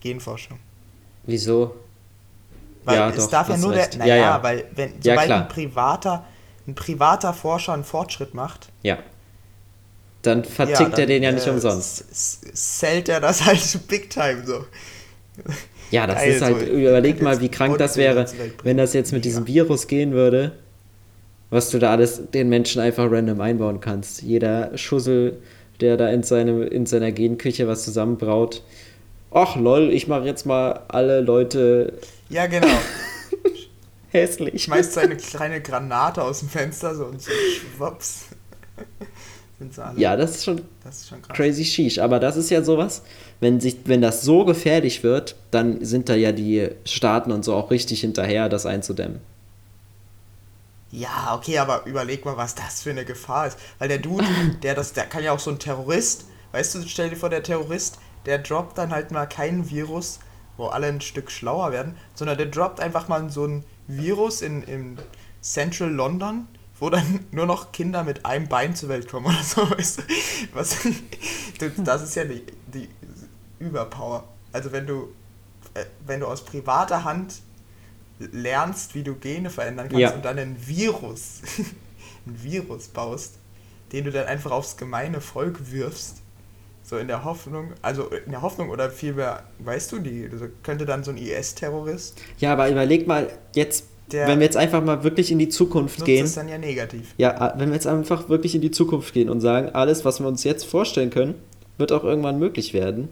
Genforschung. 0.01 0.59
Wieso? 1.25 1.75
Weil 2.85 2.97
Ja, 2.97 3.11
es 3.11 3.17
doch, 3.17 3.31
darf 3.31 3.49
ja 3.49 3.57
nur 3.57 3.73
der, 3.73 3.85
recht. 3.85 3.97
naja, 3.97 4.17
Ja, 4.17 4.17
ja. 4.17 4.43
weil 4.43 4.69
wenn, 4.75 5.01
sobald 5.03 5.31
ein 5.31 5.49
privater, 5.49 6.25
ein 6.67 6.75
privater 6.75 7.33
Forscher 7.35 7.73
einen 7.73 7.85
Fortschritt 7.85 8.35
macht, 8.35 8.73
Ja. 8.83 8.99
Dann 10.23 10.45
vertickt 10.45 10.93
dann, 10.93 11.01
er 11.01 11.07
den 11.07 11.23
ja 11.23 11.33
nicht 11.33 11.47
äh, 11.47 11.51
umsonst. 11.51 12.05
Zählt 12.55 13.09
er 13.09 13.21
das 13.21 13.45
halt 13.47 13.89
big 13.89 14.11
time 14.11 14.45
so. 14.47 14.65
Ja, 15.91 16.07
das 16.07 16.17
geil, 16.17 16.31
ist 16.31 16.43
halt, 16.43 16.61
so, 16.61 16.67
überleg 16.67 17.23
mal, 17.23 17.41
wie 17.41 17.49
krank 17.49 17.79
das 17.79 17.97
wäre, 17.97 18.27
wenn 18.63 18.77
das 18.77 18.95
jetzt 18.95 19.13
mit 19.13 19.25
diesem 19.25 19.47
Virus 19.47 19.87
gehen 19.87 20.13
würde, 20.13 20.53
was 21.51 21.71
du 21.71 21.79
da 21.79 21.93
alles 21.93 22.31
den 22.33 22.49
Menschen 22.49 22.81
einfach 22.81 23.11
random 23.11 23.41
einbauen 23.41 23.81
kannst. 23.81 24.23
Jeder 24.23 24.77
Schussel, 24.77 25.39
der 25.81 25.97
da 25.97 26.09
in, 26.09 26.23
seine, 26.23 26.65
in 26.65 26.87
seiner 26.87 27.13
Genküche 27.13 27.69
was 27.69 27.85
zusammenbraut. 27.85 28.63
Ach 29.31 29.57
lol, 29.57 29.91
ich 29.93 30.07
mache 30.07 30.25
jetzt 30.25 30.47
mal 30.47 30.83
alle 30.89 31.21
Leute 31.21 31.95
Ja, 32.29 32.47
genau. 32.47 32.69
hässlich. 34.11 34.63
Schmeißt 34.63 34.93
seine 34.93 35.17
kleine 35.17 35.61
Granate 35.61 36.23
aus 36.23 36.41
dem 36.41 36.49
Fenster 36.49 36.95
so 36.95 37.07
und 37.07 37.21
so 37.21 37.31
schwupps. 37.31 38.27
Sind 39.65 39.75
sie 39.75 39.83
alle. 39.85 39.99
Ja, 39.99 40.15
das 40.17 40.33
ist 40.37 40.45
schon 40.45 40.61
Das 40.85 40.97
ist 41.01 41.09
schon 41.09 41.23
krass. 41.23 41.37
crazy 41.37 41.65
sheesh. 41.65 41.99
Aber 41.99 42.21
das 42.21 42.37
ist 42.37 42.51
ja 42.51 42.63
sowas, 42.63 43.03
wenn, 43.41 43.61
sich, 43.61 43.79
wenn 43.87 44.03
das 44.03 44.21
so 44.21 44.45
gefährlich 44.45 45.03
wird, 45.03 45.37
dann 45.51 45.83
sind 45.83 46.09
da 46.11 46.15
ja 46.15 46.33
die 46.33 46.69
Staaten 46.85 47.33
und 47.33 47.45
so 47.47 47.55
auch 47.55 47.71
richtig 47.71 48.03
hinterher, 48.03 48.51
das 48.51 48.67
einzudämmen. 48.67 49.21
Ja, 50.91 51.35
okay, 51.35 51.59
aber 51.59 51.87
überleg 51.87 52.25
mal, 52.27 52.37
was 52.37 52.55
das 52.55 52.83
für 52.83 52.91
eine 52.91 53.07
Gefahr 53.07 53.47
ist. 53.47 53.59
Weil 53.79 53.89
der 53.89 53.99
Dude, 53.99 54.27
der 54.63 54.75
das, 54.75 54.93
der 54.93 55.07
kann 55.07 55.25
ja 55.25 55.33
auch 55.33 55.39
so 55.41 55.51
ein 55.51 55.59
Terrorist, 55.59 56.27
weißt 56.53 56.75
du, 56.75 56.83
stell 56.87 57.09
dir 57.09 57.17
vor, 57.17 57.31
der 57.31 57.43
Terrorist, 57.43 57.99
der 58.27 58.39
droppt 58.39 58.77
dann 58.77 58.91
halt 58.91 59.11
mal 59.13 59.27
kein 59.27 59.71
Virus, 59.71 60.21
wo 60.59 60.67
alle 60.67 60.89
ein 60.89 61.01
Stück 61.01 61.31
schlauer 61.31 61.73
werden, 61.73 61.97
sondern 62.15 62.37
der 62.37 62.47
droppt 62.47 62.81
einfach 62.81 63.09
mal 63.09 63.31
so 63.31 63.47
ein 63.47 63.65
Virus 63.89 64.43
in, 64.43 64.63
in 64.65 64.99
Central 65.41 65.91
London, 65.91 66.47
wo 66.85 66.91
dann 66.91 67.21
nur 67.31 67.47
noch 67.47 67.73
Kinder 67.73 68.05
mit 68.05 68.27
einem 68.27 68.47
Bein 68.47 68.77
zur 68.77 68.91
Welt 68.91 69.09
kommen 69.09 69.25
oder 69.25 69.43
so, 69.43 69.63
weißt 69.71 70.01
du? 70.01 70.03
Was, 70.53 70.77
das 71.79 72.03
ist 72.03 72.15
ja 72.15 72.25
die, 72.27 72.43
die 72.67 72.91
Überpower. 73.59 74.25
Also 74.53 74.71
wenn 74.71 74.87
du, 74.87 75.09
äh, 75.73 75.87
wenn 76.07 76.21
du 76.21 76.27
aus 76.27 76.45
privater 76.45 77.03
Hand 77.05 77.37
lernst, 78.19 78.95
wie 78.95 79.03
du 79.03 79.15
Gene 79.15 79.49
verändern 79.49 79.89
kannst 79.89 79.99
Ja. 80.03 80.11
und 80.11 80.23
dann 80.27 80.39
ein 80.39 80.57
Virus, 80.61 81.41
ein 82.27 82.43
Virus 82.43 82.89
baust, 82.89 83.37
den 83.93 84.05
du 84.05 84.11
dann 84.13 84.27
einfach 84.27 84.51
aufs 84.51 84.77
gemeine 84.77 85.23
Volk 85.23 85.73
wirfst, 85.73 86.19
so 86.83 86.99
in 86.99 87.09
der 87.09 87.25
Hoffnung, 87.25 87.73
also 87.81 88.09
in 88.09 88.31
der 88.31 88.43
Hoffnung 88.43 88.69
oder 88.69 88.91
vielmehr, 88.91 89.45
weißt 89.61 89.91
du, 89.93 90.01
die 90.01 90.29
also 90.31 90.49
könnte 90.63 90.85
dann 90.85 91.03
so 91.03 91.13
ein 91.13 91.17
IS-Terrorist, 91.17 92.21
Ja, 92.41 92.53
aber 92.53 92.69
überleg 92.69 93.07
mal, 93.07 93.31
jetzt, 93.55 93.87
Der- 94.13 94.29
wenn 94.29 94.39
wir 94.39 94.45
jetzt 94.45 94.57
einfach 94.57 94.83
mal 94.85 95.03
wirklich 95.03 95.31
in 95.33 95.39
die 95.39 95.49
Zukunft 95.49 95.99
nutzt 96.01 96.07
gehen. 96.07 96.25
es 96.25 96.35
dann 96.35 96.49
ja 96.49 96.59
negativ. 96.59 97.15
Ja, 97.17 97.55
wenn 97.57 97.69
wir 97.71 97.75
jetzt 97.75 97.87
einfach 97.87 98.29
wirklich 98.29 98.55
in 98.55 98.61
die 98.61 98.71
Zukunft 98.71 99.13
gehen 99.15 99.31
und 99.31 99.41
sagen, 99.41 99.71
alles, 99.71 100.05
was 100.05 100.21
wir 100.21 100.27
uns 100.29 100.45
jetzt 100.45 100.65
vorstellen 100.67 101.11
können, 101.11 101.35
wird 101.79 101.91
auch 101.91 102.05
irgendwann 102.05 102.39
möglich 102.39 102.75
werden, 102.75 103.09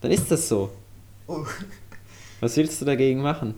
dann 0.00 0.10
ist 0.10 0.30
das 0.30 0.48
so. 0.48 0.70
Oh. 1.26 1.44
Was 2.40 2.56
willst 2.56 2.80
du 2.80 2.84
dagegen 2.84 3.20
machen? 3.22 3.54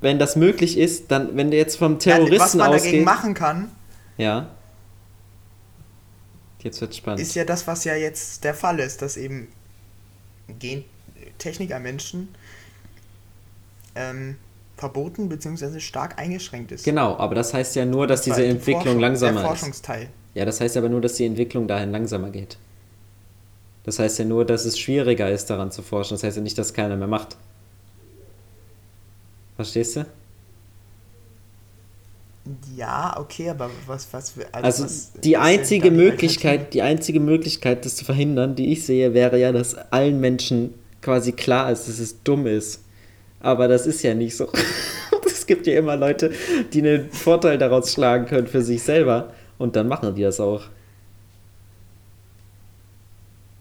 Wenn 0.00 0.18
das 0.18 0.36
möglich 0.36 0.78
ist, 0.78 1.10
dann, 1.10 1.36
wenn 1.36 1.50
du 1.50 1.56
jetzt 1.58 1.76
vom 1.76 1.92
Ja, 1.92 1.96
was 1.96 2.04
Terroristen 2.04 2.58
man 2.58 2.70
dagegen 2.70 2.84
ausgehst. 2.86 3.04
machen 3.04 3.34
kann, 3.34 3.70
Ja. 4.16 4.48
Jetzt 6.62 6.80
wird 6.80 6.94
spannend. 6.94 7.20
ist 7.20 7.34
ja 7.34 7.44
das, 7.44 7.66
was 7.66 7.84
ja 7.84 7.94
jetzt 7.96 8.44
der 8.44 8.54
Fall 8.54 8.80
ist, 8.80 9.00
dass 9.02 9.16
eben 9.16 9.48
Gentechniker-Menschen 10.58 12.28
ähm, 13.94 14.36
verboten 14.76 15.28
bzw. 15.28 15.78
stark 15.80 16.18
eingeschränkt 16.18 16.72
ist. 16.72 16.84
genau, 16.84 17.16
aber 17.16 17.34
das 17.34 17.52
heißt 17.52 17.76
ja 17.76 17.84
nur, 17.84 18.06
dass 18.06 18.20
Das 18.20 18.36
diese 18.36 18.42
die 18.46 18.50
Entwicklung 18.50 18.82
Forschung- 18.84 19.00
langsamer 19.00 19.32
der 19.42 19.42
ist. 19.42 19.58
Forschungsteil. 19.58 20.08
Ja, 20.34 20.44
das 20.44 20.60
heißt 20.60 20.76
aber 20.76 20.88
nur, 20.88 21.00
dass 21.00 21.14
die 21.14 21.26
Entwicklung 21.26 21.66
dahin 21.68 21.90
langsamer 21.90 22.30
geht. 22.30 22.56
Das 23.84 23.98
heißt 23.98 24.18
ja 24.20 24.24
nur, 24.24 24.44
dass 24.44 24.64
es 24.64 24.78
schwieriger 24.78 25.30
ist, 25.30 25.50
daran 25.50 25.70
zu 25.72 25.82
forschen. 25.82 26.14
Das 26.14 26.22
heißt 26.22 26.36
ja 26.36 26.42
nicht, 26.42 26.56
dass 26.56 26.72
keiner 26.72 26.96
mehr 26.96 27.08
macht. 27.08 27.36
Verstehst 29.56 29.96
du? 29.96 30.06
Ja, 32.76 33.16
okay, 33.18 33.50
aber 33.50 33.70
was, 33.86 34.08
was, 34.12 34.36
wir- 34.36 34.46
Also 34.52 34.84
was 34.84 35.12
die 35.22 35.32
ist 35.34 35.40
einzige 35.40 35.90
Möglichkeit, 35.90 36.72
die 36.74 36.82
einzige 36.82 37.20
Möglichkeit, 37.20 37.84
das 37.84 37.96
zu 37.96 38.04
verhindern, 38.04 38.54
die 38.56 38.72
ich 38.72 38.84
sehe, 38.86 39.12
wäre 39.14 39.38
ja, 39.38 39.52
dass 39.52 39.74
allen 39.74 40.20
Menschen 40.20 40.74
quasi 41.02 41.32
klar 41.32 41.70
ist, 41.70 41.86
dass 41.88 41.98
es 41.98 42.22
dumm 42.22 42.46
ist. 42.46 42.80
Aber 43.40 43.68
das 43.68 43.86
ist 43.86 44.02
ja 44.02 44.14
nicht 44.14 44.36
so. 44.36 44.50
es 45.26 45.46
gibt 45.46 45.66
ja 45.66 45.78
immer 45.78 45.96
Leute, 45.96 46.32
die 46.72 46.80
einen 46.80 47.10
Vorteil 47.10 47.58
daraus 47.58 47.92
schlagen 47.92 48.26
können 48.26 48.46
für 48.46 48.62
sich 48.62 48.82
selber. 48.82 49.32
Und 49.58 49.76
dann 49.76 49.88
machen 49.88 50.14
die 50.14 50.22
das 50.22 50.40
auch. 50.40 50.64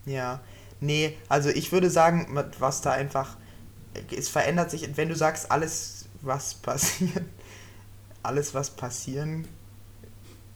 Ja, 0.06 0.40
nee, 0.80 1.18
also 1.28 1.50
ich 1.50 1.72
würde 1.72 1.90
sagen, 1.90 2.28
was 2.58 2.82
da 2.82 2.92
einfach, 2.92 3.38
es 4.16 4.30
verändert 4.30 4.72
sich, 4.72 4.90
wenn 4.98 5.10
du 5.10 5.16
sagst, 5.16 5.52
alles, 5.52 6.06
was 6.22 6.56
passiert, 6.56 7.24
alles, 8.24 8.54
was 8.54 8.72
passieren 8.72 9.48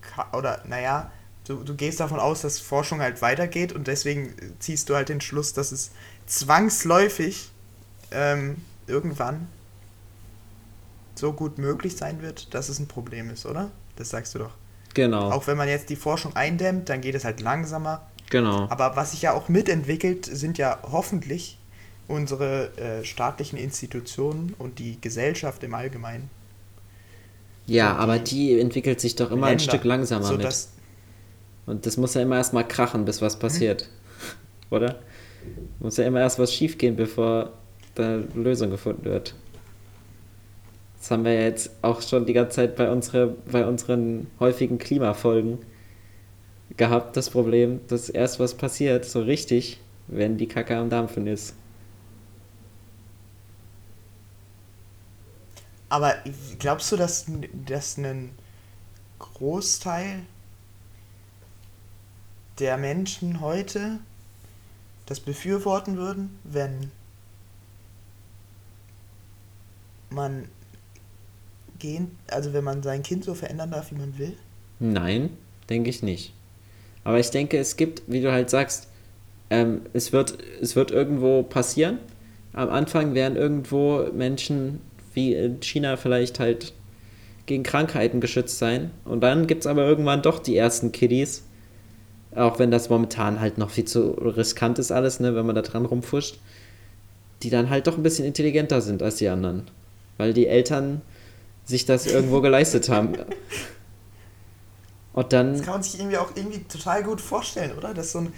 kann, 0.01 0.26
oder 0.34 0.63
naja, 0.65 1.11
du, 1.45 1.63
du 1.63 1.76
gehst 1.76 1.99
davon 1.99 2.19
aus, 2.19 2.41
dass 2.41 2.59
Forschung 2.59 3.01
halt 3.01 3.21
weitergeht 3.21 3.74
und 3.74 3.88
deswegen 3.88 4.34
ziehst 4.59 4.89
du 4.89 4.95
halt 4.95 5.09
den 5.09 5.21
Schluss, 5.21 5.53
dass 5.53 5.71
es 5.71 5.91
zwangsläufig 6.26 7.51
ähm, 8.11 8.57
irgendwann 8.88 9.47
so 11.15 11.34
gut 11.34 11.57
möglich 11.57 11.95
sein 11.95 12.21
wird, 12.21 12.53
dass 12.53 12.69
es 12.69 12.79
ein 12.79 12.88
Problem 12.88 13.29
ist, 13.29 13.45
oder? 13.45 13.71
Das 13.95 14.09
sagst 14.09 14.34
du 14.36 14.39
doch. 14.39 14.51
Genau. 14.93 15.31
Auch 15.31 15.47
wenn 15.47 15.57
man 15.57 15.67
jetzt 15.67 15.89
die 15.89 15.95
Forschung 15.95 16.36
eindämmt, 16.36 16.89
dann 16.89 17.01
geht 17.01 17.15
es 17.15 17.25
halt 17.25 17.41
langsamer. 17.41 18.07
Genau. 18.29 18.67
Aber 18.69 18.95
was 18.95 19.11
sich 19.11 19.21
ja 19.23 19.34
auch 19.34 19.49
mitentwickelt, 19.49 20.25
sind 20.25 20.57
ja 20.57 20.79
hoffentlich 20.84 21.59
unsere 22.07 22.75
äh, 22.77 23.03
staatlichen 23.03 23.57
Institutionen 23.57 24.55
und 24.57 24.79
die 24.79 24.99
Gesellschaft 24.99 25.63
im 25.63 25.73
Allgemeinen. 25.73 26.29
Ja, 27.65 27.93
und 27.93 27.99
aber 27.99 28.19
die 28.19 28.34
die 28.34 28.59
entwickelt 28.59 28.99
sich 28.99 29.15
doch 29.15 29.31
immer 29.31 29.47
ein 29.47 29.57
Länder, 29.57 29.63
Stück 29.63 29.84
langsamer 29.84 30.31
mit. 30.34 30.67
Und 31.65 31.86
das 31.86 31.97
muss 31.97 32.13
ja 32.13 32.21
immer 32.21 32.38
erstmal 32.38 32.67
krachen, 32.67 33.05
bis 33.05 33.21
was 33.21 33.39
passiert. 33.39 33.89
Oder? 34.69 34.99
Muss 35.79 35.97
ja 35.97 36.05
immer 36.05 36.19
erst 36.19 36.39
was 36.39 36.53
schiefgehen, 36.53 36.95
bevor 36.95 37.53
da 37.95 38.15
eine 38.15 38.27
Lösung 38.35 38.69
gefunden 38.69 39.05
wird. 39.05 39.35
Das 40.99 41.11
haben 41.11 41.25
wir 41.25 41.33
ja 41.33 41.41
jetzt 41.41 41.71
auch 41.81 42.01
schon 42.01 42.25
die 42.25 42.33
ganze 42.33 42.55
Zeit 42.57 42.75
bei, 42.75 42.89
unsere, 42.89 43.27
bei 43.27 43.65
unseren 43.65 44.27
häufigen 44.39 44.77
Klimafolgen 44.77 45.59
gehabt, 46.77 47.17
das 47.17 47.29
Problem, 47.29 47.81
dass 47.87 48.09
erst 48.09 48.39
was 48.39 48.55
passiert, 48.55 49.05
so 49.05 49.21
richtig, 49.21 49.79
wenn 50.07 50.37
die 50.37 50.47
Kacke 50.47 50.77
am 50.77 50.89
Dampfen 50.89 51.27
ist. 51.27 51.55
Aber 55.89 56.15
glaubst 56.57 56.91
du, 56.91 56.95
dass, 56.95 57.25
dass 57.67 57.97
ein 57.97 58.31
Großteil 59.19 60.21
der 62.59 62.77
Menschen 62.77 63.41
heute 63.41 63.99
das 65.05 65.19
befürworten 65.19 65.97
würden, 65.97 66.39
wenn 66.43 66.91
man 70.14 70.45
gehen, 71.80 72.11
also 72.28 72.53
wenn 72.53 72.64
man 72.64 72.82
sein 72.84 73.03
Kind 73.03 73.24
so 73.26 73.34
verändern 73.34 73.72
darf, 73.72 73.91
wie 73.91 73.95
man 73.95 74.18
will? 74.18 74.34
Nein, 74.80 75.30
denke 75.70 75.89
ich 75.89 76.01
nicht. 76.03 76.34
Aber 77.03 77.20
ich 77.20 77.30
denke, 77.30 77.57
es 77.57 77.76
gibt, 77.76 78.03
wie 78.07 78.22
du 78.22 78.32
halt 78.32 78.49
sagst, 78.49 78.88
ähm, 79.49 79.82
es, 79.93 80.14
wird, 80.14 80.38
es 80.61 80.76
wird 80.76 80.91
irgendwo 80.91 81.43
passieren. 81.43 81.99
Am 82.53 82.70
Anfang 82.70 83.14
werden 83.14 83.36
irgendwo 83.36 84.07
Menschen 84.14 84.80
wie 85.14 85.34
in 85.34 85.61
China 85.61 85.97
vielleicht 85.97 86.39
halt 86.39 86.74
gegen 87.45 87.64
Krankheiten 87.64 88.22
geschützt 88.22 88.57
sein. 88.57 88.91
Und 89.05 89.22
dann 89.22 89.47
gibt 89.47 89.61
es 89.61 89.68
aber 89.68 89.86
irgendwann 89.86 90.22
doch 90.22 90.39
die 90.39 90.55
ersten 90.55 90.91
Kiddies. 90.91 91.43
Auch 92.36 92.57
wenn 92.57 92.72
das 92.72 92.89
momentan 92.89 93.39
halt 93.39 93.57
noch 93.57 93.70
viel 93.70 93.86
zu 93.86 94.11
riskant 94.11 94.80
ist 94.80 94.91
alles, 94.91 95.20
ne, 95.20 95.36
wenn 95.36 95.45
man 95.45 95.55
da 95.55 95.61
dran 95.61 95.86
rumfuscht. 95.86 96.39
Die 97.43 97.49
dann 97.49 97.70
halt 97.70 97.88
doch 97.88 97.97
ein 97.97 98.03
bisschen 98.03 98.26
intelligenter 98.26 98.82
sind 98.82 99.03
als 99.03 99.18
die 99.18 99.28
anderen. 99.28 99.64
Weil 100.18 100.34
die 100.34 100.47
Eltern 100.47 101.01
sich 101.66 101.86
das 101.86 102.05
irgendwo 102.05 102.41
geleistet 102.41 102.89
haben. 102.89 103.16
Und 105.14 105.34
dann. 105.34 105.53
Das 105.53 105.61
kann 105.64 105.74
man 105.76 105.84
sich 105.84 105.99
irgendwie 105.99 106.18
auch 106.18 106.36
irgendwie 106.36 106.64
total 106.64 107.03
gut 107.03 107.22
vorstellen, 107.22 107.78
oder? 107.78 107.93
Dass 107.93 108.11
so 108.11 108.20
ein, 108.20 108.34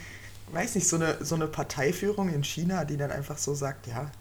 weiß 0.51 0.75
nicht, 0.75 0.87
so 0.87 0.97
eine, 0.97 1.23
so 1.23 1.35
eine 1.35 1.47
Parteiführung 1.47 2.29
in 2.29 2.43
China, 2.43 2.85
die 2.85 2.97
dann 2.97 3.11
einfach 3.11 3.37
so 3.37 3.53
sagt, 3.53 3.87
ja, 3.87 4.11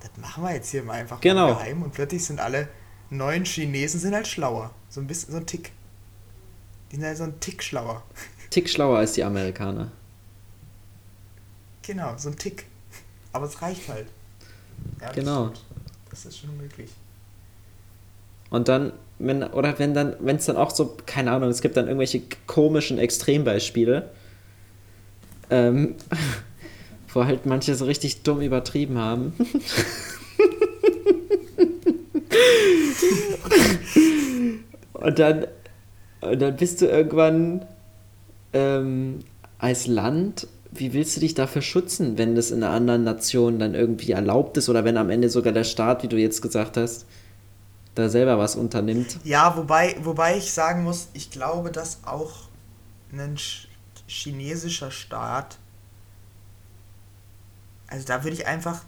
das 0.00 0.10
machen 0.20 0.42
wir 0.42 0.52
jetzt 0.54 0.70
hier 0.70 0.82
mal 0.82 0.94
einfach 0.94 1.20
Genau. 1.20 1.48
mal 1.48 1.54
geheim 1.54 1.82
und 1.82 1.92
plötzlich 1.92 2.24
sind 2.24 2.40
alle 2.40 2.68
neuen 3.10 3.44
Chinesen 3.44 4.00
sind 4.00 4.14
halt 4.14 4.26
schlauer. 4.26 4.70
So 4.88 5.00
ein 5.00 5.06
bisschen, 5.06 5.32
so 5.32 5.36
ein 5.36 5.46
Tick. 5.46 5.70
Die 6.90 6.96
sind 6.96 7.04
halt 7.04 7.16
so 7.18 7.24
ein 7.24 7.38
Tick 7.40 7.62
schlauer. 7.62 8.02
Tick 8.50 8.68
schlauer 8.68 8.98
als 8.98 9.12
die 9.12 9.22
Amerikaner. 9.24 9.92
Genau, 11.82 12.14
so 12.16 12.28
ein 12.30 12.36
Tick. 12.36 12.66
Aber 13.32 13.46
es 13.46 13.60
reicht 13.62 13.88
halt. 13.88 14.06
Ja, 15.00 15.12
Genau. 15.12 15.50
stimmt. 15.50 15.64
Das 16.12 16.24
ist 16.26 16.38
schon 16.38 16.56
möglich. 16.58 16.90
Und 18.50 18.68
dann, 18.68 18.92
wenn, 19.18 19.42
oder 19.44 19.78
wenn 19.78 19.94
dann, 19.94 20.14
wenn 20.20 20.36
es 20.36 20.44
dann 20.44 20.58
auch 20.58 20.70
so, 20.70 20.94
keine 21.06 21.32
Ahnung, 21.32 21.48
es 21.48 21.62
gibt 21.62 21.78
dann 21.78 21.86
irgendwelche 21.86 22.20
komischen 22.46 22.98
Extrembeispiele, 22.98 24.10
ähm, 25.48 25.94
wo 27.14 27.24
halt 27.24 27.46
manche 27.46 27.74
so 27.74 27.86
richtig 27.86 28.24
dumm 28.24 28.42
übertrieben 28.42 28.98
haben. 28.98 29.32
und 34.92 35.18
dann, 35.18 35.46
und 36.20 36.42
dann 36.42 36.56
bist 36.56 36.82
du 36.82 36.86
irgendwann 36.88 37.64
ähm, 38.52 39.20
als 39.56 39.86
Land, 39.86 40.46
wie 40.72 40.94
willst 40.94 41.16
du 41.16 41.20
dich 41.20 41.34
dafür 41.34 41.60
schützen, 41.60 42.16
wenn 42.16 42.34
das 42.34 42.50
in 42.50 42.62
einer 42.62 42.72
anderen 42.72 43.04
Nation 43.04 43.58
dann 43.58 43.74
irgendwie 43.74 44.12
erlaubt 44.12 44.56
ist 44.56 44.70
oder 44.70 44.84
wenn 44.84 44.96
am 44.96 45.10
Ende 45.10 45.28
sogar 45.28 45.52
der 45.52 45.64
Staat, 45.64 46.02
wie 46.02 46.08
du 46.08 46.16
jetzt 46.16 46.40
gesagt 46.40 46.78
hast, 46.78 47.04
da 47.94 48.08
selber 48.08 48.38
was 48.38 48.56
unternimmt? 48.56 49.18
Ja, 49.22 49.54
wobei, 49.56 49.96
wobei 50.00 50.38
ich 50.38 50.52
sagen 50.52 50.82
muss, 50.82 51.08
ich 51.12 51.30
glaube, 51.30 51.70
dass 51.70 51.98
auch 52.04 52.48
ein 53.12 53.36
ch 53.36 53.68
chinesischer 54.06 54.90
Staat, 54.90 55.58
also 57.86 58.06
da 58.06 58.24
würde 58.24 58.36
ich 58.36 58.46
einfach 58.46 58.82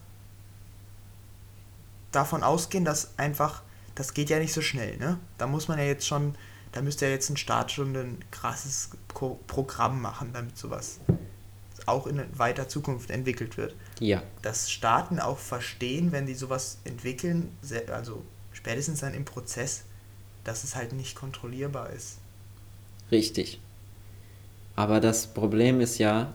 davon 2.12 2.42
ausgehen, 2.42 2.84
dass 2.84 3.18
einfach, 3.18 3.62
das 3.94 4.12
geht 4.12 4.30
ja 4.30 4.38
nicht 4.38 4.52
so 4.52 4.60
schnell, 4.60 4.96
ne? 4.98 5.18
Da 5.38 5.46
muss 5.46 5.68
man 5.68 5.78
ja 5.78 5.84
jetzt 5.84 6.06
schon, 6.06 6.34
da 6.72 6.82
müsste 6.82 7.06
ja 7.06 7.12
jetzt 7.12 7.30
ein 7.30 7.36
Staat 7.36 7.72
schon 7.72 7.94
ein 7.94 8.18
krasses 8.30 8.90
Pro 9.08 9.38
Programm 9.46 10.02
machen, 10.02 10.30
damit 10.32 10.58
sowas 10.58 11.00
auch 11.86 12.06
in 12.06 12.22
weiter 12.36 12.68
Zukunft 12.68 13.10
entwickelt 13.10 13.56
wird. 13.56 13.74
Ja. 14.00 14.22
Dass 14.42 14.70
Staaten 14.70 15.20
auch 15.20 15.38
verstehen, 15.38 16.12
wenn 16.12 16.26
die 16.26 16.34
sowas 16.34 16.78
entwickeln, 16.84 17.56
also 17.92 18.22
spätestens 18.52 19.00
dann 19.00 19.14
im 19.14 19.24
Prozess, 19.24 19.84
dass 20.44 20.64
es 20.64 20.76
halt 20.76 20.92
nicht 20.92 21.14
kontrollierbar 21.14 21.90
ist. 21.90 22.18
Richtig. 23.10 23.60
Aber 24.76 25.00
das 25.00 25.26
Problem 25.26 25.80
ist 25.80 25.98
ja, 25.98 26.32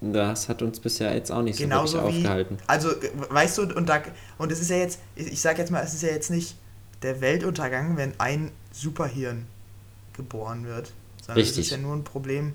das 0.00 0.48
hat 0.48 0.62
uns 0.62 0.80
bisher 0.80 1.14
jetzt 1.14 1.30
auch 1.30 1.42
nicht 1.42 1.58
Genauso 1.58 1.98
so 1.98 2.04
wirklich 2.04 2.18
aufgehalten. 2.18 2.58
also, 2.66 2.90
weißt 3.30 3.58
du, 3.58 3.62
und, 3.74 3.88
da, 3.88 4.02
und 4.38 4.52
es 4.52 4.60
ist 4.60 4.70
ja 4.70 4.76
jetzt, 4.76 5.00
ich 5.16 5.40
sag 5.40 5.58
jetzt 5.58 5.70
mal, 5.70 5.82
es 5.82 5.94
ist 5.94 6.02
ja 6.02 6.10
jetzt 6.10 6.30
nicht 6.30 6.56
der 7.02 7.20
Weltuntergang, 7.20 7.96
wenn 7.96 8.18
ein 8.18 8.50
Superhirn 8.72 9.46
geboren 10.14 10.66
wird. 10.66 10.92
Sondern 11.20 11.38
Richtig. 11.38 11.58
es 11.58 11.66
ist 11.66 11.70
ja 11.72 11.78
nur 11.78 11.94
ein 11.94 12.04
Problem, 12.04 12.54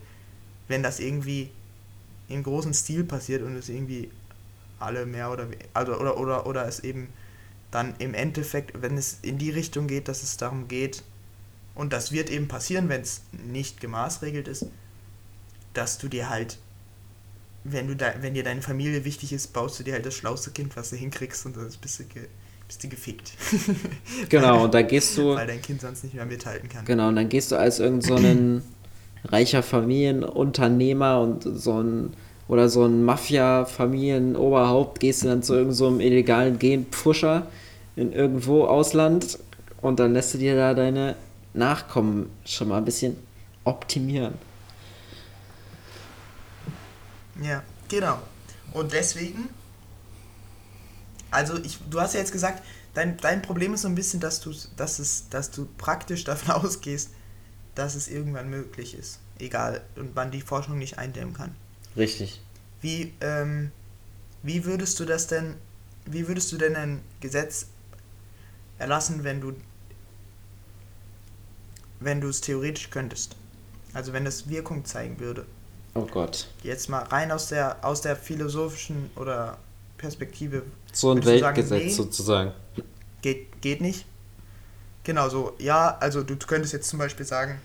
wenn 0.67 0.84
das 0.84 0.99
irgendwie 0.99 1.49
im 2.30 2.43
großen 2.43 2.73
Stil 2.73 3.03
passiert 3.03 3.43
und 3.43 3.55
es 3.55 3.69
irgendwie 3.69 4.09
alle 4.80 5.05
mehr 5.05 5.32
oder 5.32 5.47
also 5.73 5.95
oder 5.95 6.17
oder 6.17 6.45
oder 6.47 6.67
es 6.67 6.80
eben 6.80 7.09
dann 7.71 7.95
im 7.99 8.13
Endeffekt, 8.13 8.82
wenn 8.82 8.97
es 8.97 9.19
in 9.21 9.38
die 9.38 9.51
Richtung 9.51 9.88
geht, 9.88 10.07
dass 10.07 10.23
es 10.23 10.38
darum 10.38 10.67
geht, 10.67 11.03
und 11.75 11.93
das 11.93 12.11
wird 12.11 12.30
eben 12.30 12.47
passieren, 12.47 12.89
wenn 12.89 13.01
es 13.01 13.21
nicht 13.32 13.80
gemaßregelt 13.80 14.47
ist, 14.47 14.65
dass 15.73 15.97
du 15.97 16.09
dir 16.09 16.30
halt, 16.30 16.57
wenn 17.63 17.88
du 17.88 17.95
da, 17.95 18.15
wenn 18.21 18.34
dir 18.34 18.43
deine 18.43 18.61
Familie 18.61 19.05
wichtig 19.05 19.32
ist, 19.32 19.53
baust 19.53 19.80
du 19.80 19.84
dir 19.84 19.93
halt 19.93 20.05
das 20.05 20.15
schlauste 20.15 20.51
Kind, 20.51 20.75
was 20.75 20.89
du 20.89 20.97
hinkriegst 20.97 21.45
und 21.45 21.55
das 21.55 21.77
bist 21.77 21.99
du, 21.99 22.03
ge, 22.03 22.23
bist 22.67 22.84
du 22.84 22.89
gefickt. 22.89 23.32
Genau, 24.27 24.63
und 24.65 24.73
da 24.73 24.82
gehst 24.82 25.17
du. 25.17 25.36
Weil 25.36 25.47
dein 25.47 25.61
Kind 25.61 25.80
sonst 25.80 26.03
nicht 26.03 26.15
mehr 26.15 26.25
mithalten 26.25 26.67
kann. 26.67 26.84
Genau, 26.84 27.07
und 27.07 27.15
dann 27.15 27.30
gehst 27.30 27.51
du 27.51 27.55
als 27.55 27.80
irgend 27.80 28.03
so 28.03 28.17
reicher 29.26 29.63
Familienunternehmer 29.63 31.22
und 31.22 31.43
so 31.43 31.82
ein 31.82 32.13
oder 32.47 32.67
so 32.67 32.86
ein 32.86 33.03
Mafia-Familienoberhaupt, 33.03 34.99
gehst 34.99 35.24
du 35.24 35.28
dann 35.28 35.43
zu 35.43 35.53
irgendeinem 35.53 35.76
so 35.76 35.99
illegalen 35.99 36.57
Genpfuscher 36.57 37.45
in 37.95 38.11
irgendwo 38.11 38.65
Ausland 38.65 39.38
und 39.82 39.99
dann 39.99 40.13
lässt 40.13 40.34
du 40.34 40.39
dir 40.39 40.55
da 40.55 40.74
deine 40.74 41.15
Nachkommen 41.53 42.32
schon 42.45 42.70
mal 42.70 42.78
ein 42.78 42.86
bisschen 42.86 43.17
optimieren. 43.63 44.34
Ja, 47.41 47.63
genau. 47.88 48.20
Und 48.74 48.93
deswegen, 48.93 49.49
also 51.32 51.57
ich, 51.57 51.78
du 51.89 51.99
hast 52.01 52.13
ja 52.13 52.20
jetzt 52.20 52.32
gesagt, 52.32 52.63
dein, 52.93 53.17
dein 53.17 53.41
Problem 53.41 53.74
ist 53.74 53.84
so 53.84 53.88
ein 53.88 53.95
bisschen, 53.95 54.20
dass 54.20 54.41
du, 54.41 54.53
dass, 54.76 54.99
es, 54.99 55.30
dass 55.30 55.51
du 55.51 55.67
praktisch 55.78 56.24
davon 56.26 56.55
ausgehst, 56.55 57.11
dass 57.76 57.95
es 57.95 58.07
irgendwann 58.07 58.49
möglich 58.49 58.93
ist. 58.93 59.20
Egal, 59.39 59.82
und 59.95 60.15
man 60.15 60.32
die 60.32 60.41
Forschung 60.41 60.78
nicht 60.78 60.97
eindämmen 60.97 61.34
kann. 61.34 61.55
Richtig. 61.95 62.41
Wie, 62.82 63.13
ähm, 63.22 63.72
wie 64.43 64.65
würdest 64.65 64.99
du 64.99 65.05
das 65.05 65.28
denn, 65.28 65.55
wie 66.05 66.28
würdest 66.28 66.51
du 66.51 66.57
denn 66.57 66.76
ein 66.76 67.01
Gesetz 67.20 67.67
erlassen, 68.78 69.24
wenn 69.24 69.41
du, 69.41 69.53
wenn 71.99 72.22
du 72.22 72.30
es 72.30 72.41
theoretisch 72.41 72.89
könntest? 72.89 73.36
Also 73.93 74.13
wenn 74.13 74.26
es 74.26 74.49
Wirkung 74.49 74.86
zeigen 74.86 75.20
würde. 75.20 75.45
Oh 75.95 76.05
Gott. 76.05 76.47
Jetzt 76.63 76.89
mal 76.89 77.03
rein 77.03 77.32
aus 77.32 77.47
der, 77.47 77.84
aus 77.84 78.01
der 78.01 78.15
philosophischen 78.15 79.09
oder 79.15 79.57
Perspektive. 79.97 80.63
So 80.93 81.11
ein 81.11 81.24
Weltgesetz 81.26 81.70
sagen, 81.70 81.86
nee, 81.86 81.89
sozusagen. 81.91 82.51
Geht, 83.22 83.61
geht 83.61 83.82
nicht. 83.82 84.05
Genau 85.04 85.30
so. 85.30 85.56
Ja, 85.60 85.97
also 86.00 86.24
du 86.24 86.36
könntest 86.36 86.74
jetzt 86.74 86.89
zum 86.89 87.00
Beispiel 87.00 87.26
sagen, 87.26 87.60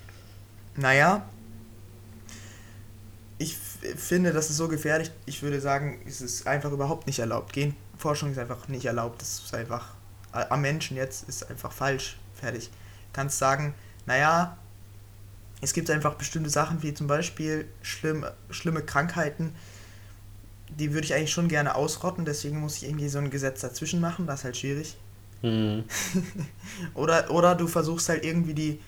naja, 0.76 1.28
ich 3.38 3.56
finde, 3.56 4.32
das 4.32 4.50
ist 4.50 4.56
so 4.56 4.68
gefährlich. 4.68 5.10
Ich 5.26 5.42
würde 5.42 5.60
sagen, 5.60 6.00
es 6.06 6.20
ist 6.20 6.46
einfach 6.46 6.72
überhaupt 6.72 7.06
nicht 7.06 7.18
erlaubt. 7.18 7.52
Genforschung 7.52 8.30
ist 8.32 8.38
einfach 8.38 8.68
nicht 8.68 8.86
erlaubt. 8.86 9.20
Das 9.20 9.40
ist 9.40 9.54
einfach 9.54 9.94
am 10.32 10.62
Menschen 10.62 10.96
jetzt 10.96 11.28
ist 11.28 11.48
einfach 11.48 11.72
falsch. 11.72 12.18
Fertig. 12.34 12.68
Du 12.68 12.72
kannst 13.12 13.38
sagen, 13.38 13.74
naja, 14.06 14.56
es 15.60 15.72
gibt 15.72 15.90
einfach 15.90 16.14
bestimmte 16.14 16.50
Sachen, 16.50 16.82
wie 16.82 16.92
zum 16.92 17.06
Beispiel 17.06 17.66
schlimm, 17.82 18.26
schlimme 18.50 18.82
Krankheiten, 18.82 19.54
die 20.68 20.92
würde 20.92 21.04
ich 21.06 21.14
eigentlich 21.14 21.30
schon 21.30 21.48
gerne 21.48 21.74
ausrotten, 21.74 22.24
deswegen 22.24 22.60
muss 22.60 22.78
ich 22.78 22.84
irgendwie 22.84 23.08
so 23.08 23.18
ein 23.18 23.30
Gesetz 23.30 23.60
dazwischen 23.60 24.00
machen, 24.00 24.26
das 24.26 24.40
ist 24.40 24.44
halt 24.44 24.56
schwierig. 24.56 24.96
Mhm. 25.44 25.84
oder, 26.94 27.30
oder 27.30 27.54
du 27.54 27.66
versuchst 27.66 28.08
halt 28.08 28.24
irgendwie 28.24 28.54
die 28.54 28.80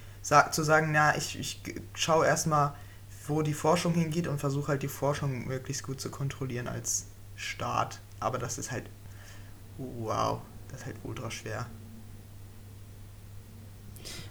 zu 0.51 0.65
sagen, 0.65 0.91
na, 0.91 1.17
ich, 1.17 1.39
ich 1.39 1.61
schaue 1.95 2.27
erstmal, 2.27 2.73
wo 3.29 3.43
die 3.43 3.53
Forschung 3.53 3.95
hingeht 3.95 4.27
und 4.27 4.39
versuche 4.39 4.69
halt 4.69 4.83
die 4.83 4.89
Forschung 4.89 5.47
möglichst 5.47 5.85
gut 5.85 6.01
zu 6.01 6.11
kontrollieren 6.11 6.67
als 6.67 7.07
Staat. 7.37 8.01
Aber 8.19 8.39
das 8.39 8.59
ist 8.59 8.73
halt, 8.73 8.85
wow, 9.77 10.41
das 10.69 10.81
ist 10.81 10.87
halt 10.87 10.97
ultra 11.05 11.31
schwer. 11.31 11.67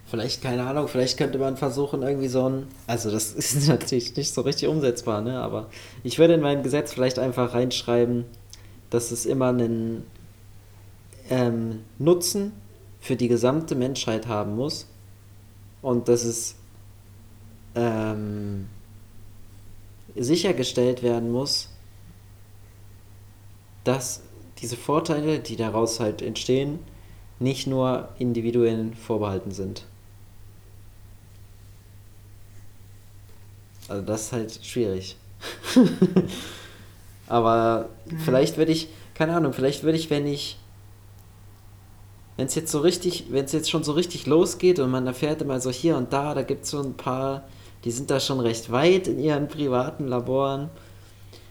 Vielleicht, 0.06 0.42
keine 0.42 0.66
Ahnung, 0.66 0.88
vielleicht 0.88 1.16
könnte 1.16 1.38
man 1.38 1.56
versuchen, 1.56 2.02
irgendwie 2.02 2.28
so 2.28 2.48
ein. 2.48 2.66
Also, 2.86 3.10
das 3.10 3.32
ist 3.34 3.68
natürlich 3.68 4.16
nicht 4.16 4.34
so 4.34 4.42
richtig 4.42 4.68
umsetzbar, 4.68 5.22
ne? 5.22 5.40
Aber 5.40 5.70
ich 6.02 6.18
würde 6.18 6.34
in 6.34 6.40
mein 6.40 6.62
Gesetz 6.62 6.92
vielleicht 6.92 7.18
einfach 7.18 7.54
reinschreiben, 7.54 8.24
dass 8.90 9.12
es 9.12 9.26
immer 9.26 9.48
einen 9.48 10.04
ähm, 11.30 11.84
Nutzen 11.98 12.52
für 13.00 13.16
die 13.16 13.28
gesamte 13.28 13.74
Menschheit 13.74 14.26
haben 14.26 14.56
muss. 14.56 14.86
Und 15.82 16.08
dass 16.08 16.24
es 16.24 16.56
ähm, 17.74 18.68
sichergestellt 20.16 21.02
werden 21.02 21.30
muss, 21.30 21.68
dass 23.84 24.22
diese 24.58 24.76
Vorteile, 24.76 25.38
die 25.38 25.56
daraus 25.56 26.00
halt 26.00 26.22
entstehen, 26.22 26.80
nicht 27.38 27.66
nur 27.66 28.08
Individuen 28.18 28.94
vorbehalten 28.94 29.50
sind. 29.50 29.84
Also 33.88 34.02
das 34.02 34.22
ist 34.22 34.32
halt 34.32 34.60
schwierig. 34.64 35.16
Aber 37.28 37.88
mhm. 38.06 38.18
vielleicht 38.18 38.56
würde 38.56 38.72
ich, 38.72 38.88
keine 39.14 39.34
Ahnung, 39.34 39.52
vielleicht 39.52 39.82
würde 39.82 39.98
ich, 39.98 40.10
wenn 40.10 40.26
ich, 40.26 40.58
wenn 42.36 42.46
es 42.46 42.54
jetzt 42.54 42.70
so 42.70 42.80
richtig, 42.80 43.26
wenn 43.30 43.46
es 43.46 43.52
jetzt 43.52 43.70
schon 43.70 43.84
so 43.84 43.92
richtig 43.92 44.26
losgeht 44.26 44.78
und 44.78 44.90
man 44.90 45.06
erfährt 45.06 45.42
immer 45.42 45.60
so 45.60 45.70
hier 45.70 45.96
und 45.96 46.12
da, 46.12 46.34
da 46.34 46.42
gibt 46.42 46.64
es 46.64 46.70
so 46.70 46.80
ein 46.80 46.94
paar, 46.94 47.44
die 47.84 47.90
sind 47.90 48.10
da 48.10 48.20
schon 48.20 48.40
recht 48.40 48.70
weit 48.70 49.08
in 49.08 49.18
ihren 49.18 49.48
privaten 49.48 50.06
Laboren, 50.06 50.70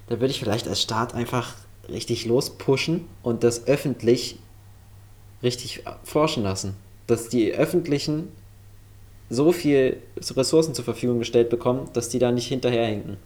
da 0.07 0.19
würde 0.19 0.31
ich 0.31 0.39
vielleicht 0.39 0.67
als 0.67 0.81
Staat 0.81 1.15
einfach 1.15 1.53
richtig 1.89 2.25
lospushen 2.25 3.05
und 3.23 3.43
das 3.43 3.67
öffentlich 3.67 4.37
richtig 5.41 5.83
forschen 6.03 6.43
lassen. 6.43 6.75
Dass 7.07 7.29
die 7.29 7.53
öffentlichen 7.53 8.29
so 9.29 9.51
viel 9.51 9.97
Ressourcen 10.17 10.73
zur 10.73 10.85
Verfügung 10.85 11.19
gestellt 11.19 11.49
bekommen, 11.49 11.89
dass 11.93 12.09
die 12.09 12.19
da 12.19 12.31
nicht 12.31 12.47
hinterherhinken. 12.47 13.17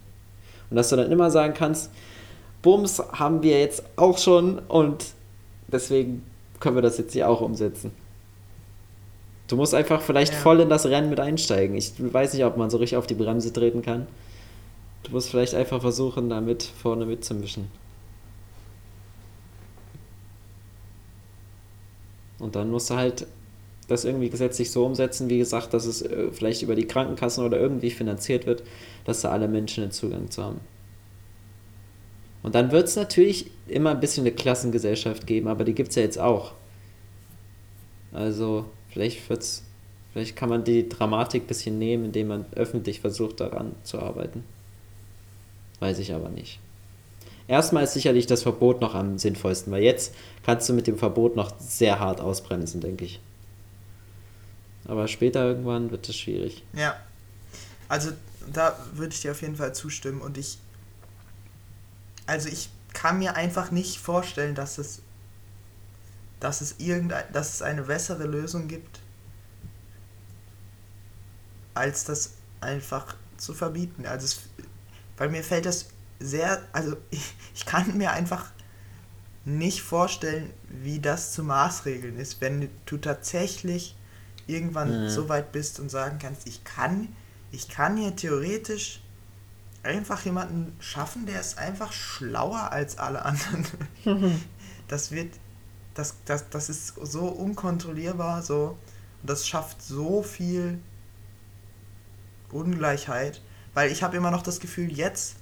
Und 0.69 0.75
dass 0.75 0.89
du 0.89 0.95
dann 0.95 1.11
immer 1.11 1.31
sagen 1.31 1.53
kannst, 1.53 1.91
Bums 2.61 3.01
haben 3.13 3.41
wir 3.41 3.59
jetzt 3.59 3.83
auch 3.95 4.17
schon 4.17 4.59
und 4.59 5.05
deswegen 5.67 6.23
können 6.59 6.75
wir 6.75 6.81
das 6.81 6.97
jetzt 6.97 7.13
hier 7.13 7.29
auch 7.29 7.41
umsetzen. 7.41 7.91
Du 9.47 9.55
musst 9.55 9.73
einfach 9.73 10.01
vielleicht 10.01 10.33
ja. 10.33 10.39
voll 10.39 10.59
in 10.59 10.69
das 10.69 10.85
Rennen 10.85 11.09
mit 11.09 11.19
einsteigen. 11.19 11.75
Ich 11.75 11.93
weiß 11.97 12.33
nicht, 12.33 12.45
ob 12.45 12.57
man 12.57 12.69
so 12.69 12.77
richtig 12.77 12.97
auf 12.97 13.07
die 13.07 13.15
Bremse 13.15 13.51
treten 13.51 13.81
kann. 13.81 14.05
Du 15.03 15.11
musst 15.11 15.29
vielleicht 15.29 15.55
einfach 15.55 15.81
versuchen, 15.81 16.29
damit 16.29 16.63
vorne 16.63 17.05
mitzumischen. 17.05 17.67
Und 22.37 22.55
dann 22.55 22.69
musst 22.69 22.89
du 22.89 22.95
halt 22.95 23.25
das 23.87 24.05
irgendwie 24.05 24.29
gesetzlich 24.29 24.71
so 24.71 24.85
umsetzen, 24.85 25.29
wie 25.29 25.39
gesagt, 25.39 25.73
dass 25.73 25.85
es 25.85 26.03
äh, 26.03 26.31
vielleicht 26.31 26.61
über 26.61 26.75
die 26.75 26.85
Krankenkassen 26.85 27.43
oder 27.43 27.59
irgendwie 27.59 27.89
finanziert 27.89 28.45
wird, 28.45 28.63
dass 29.03 29.21
da 29.21 29.31
alle 29.31 29.47
Menschen 29.47 29.83
den 29.83 29.91
Zugang 29.91 30.29
zu 30.29 30.43
haben. 30.43 30.59
Und 32.41 32.55
dann 32.55 32.71
wird 32.71 32.87
es 32.87 32.95
natürlich 32.95 33.51
immer 33.67 33.91
ein 33.91 33.99
bisschen 33.99 34.23
eine 34.23 34.33
Klassengesellschaft 34.33 35.27
geben, 35.27 35.47
aber 35.47 35.63
die 35.63 35.73
gibt 35.73 35.89
es 35.89 35.95
ja 35.95 36.03
jetzt 36.03 36.19
auch. 36.19 36.53
Also 38.11 38.65
vielleicht 38.89 39.29
wird's, 39.29 39.63
vielleicht 40.13 40.35
kann 40.35 40.49
man 40.49 40.63
die 40.63 40.87
Dramatik 40.87 41.43
ein 41.43 41.47
bisschen 41.47 41.77
nehmen, 41.77 42.05
indem 42.05 42.27
man 42.27 42.45
öffentlich 42.55 43.01
versucht, 43.01 43.39
daran 43.39 43.75
zu 43.83 43.99
arbeiten. 43.99 44.43
Weiß 45.79 45.99
ich 45.99 46.13
aber 46.13 46.29
nicht. 46.29 46.59
Erstmal 47.47 47.83
ist 47.83 47.93
sicherlich 47.93 48.27
das 48.27 48.43
Verbot 48.43 48.79
noch 48.79 48.93
am 48.93 49.17
sinnvollsten, 49.17 49.73
weil 49.73 49.81
jetzt 49.81 50.13
kannst 50.45 50.69
du 50.69 50.73
mit 50.73 50.87
dem 50.87 50.97
Verbot 50.97 51.35
noch 51.35 51.59
sehr 51.59 51.99
hart 51.99 52.21
ausbremsen, 52.21 52.79
denke 52.79 53.05
ich. 53.05 53.19
Aber 54.85 55.07
später 55.07 55.45
irgendwann 55.45 55.91
wird 55.91 56.07
es 56.07 56.15
schwierig. 56.15 56.63
Ja. 56.73 56.95
Also 57.87 58.11
da 58.53 58.77
würde 58.93 59.13
ich 59.13 59.21
dir 59.21 59.31
auf 59.31 59.41
jeden 59.41 59.55
Fall 59.55 59.73
zustimmen 59.73 60.21
und 60.21 60.37
ich. 60.37 60.57
Also 62.29 62.47
ich 62.47 62.69
kann 62.93 63.17
mir 63.17 63.35
einfach 63.35 63.71
nicht 63.71 63.97
vorstellen, 63.97 64.53
dass 64.53 64.77
es 64.77 65.01
dass 66.39 66.61
es 66.61 66.75
irgendein, 66.77 67.25
dass 67.33 67.55
es 67.55 67.61
eine 67.63 67.81
bessere 67.81 68.25
Lösung 68.25 68.67
gibt, 68.67 68.99
als 71.73 72.05
das 72.05 72.35
einfach 72.61 73.15
zu 73.37 73.55
verbieten. 73.55 74.05
Also 74.05 74.25
es, 74.25 74.39
weil 75.17 75.29
mir 75.29 75.43
fällt 75.43 75.65
das 75.65 75.87
sehr, 76.19 76.61
also 76.71 76.97
ich, 77.09 77.33
ich 77.55 77.65
kann 77.65 77.97
mir 77.97 78.11
einfach 78.11 78.51
nicht 79.43 79.81
vorstellen, 79.81 80.53
wie 80.69 80.99
das 80.99 81.33
zu 81.33 81.43
maßregeln 81.43 82.15
ist, 82.17 82.41
wenn 82.41 82.69
du 82.85 82.97
tatsächlich 82.97 83.95
irgendwann 84.45 85.05
mhm. 85.05 85.09
so 85.09 85.29
weit 85.29 85.51
bist 85.51 85.79
und 85.79 85.89
sagen 85.89 86.19
kannst, 86.21 86.47
ich 86.47 86.63
kann, 86.63 87.07
ich 87.51 87.69
kann 87.69 87.97
hier 87.97 88.15
theoretisch 88.15 89.01
einfach 89.83 90.25
jemanden 90.25 90.75
schaffen, 90.79 91.25
der 91.25 91.39
ist 91.39 91.57
einfach 91.57 91.91
schlauer 91.91 92.71
als 92.71 92.97
alle 92.97 93.23
anderen. 93.23 93.65
das 94.87 95.11
wird, 95.11 95.33
das, 95.93 96.15
das, 96.25 96.49
das 96.49 96.69
ist 96.69 96.95
so 97.01 97.27
unkontrollierbar, 97.27 98.41
so, 98.41 98.77
und 99.21 99.29
das 99.29 99.47
schafft 99.47 99.81
so 99.81 100.23
viel 100.23 100.79
Ungleichheit, 102.51 103.41
weil 103.73 103.91
ich 103.91 104.03
habe 104.03 104.17
immer 104.17 104.31
noch 104.31 104.41
das 104.41 104.59
Gefühl, 104.59 104.91
jetzt, 104.91 105.35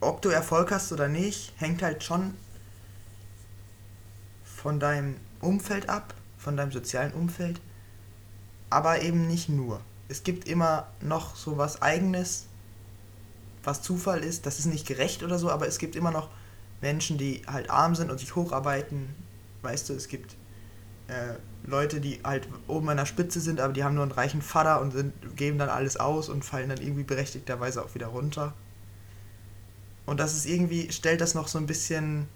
ob 0.00 0.22
du 0.22 0.28
Erfolg 0.28 0.70
hast 0.70 0.92
oder 0.92 1.08
nicht, 1.08 1.52
hängt 1.56 1.82
halt 1.82 2.04
schon 2.04 2.34
von 4.44 4.78
deinem 4.78 5.16
Umfeld 5.40 5.88
ab, 5.88 6.14
von 6.38 6.56
deinem 6.56 6.72
sozialen 6.72 7.12
Umfeld, 7.12 7.60
aber 8.70 9.02
eben 9.02 9.26
nicht 9.26 9.48
nur. 9.48 9.80
Es 10.08 10.22
gibt 10.22 10.46
immer 10.46 10.86
noch 11.00 11.36
so 11.36 11.58
was 11.58 11.82
Eigenes, 11.82 12.46
was 13.64 13.82
Zufall 13.82 14.22
ist. 14.22 14.46
Das 14.46 14.58
ist 14.58 14.66
nicht 14.66 14.86
gerecht 14.86 15.22
oder 15.22 15.38
so, 15.38 15.50
aber 15.50 15.66
es 15.66 15.78
gibt 15.78 15.96
immer 15.96 16.10
noch 16.10 16.28
Menschen, 16.80 17.18
die 17.18 17.42
halt 17.46 17.70
arm 17.70 17.94
sind 17.94 18.10
und 18.10 18.18
sich 18.18 18.34
hocharbeiten. 18.36 19.14
Weißt 19.62 19.88
du, 19.88 19.94
es 19.94 20.08
gibt 20.08 20.36
äh, 21.08 21.34
Leute, 21.64 22.00
die 22.00 22.20
halt 22.22 22.48
oben 22.68 22.88
an 22.88 22.96
der 22.96 23.06
Spitze 23.06 23.40
sind, 23.40 23.60
aber 23.60 23.72
die 23.72 23.84
haben 23.84 23.94
nur 23.94 24.04
einen 24.04 24.12
reichen 24.12 24.42
Vater 24.42 24.80
und 24.80 24.92
sind, 24.92 25.36
geben 25.36 25.58
dann 25.58 25.68
alles 25.68 25.96
aus 25.96 26.28
und 26.28 26.44
fallen 26.44 26.68
dann 26.68 26.80
irgendwie 26.80 27.04
berechtigterweise 27.04 27.84
auch 27.84 27.94
wieder 27.94 28.08
runter. 28.08 28.54
Und 30.04 30.20
das 30.20 30.34
ist 30.34 30.46
irgendwie, 30.46 30.92
stellt 30.92 31.20
das 31.20 31.34
noch 31.34 31.48
so 31.48 31.58
ein 31.58 31.66
bisschen 31.66 32.28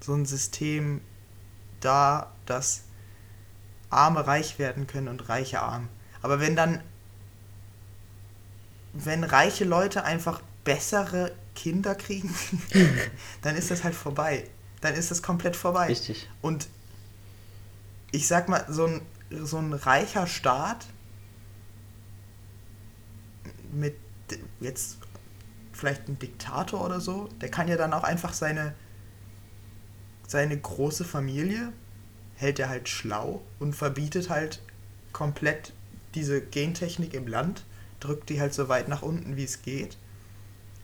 so 0.00 0.14
ein 0.14 0.26
System 0.26 1.00
dar, 1.80 2.32
dass 2.46 2.82
Arme 3.90 4.26
reich 4.26 4.58
werden 4.58 4.86
können 4.86 5.08
und 5.08 5.28
Reiche 5.28 5.60
arm. 5.60 5.88
Aber 6.22 6.40
wenn 6.40 6.56
dann, 6.56 6.80
wenn 8.92 9.24
reiche 9.24 9.64
Leute 9.64 10.04
einfach 10.04 10.42
bessere 10.64 11.32
Kinder 11.54 11.94
kriegen, 11.94 12.34
dann 13.42 13.56
ist 13.56 13.70
das 13.70 13.84
halt 13.84 13.94
vorbei. 13.94 14.48
Dann 14.80 14.94
ist 14.94 15.10
das 15.10 15.22
komplett 15.22 15.56
vorbei. 15.56 15.86
Richtig. 15.86 16.28
Und 16.40 16.68
ich 18.10 18.26
sag 18.26 18.48
mal, 18.48 18.64
so 18.68 18.86
ein, 18.86 19.02
so 19.30 19.58
ein 19.58 19.72
reicher 19.72 20.26
Staat 20.26 20.86
mit 23.72 23.96
jetzt 24.60 24.98
vielleicht 25.72 26.08
ein 26.08 26.18
Diktator 26.18 26.84
oder 26.84 27.00
so, 27.00 27.28
der 27.40 27.50
kann 27.50 27.68
ja 27.68 27.76
dann 27.76 27.92
auch 27.92 28.02
einfach 28.02 28.32
seine, 28.32 28.74
seine 30.26 30.58
große 30.58 31.04
Familie, 31.04 31.72
hält 32.34 32.58
er 32.58 32.68
halt 32.68 32.88
schlau 32.88 33.42
und 33.58 33.74
verbietet 33.74 34.28
halt 34.28 34.60
komplett 35.12 35.72
diese 36.14 36.40
Gentechnik 36.40 37.14
im 37.14 37.26
Land, 37.26 37.64
drückt 38.00 38.28
die 38.28 38.40
halt 38.40 38.54
so 38.54 38.68
weit 38.68 38.88
nach 38.88 39.02
unten, 39.02 39.36
wie 39.36 39.44
es 39.44 39.62
geht. 39.62 39.96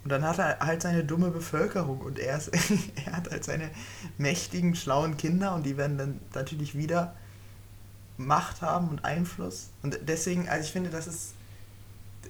Und 0.05 0.11
dann 0.11 0.23
hat 0.23 0.39
er 0.39 0.59
halt 0.61 0.83
seine 0.83 1.03
dumme 1.03 1.31
Bevölkerung 1.31 2.01
und 2.01 2.19
er, 2.19 2.37
ist, 2.37 2.51
er 3.07 3.13
hat 3.13 3.31
halt 3.31 3.45
seine 3.45 3.71
mächtigen, 4.19 4.75
schlauen 4.75 5.17
Kinder 5.17 5.55
und 5.55 5.65
die 5.65 5.77
werden 5.77 5.97
dann 5.97 6.21
natürlich 6.35 6.77
wieder 6.77 7.15
Macht 8.19 8.61
haben 8.61 8.91
und 8.91 9.05
Einfluss. 9.05 9.71
Und 9.83 9.99
deswegen, 10.03 10.49
also 10.49 10.65
ich 10.65 10.73
finde, 10.73 10.91
das 10.91 11.07
ist, 11.07 11.33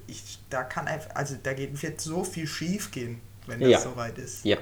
ich, 0.07 0.39
da 0.51 0.63
kann 0.63 0.87
einfach, 0.87 1.15
also 1.15 1.35
da 1.43 1.53
geht 1.53 1.83
wird 1.83 2.01
so 2.01 2.23
viel 2.23 2.47
schief 2.47 2.93
gehen, 2.93 3.21
wenn 3.47 3.61
das 3.61 3.69
ja. 3.69 3.81
soweit 3.81 4.19
ist. 4.19 4.45
Ja. 4.45 4.57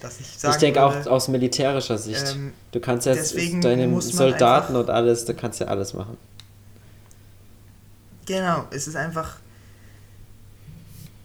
Dass 0.00 0.20
ich 0.20 0.42
ich 0.42 0.56
denke 0.56 0.82
auch 0.82 1.06
aus 1.06 1.28
militärischer 1.28 1.98
Sicht. 1.98 2.34
Ähm, 2.34 2.52
du 2.72 2.80
kannst 2.80 3.06
ja 3.06 3.14
deine 3.14 4.00
Soldaten 4.00 4.76
und 4.76 4.88
alles, 4.88 5.26
du 5.26 5.34
kannst 5.34 5.60
ja 5.60 5.66
alles 5.66 5.92
machen. 5.92 6.16
Genau, 8.26 8.66
es 8.70 8.86
ist 8.86 8.96
einfach. 8.96 9.38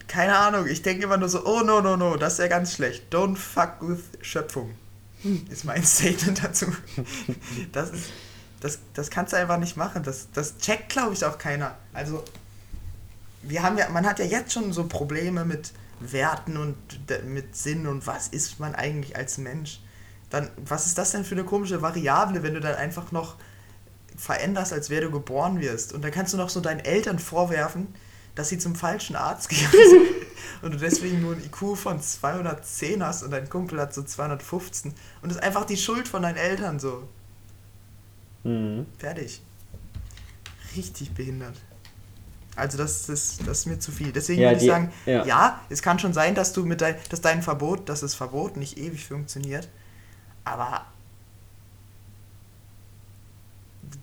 Keine 0.08 0.38
Ahnung, 0.38 0.68
ich 0.68 0.82
denke 0.82 1.04
immer 1.04 1.18
nur 1.18 1.30
so, 1.30 1.46
oh 1.46 1.62
no, 1.62 1.82
no, 1.82 1.98
no, 1.98 2.16
das 2.16 2.34
ist 2.34 2.40
ja 2.40 2.48
ganz 2.48 2.74
schlecht. 2.74 3.14
Don't 3.14 3.36
fuck 3.36 3.78
with 3.82 4.04
Schöpfung. 4.22 4.76
Hm. 5.24 5.46
Ist 5.50 5.66
mein 5.66 5.84
Statement 5.86 6.44
dazu. 6.44 6.68
Das 7.72 7.92
ist. 7.92 8.10
Das, 8.66 8.80
das 8.96 9.12
kannst 9.12 9.32
du 9.32 9.38
einfach 9.38 9.60
nicht 9.60 9.78
machen. 9.78 10.02
Das, 10.02 10.30
das 10.34 10.58
checkt, 10.58 10.90
glaube 10.90 11.14
ich, 11.14 11.24
auch 11.24 11.38
keiner. 11.38 11.76
Also, 11.94 12.24
wir 13.44 13.62
haben 13.62 13.78
ja, 13.78 13.90
man 13.90 14.08
hat 14.08 14.18
ja 14.18 14.26
jetzt 14.26 14.54
schon 14.54 14.74
so 14.74 14.86
Probleme 14.86 15.46
mit 15.46 15.72
Werten 16.00 16.58
und 16.58 16.76
mit 17.28 17.56
Sinn 17.56 17.86
und 17.86 18.08
was 18.08 18.28
ist 18.28 18.60
man 18.60 18.74
eigentlich 18.74 19.16
als 19.16 19.38
Mensch. 19.38 19.82
Dann, 20.30 20.50
was 20.58 20.88
ist 20.88 20.98
das 20.98 21.12
denn 21.12 21.24
für 21.24 21.36
eine 21.36 21.44
komische 21.44 21.82
Variable, 21.82 22.42
wenn 22.44 22.56
du 22.56 22.60
dann 22.60 22.76
einfach 22.76 23.12
noch 23.12 23.36
veränderst, 24.18 24.74
als 24.74 24.90
wer 24.90 25.02
du 25.02 25.12
geboren 25.12 25.60
wirst. 25.60 25.94
Und 25.94 26.04
dann 26.04 26.12
kannst 26.12 26.34
du 26.34 26.38
noch 26.38 26.50
so 26.50 26.62
deinen 26.62 26.80
Eltern 26.80 27.20
vorwerfen, 27.20 27.88
dass 28.36 28.50
sie 28.50 28.58
zum 28.58 28.76
falschen 28.76 29.16
Arzt 29.16 29.50
gehen 29.50 29.70
und 30.62 30.74
du 30.74 30.78
deswegen 30.78 31.22
nur 31.22 31.36
ein 31.36 31.44
IQ 31.44 31.78
von 31.78 32.02
210 32.02 33.04
hast 33.04 33.24
und 33.24 33.32
dein 33.32 33.50
Kumpel 33.50 33.80
hat 33.80 33.94
so 33.94 34.04
215 34.04 34.92
und 35.22 35.30
das 35.30 35.38
ist 35.38 35.44
einfach 35.44 35.66
die 35.66 35.78
Schuld 35.78 36.08
von 36.08 36.22
deinen 36.22 36.38
Eltern 36.38 36.80
so. 36.80 37.08
Mhm. 38.44 38.86
Fertig. 38.98 39.42
Richtig 40.76 41.14
behindert. 41.14 41.56
Also 42.56 42.78
das, 42.78 43.06
das, 43.08 43.38
das 43.46 43.60
ist 43.60 43.66
mir 43.66 43.80
zu 43.80 43.92
viel. 43.92 44.12
Deswegen 44.12 44.42
ja, 44.42 44.50
würde 44.50 44.62
ich 44.62 44.70
sagen, 44.70 44.92
ja. 45.06 45.26
ja. 45.26 45.62
es 45.70 45.82
kann 45.82 46.00
schon 46.00 46.14
sein, 46.14 46.36
dass 46.36 46.54
du 46.54 46.66
mit 46.66 46.82
dein, 46.82 46.96
dass 47.10 47.22
dein 47.22 47.42
Verbot, 47.42 47.90
dass 47.90 48.00
das 48.00 48.16
Verbot 48.16 48.56
nicht 48.56 48.78
ewig 48.78 49.06
funktioniert. 49.06 49.68
Aber 50.46 50.86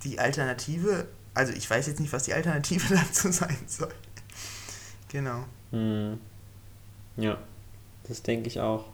die 0.05 0.19
Alternative, 0.19 1.07
also 1.35 1.53
ich 1.53 1.69
weiß 1.69 1.87
jetzt 1.87 2.01
nicht, 2.01 2.13
was 2.13 2.25
die 2.25 2.35
Alternative 2.35 2.95
dazu 2.95 3.31
sein 3.31 3.57
soll. 3.67 3.93
genau. 5.09 5.45
Hm. 5.71 6.19
Ja, 7.17 7.39
das 8.09 8.23
denke 8.23 8.49
ich 8.49 8.61
auch. 8.61 8.85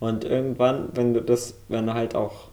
Und 0.00 0.24
irgendwann, 0.24 0.90
wenn 0.94 1.14
du 1.14 1.20
das, 1.20 1.54
wenn 1.68 1.86
du 1.86 1.94
halt 1.94 2.14
auch, 2.14 2.48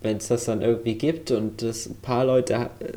wenn 0.00 0.18
es 0.18 0.28
das 0.28 0.44
dann 0.44 0.62
irgendwie 0.62 0.96
gibt 0.96 1.30
und 1.30 1.62
das 1.62 1.90
paar 2.02 2.24
Leute, 2.24 2.54
äh, 2.54 2.92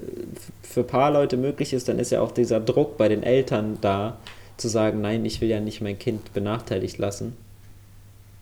für 0.64 0.82
ein 0.82 0.88
paar 0.88 1.12
Leute 1.12 1.38
möglich 1.38 1.74
ist, 1.74 1.90
dann 1.90 2.00
ist 2.00 2.12
ja 2.12 2.22
auch 2.22 2.32
dieser 2.32 2.60
Druck 2.60 2.98
bei 2.98 3.10
den 3.10 3.24
Eltern 3.24 3.78
da, 3.82 4.18
zu 4.58 4.68
sagen, 4.68 5.02
nein, 5.02 5.24
ich 5.24 5.40
will 5.40 5.50
ja 5.50 5.60
nicht 5.60 5.82
mein 5.82 6.00
Kind 6.00 6.34
benachteiligt 6.34 6.98
lassen. 6.98 7.38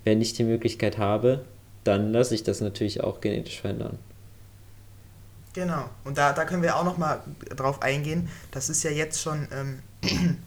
Wenn 0.03 0.21
ich 0.21 0.33
die 0.33 0.45
Möglichkeit 0.45 0.97
habe, 0.97 1.41
dann 1.83 2.11
lasse 2.11 2.35
ich 2.35 2.43
das 2.43 2.61
natürlich 2.61 3.03
auch 3.03 3.21
genetisch 3.21 3.59
verändern. 3.59 3.99
Genau. 5.55 5.89
Und 6.03 6.17
da, 6.17 6.33
da 6.33 6.43
können 6.43 6.61
wir 6.61 6.75
auch 6.75 6.83
noch 6.83 6.97
mal 6.97 7.23
drauf 7.55 7.81
eingehen. 7.81 8.29
Das 8.51 8.67
ist 8.67 8.83
ja 8.83 8.91
jetzt 8.91 9.21
schon, 9.21 9.47
ähm, 9.53 9.79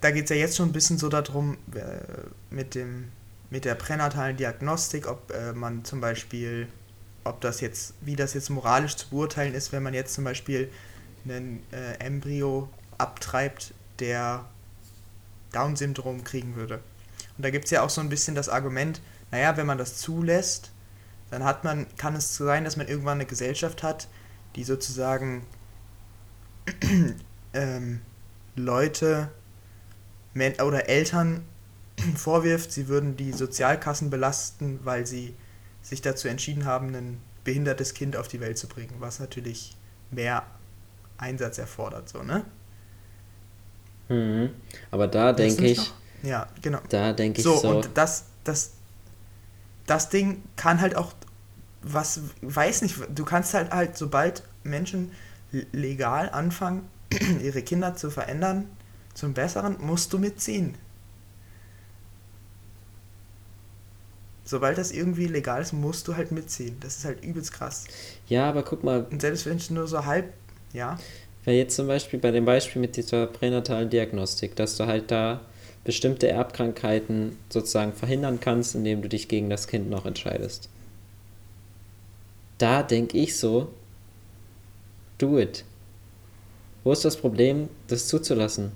da 0.00 0.10
geht 0.10 0.24
es 0.24 0.30
ja 0.30 0.36
jetzt 0.36 0.56
schon 0.56 0.68
ein 0.68 0.72
bisschen 0.72 0.98
so 0.98 1.08
darum, 1.08 1.56
äh, 1.72 1.80
mit, 2.50 2.74
dem, 2.74 3.12
mit 3.48 3.64
der 3.64 3.76
pränatalen 3.76 4.36
Diagnostik, 4.36 5.06
ob 5.06 5.32
äh, 5.32 5.52
man 5.52 5.84
zum 5.84 6.00
Beispiel, 6.00 6.66
ob 7.22 7.40
das 7.40 7.60
jetzt, 7.60 7.94
wie 8.00 8.16
das 8.16 8.34
jetzt 8.34 8.50
moralisch 8.50 8.96
zu 8.96 9.10
beurteilen 9.10 9.54
ist, 9.54 9.70
wenn 9.70 9.84
man 9.84 9.94
jetzt 9.94 10.14
zum 10.14 10.24
Beispiel 10.24 10.68
einen 11.24 11.62
äh, 11.70 12.04
Embryo 12.04 12.68
abtreibt, 12.98 13.74
der 14.00 14.44
Down-Syndrom 15.52 16.24
kriegen 16.24 16.56
würde. 16.56 16.80
Und 17.36 17.44
da 17.44 17.50
gibt 17.50 17.66
es 17.66 17.70
ja 17.70 17.82
auch 17.82 17.90
so 17.90 18.00
ein 18.00 18.08
bisschen 18.08 18.34
das 18.34 18.48
Argument, 18.48 19.00
naja, 19.30 19.56
wenn 19.56 19.66
man 19.66 19.78
das 19.78 19.98
zulässt, 19.98 20.72
dann 21.30 21.44
hat 21.44 21.64
man, 21.64 21.86
kann 21.96 22.14
es 22.14 22.36
sein, 22.36 22.64
dass 22.64 22.76
man 22.76 22.88
irgendwann 22.88 23.18
eine 23.18 23.26
Gesellschaft 23.26 23.82
hat, 23.82 24.08
die 24.54 24.64
sozusagen 24.64 25.46
ähm, 27.52 28.00
Leute 28.54 29.30
oder 30.34 30.88
Eltern 30.88 31.44
vorwirft, 32.16 32.72
sie 32.72 32.88
würden 32.88 33.16
die 33.16 33.32
Sozialkassen 33.32 34.10
belasten, 34.10 34.80
weil 34.84 35.06
sie 35.06 35.34
sich 35.82 36.02
dazu 36.02 36.28
entschieden 36.28 36.64
haben, 36.64 36.94
ein 36.94 37.20
behindertes 37.44 37.94
Kind 37.94 38.16
auf 38.16 38.28
die 38.28 38.40
Welt 38.40 38.58
zu 38.58 38.66
bringen, 38.66 38.94
was 38.98 39.20
natürlich 39.20 39.76
mehr 40.10 40.44
Einsatz 41.16 41.58
erfordert, 41.58 42.08
so, 42.08 42.22
ne? 42.22 42.44
Mhm. 44.08 44.50
Aber 44.90 45.08
da 45.08 45.32
denke 45.32 45.66
ich. 45.66 45.78
Noch? 45.78 45.94
Ja, 46.22 46.48
genau. 46.62 46.80
Da 46.88 47.12
denke 47.12 47.38
ich 47.38 47.44
so. 47.44 47.56
So, 47.56 47.68
und 47.70 47.90
das, 47.94 48.26
das, 48.44 48.72
das 49.86 50.08
Ding 50.08 50.42
kann 50.56 50.80
halt 50.80 50.96
auch, 50.96 51.12
was, 51.82 52.20
weiß 52.42 52.82
nicht, 52.82 52.96
du 53.14 53.24
kannst 53.24 53.54
halt 53.54 53.70
halt, 53.70 53.96
sobald 53.96 54.42
Menschen 54.64 55.12
legal 55.72 56.30
anfangen, 56.30 56.88
ihre 57.42 57.62
Kinder 57.62 57.94
zu 57.94 58.10
verändern, 58.10 58.68
zum 59.14 59.32
Besseren, 59.32 59.76
musst 59.80 60.12
du 60.12 60.18
mitziehen. 60.18 60.74
Sobald 64.44 64.78
das 64.78 64.92
irgendwie 64.92 65.26
legal 65.26 65.62
ist, 65.62 65.72
musst 65.72 66.06
du 66.06 66.14
halt 66.14 66.30
mitziehen. 66.30 66.76
Das 66.80 66.98
ist 66.98 67.04
halt 67.04 67.24
übelst 67.24 67.52
krass. 67.52 67.86
Ja, 68.28 68.48
aber 68.48 68.62
guck 68.62 68.84
mal. 68.84 69.04
Und 69.10 69.20
selbst 69.20 69.44
wenn 69.46 69.56
ich 69.56 69.70
nur 69.70 69.88
so 69.88 70.04
halb, 70.04 70.32
ja. 70.72 70.98
Weil 71.44 71.54
jetzt 71.56 71.74
zum 71.74 71.88
Beispiel 71.88 72.20
bei 72.20 72.30
dem 72.30 72.44
Beispiel 72.44 72.80
mit 72.80 72.96
dieser 72.96 73.26
pränatalen 73.26 73.90
Diagnostik, 73.90 74.54
dass 74.54 74.76
du 74.76 74.86
halt 74.86 75.10
da 75.10 75.40
bestimmte 75.86 76.28
Erbkrankheiten 76.28 77.38
sozusagen 77.48 77.92
verhindern 77.92 78.40
kannst, 78.40 78.74
indem 78.74 79.02
du 79.02 79.08
dich 79.08 79.28
gegen 79.28 79.48
das 79.48 79.68
Kind 79.68 79.88
noch 79.88 80.04
entscheidest. 80.04 80.68
Da 82.58 82.82
denke 82.82 83.16
ich 83.16 83.36
so, 83.36 83.68
do 85.18 85.38
it. 85.38 85.64
Wo 86.82 86.90
ist 86.90 87.04
das 87.04 87.16
Problem, 87.16 87.68
das 87.86 88.08
zuzulassen? 88.08 88.72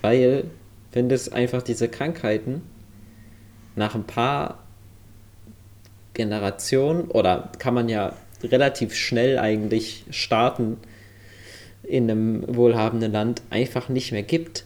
Weil, 0.00 0.44
wenn 0.92 1.10
das 1.10 1.28
einfach 1.28 1.62
diese 1.62 1.88
Krankheiten 1.88 2.62
nach 3.76 3.94
ein 3.94 4.04
paar 4.04 4.64
Generationen 6.14 7.10
oder 7.10 7.52
kann 7.58 7.74
man 7.74 7.90
ja 7.90 8.14
relativ 8.42 8.94
schnell 8.94 9.38
eigentlich 9.38 10.04
starten 10.10 10.78
in 11.82 12.10
einem 12.10 12.56
wohlhabenden 12.56 13.12
Land 13.12 13.42
einfach 13.50 13.90
nicht 13.90 14.12
mehr 14.12 14.22
gibt. 14.22 14.64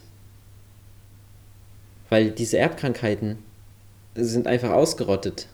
Weil 2.12 2.30
diese 2.30 2.58
Erbkrankheiten 2.58 3.38
sind 4.14 4.46
einfach 4.46 4.68
ausgerottet. 4.68 5.48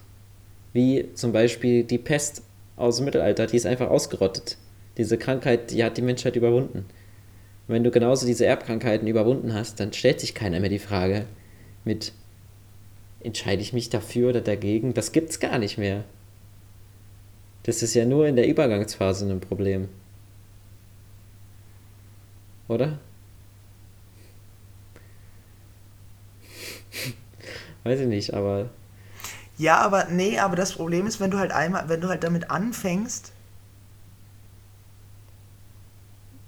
Wie 0.73 1.09
zum 1.15 1.31
Beispiel 1.31 1.85
die 1.85 1.99
Pest 1.99 2.43
aus 2.77 2.97
dem 2.97 3.05
Mittelalter, 3.05 3.47
die 3.47 3.57
ist 3.57 3.65
einfach 3.65 3.89
ausgerottet. 3.89 4.57
Diese 4.97 5.19
Krankheit, 5.19 5.71
die 5.71 5.85
hat 5.85 5.97
die 5.97 6.03
Menschheit 6.03 6.35
überwunden. 6.35 6.79
Und 6.79 7.75
wenn 7.75 7.85
du 7.85 7.93
genauso 7.93 8.27
diese 8.27 8.45
Erbkrankheiten 8.45 9.07
überwunden 9.07 9.55
hast, 9.55 9.79
dann 9.79 9.93
stellt 9.93 10.19
sich 10.19 10.35
keiner 10.35 10.59
mehr 10.59 10.69
die 10.69 10.81
Frage 10.81 11.27
mit, 11.85 12.13
entscheide 13.21 13.63
ich 13.63 13.73
mich 13.73 13.89
dafür 13.89 14.31
oder 14.31 14.41
dagegen? 14.41 14.95
Das 14.95 15.13
gibt's 15.13 15.39
gar 15.39 15.61
nicht 15.61 15.79
mehr. 15.79 16.03
Das 17.63 17.85
ist 17.85 17.95
ja 17.95 18.05
nur 18.05 18.27
in 18.27 18.35
der 18.35 18.49
Übergangsphase 18.49 19.31
ein 19.31 19.39
Problem. 19.39 19.89
Oder? 22.67 22.99
Weiß 27.85 28.01
ich 28.01 28.07
nicht, 28.07 28.35
aber. 28.35 28.71
Ja, 29.57 29.79
aber 29.79 30.07
nee, 30.07 30.39
aber 30.39 30.57
das 30.57 30.73
Problem 30.73 31.07
ist, 31.07 31.21
wenn 31.21 31.31
du 31.31 31.39
halt 31.39 31.53
einmal, 31.53 31.89
wenn 31.89 32.01
du 32.01 32.09
halt 32.09 32.23
damit 32.23 32.51
anfängst, 32.51 33.33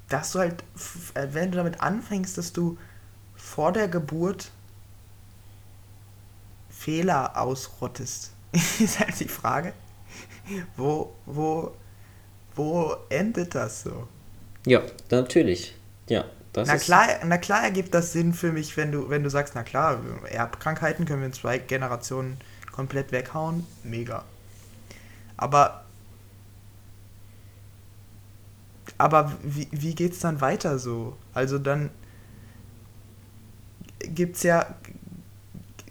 dass 0.09 0.33
du 0.33 0.41
halt, 0.41 0.63
äh, 1.15 1.29
wenn 1.33 1.51
du 1.51 1.57
damit 1.57 1.81
anfängst, 1.81 2.37
dass 2.37 2.53
du 2.53 2.77
vor 3.35 3.73
der 3.73 3.89
Geburt 3.89 4.51
Fehler 6.69 7.37
ausrottest, 7.37 8.33
ist 8.53 9.01
halt 9.01 9.19
die 9.19 9.29
Frage, 9.29 9.73
wo, 10.77 11.13
wo, 11.27 11.75
wo 12.55 12.97
endet 13.09 13.55
das 13.55 13.83
so? 13.83 14.09
Ja, 14.67 14.83
natürlich. 15.11 15.75
Ja, 16.09 16.25
das 16.53 16.69
na 16.69 16.77
klar, 16.77 17.07
na 17.25 17.39
klar 17.39 17.63
ergibt 17.63 17.95
das 17.95 18.13
Sinn 18.13 18.33
für 18.33 18.53
mich, 18.53 18.77
wenn 18.77 18.93
du, 18.93 19.09
wenn 19.09 19.23
du 19.23 19.31
sagst, 19.31 19.55
na 19.55 19.63
klar, 19.63 20.01
Erbkrankheiten 20.29 21.05
können 21.05 21.21
wir 21.21 21.27
in 21.27 21.33
zwei 21.33 21.59
Generationen 21.59 22.39
komplett 22.73 23.13
weghauen. 23.13 23.67
Mega. 23.85 24.25
Aber 25.37 25.85
aber 28.99 29.33
wie, 29.43 29.69
wie 29.71 29.95
geht's 29.95 30.19
dann 30.19 30.41
weiter 30.41 30.79
so? 30.79 31.17
Also 31.33 31.59
dann 31.59 31.91
gibt's 34.01 34.43
ja 34.43 34.67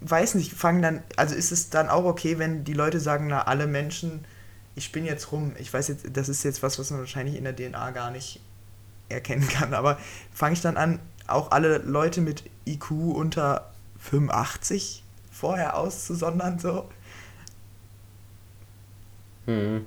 weiß 0.00 0.34
nicht, 0.34 0.52
fangen 0.52 0.82
dann, 0.82 1.02
also 1.16 1.34
ist 1.34 1.52
es 1.52 1.70
dann 1.70 1.88
auch 1.88 2.04
okay, 2.04 2.38
wenn 2.38 2.64
die 2.64 2.72
Leute 2.72 3.00
sagen, 3.00 3.26
na, 3.28 3.42
alle 3.42 3.66
Menschen, 3.66 4.24
ich 4.74 4.92
bin 4.92 5.04
jetzt 5.04 5.30
rum, 5.32 5.52
ich 5.58 5.72
weiß 5.72 5.88
jetzt, 5.88 6.06
das 6.12 6.28
ist 6.28 6.42
jetzt 6.42 6.62
was, 6.62 6.78
was 6.78 6.90
man 6.90 7.00
wahrscheinlich 7.00 7.36
in 7.36 7.44
der 7.44 7.54
DNA 7.54 7.90
gar 7.90 8.10
nicht 8.10 8.40
erkennen 9.10 9.48
kann, 9.48 9.74
aber 9.74 9.98
fange 10.32 10.54
ich 10.54 10.60
dann 10.60 10.76
an, 10.76 11.00
auch 11.26 11.50
alle 11.50 11.78
Leute 11.78 12.20
mit 12.20 12.44
IQ 12.66 12.90
unter 12.90 13.70
85 13.98 15.02
vorher 15.30 15.76
auszusondern, 15.76 16.58
so? 16.58 16.88
Hm. 19.46 19.86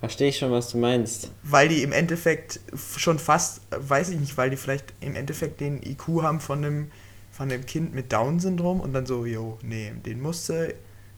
Verstehe 0.00 0.28
ich 0.28 0.38
schon, 0.38 0.52
was 0.52 0.70
du 0.70 0.78
meinst. 0.78 1.30
Weil 1.42 1.68
die 1.68 1.82
im 1.82 1.92
Endeffekt 1.92 2.60
schon 2.96 3.18
fast, 3.18 3.62
weiß 3.70 4.10
ich 4.10 4.20
nicht, 4.20 4.36
weil 4.36 4.50
die 4.50 4.56
vielleicht 4.56 4.92
im 5.00 5.16
Endeffekt 5.16 5.60
den 5.60 5.82
IQ 5.82 6.22
haben 6.22 6.40
von 6.40 6.64
einem, 6.64 6.90
von 7.32 7.50
einem 7.50 7.64
Kind 7.64 7.94
mit 7.94 8.12
Down-Syndrom 8.12 8.80
und 8.80 8.92
dann 8.92 9.06
so, 9.06 9.24
jo, 9.24 9.58
nee, 9.62 9.92
den 10.04 10.20
musste 10.20 10.74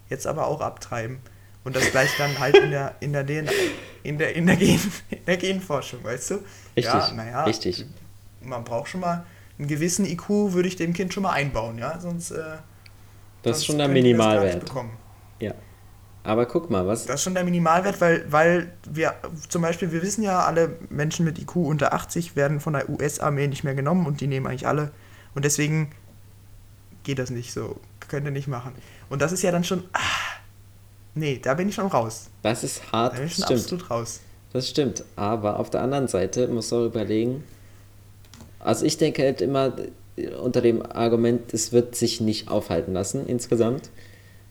jetzt 0.08 0.26
aber 0.26 0.46
auch 0.46 0.60
abtreiben. 0.60 1.18
Und 1.64 1.76
das 1.76 1.90
gleich 1.90 2.16
dann 2.16 2.38
halt 2.38 2.56
in 2.56 2.70
der, 2.70 2.94
in 3.00 3.12
der 3.12 3.26
DNA, 3.26 3.52
in 4.02 4.16
der, 4.16 4.34
in 4.34 4.46
der, 4.46 4.56
Gen, 4.56 4.80
in 5.10 5.24
der 5.26 5.36
Genforschung, 5.36 6.02
weißt 6.02 6.30
du? 6.30 6.38
Richtig, 6.78 7.08
ja, 7.08 7.12
naja, 7.14 7.44
richtig. 7.44 7.86
Man 8.40 8.64
braucht 8.64 8.88
schon 8.88 9.00
mal 9.00 9.24
einen 9.58 9.68
gewissen 9.68 10.04
IQ, 10.06 10.28
würde 10.28 10.68
ich 10.68 10.76
dem 10.76 10.92
Kind 10.92 11.12
schon 11.12 11.22
mal 11.22 11.32
einbauen, 11.32 11.78
ja? 11.78 11.98
Sonst. 11.98 12.30
Äh, 12.30 12.36
das 12.36 12.58
sonst 13.42 13.58
ist 13.58 13.66
schon 13.66 13.78
der 13.78 13.88
Minimalwert. 13.88 14.70
Ja. 15.40 15.54
Aber 16.24 16.46
guck 16.46 16.70
mal, 16.70 16.86
was. 16.86 17.06
Das 17.06 17.16
ist 17.16 17.22
schon 17.22 17.34
der 17.34 17.44
Minimalwert, 17.44 18.00
weil, 18.00 18.24
weil 18.30 18.72
wir 18.88 19.14
zum 19.48 19.62
Beispiel, 19.62 19.92
wir 19.92 20.02
wissen 20.02 20.22
ja, 20.22 20.44
alle 20.44 20.76
Menschen 20.90 21.24
mit 21.24 21.38
IQ 21.38 21.56
unter 21.56 21.92
80 21.94 22.36
werden 22.36 22.60
von 22.60 22.74
der 22.74 22.88
US-Armee 22.90 23.46
nicht 23.46 23.64
mehr 23.64 23.74
genommen 23.74 24.06
und 24.06 24.20
die 24.20 24.26
nehmen 24.26 24.46
eigentlich 24.46 24.66
alle. 24.66 24.90
Und 25.34 25.44
deswegen 25.44 25.90
geht 27.04 27.18
das 27.18 27.30
nicht 27.30 27.52
so. 27.52 27.80
Könnt 28.08 28.26
ihr 28.26 28.30
nicht 28.30 28.48
machen. 28.48 28.72
Und 29.08 29.22
das 29.22 29.32
ist 29.32 29.42
ja 29.42 29.50
dann 29.52 29.64
schon. 29.64 29.84
Ah, 29.92 29.98
nee, 31.14 31.38
da 31.42 31.54
bin 31.54 31.68
ich 31.68 31.74
schon 31.74 31.86
raus. 31.86 32.28
Das 32.42 32.64
ist 32.64 32.92
hart. 32.92 33.14
Da 33.14 33.18
bin 33.18 33.26
ich 33.26 33.34
schon 33.34 33.44
stimmt. 33.44 33.60
absolut 33.60 33.90
raus. 33.90 34.20
Das 34.58 34.68
stimmt. 34.68 35.04
Aber 35.14 35.60
auf 35.60 35.70
der 35.70 35.82
anderen 35.82 36.08
Seite 36.08 36.48
muss 36.48 36.72
man 36.72 36.80
auch 36.80 36.86
überlegen. 36.86 37.44
Also 38.58 38.84
ich 38.84 38.98
denke 38.98 39.22
halt 39.22 39.40
immer 39.40 39.72
unter 40.42 40.60
dem 40.60 40.84
Argument, 40.84 41.54
es 41.54 41.72
wird 41.72 41.94
sich 41.94 42.20
nicht 42.20 42.48
aufhalten 42.48 42.92
lassen 42.92 43.24
insgesamt. 43.28 43.90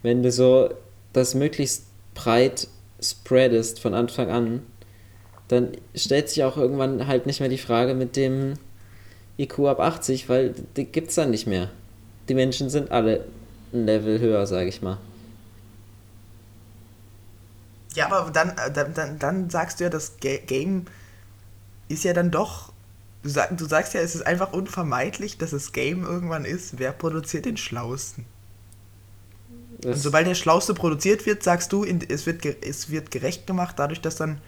Wenn 0.03 0.23
du 0.23 0.31
so 0.31 0.69
das 1.11 1.35
möglichst 1.35 1.87
breit 2.15 2.69
spreadest 3.01 3.81
von 3.81 3.93
Anfang 3.93 4.29
an, 4.29 4.61
dann 5.49 5.73
stellt 5.93 6.29
sich 6.29 6.45
auch 6.45 6.55
irgendwann 6.55 7.05
halt 7.05 7.25
nicht 7.25 7.41
mehr 7.41 7.49
die 7.49 7.57
Frage 7.57 7.93
mit 7.93 8.15
dem 8.15 8.53
IQ 9.37 9.59
ab 9.65 9.81
80, 9.81 10.29
weil 10.29 10.53
die 10.77 10.85
gibt 10.85 11.09
es 11.09 11.15
dann 11.15 11.31
nicht 11.31 11.47
mehr. 11.47 11.69
Die 12.29 12.33
Menschen 12.33 12.69
sind 12.69 12.91
alle 12.91 13.25
ein 13.73 13.85
Level 13.85 14.21
höher, 14.21 14.47
sage 14.47 14.69
ich 14.69 14.81
mal. 14.81 14.99
Ja, 17.97 18.11
aber 18.11 18.29
dann, 18.29 18.49
äh, 18.49 18.71
dann, 18.71 18.93
dann, 18.93 19.17
dann 19.17 19.49
sagst 19.49 19.79
du 19.79 19.85
ja, 19.85 19.89
das 19.89 20.17
Game 20.19 20.85
ist 21.87 22.03
ja 22.03 22.13
dann 22.13 22.29
doch. 22.29 22.71
Du, 23.23 23.29
sag, 23.29 23.57
du 23.57 23.65
sagst 23.65 23.95
ja, 23.95 24.01
es 24.01 24.13
ist 24.13 24.25
einfach 24.25 24.53
unvermeidlich, 24.53 25.39
dass 25.39 25.49
das 25.49 25.71
Game 25.71 26.03
irgendwann 26.03 26.45
ist. 26.45 26.77
Wer 26.77 26.91
produziert 26.91 27.45
den 27.45 27.57
Schlausten? 27.57 28.25
Das 29.79 29.95
und 29.95 30.01
sobald 30.03 30.27
der 30.27 30.35
Schlauste 30.35 30.75
produziert 30.75 31.25
wird, 31.25 31.41
sagst 31.41 31.73
du, 31.73 31.85
es 31.85 32.27
wird, 32.27 32.45
es 32.45 32.91
wird 32.91 33.09
gerecht 33.09 33.47
gemacht, 33.47 33.79
dadurch, 33.79 33.99
dass 33.99 34.15
dann, 34.15 34.41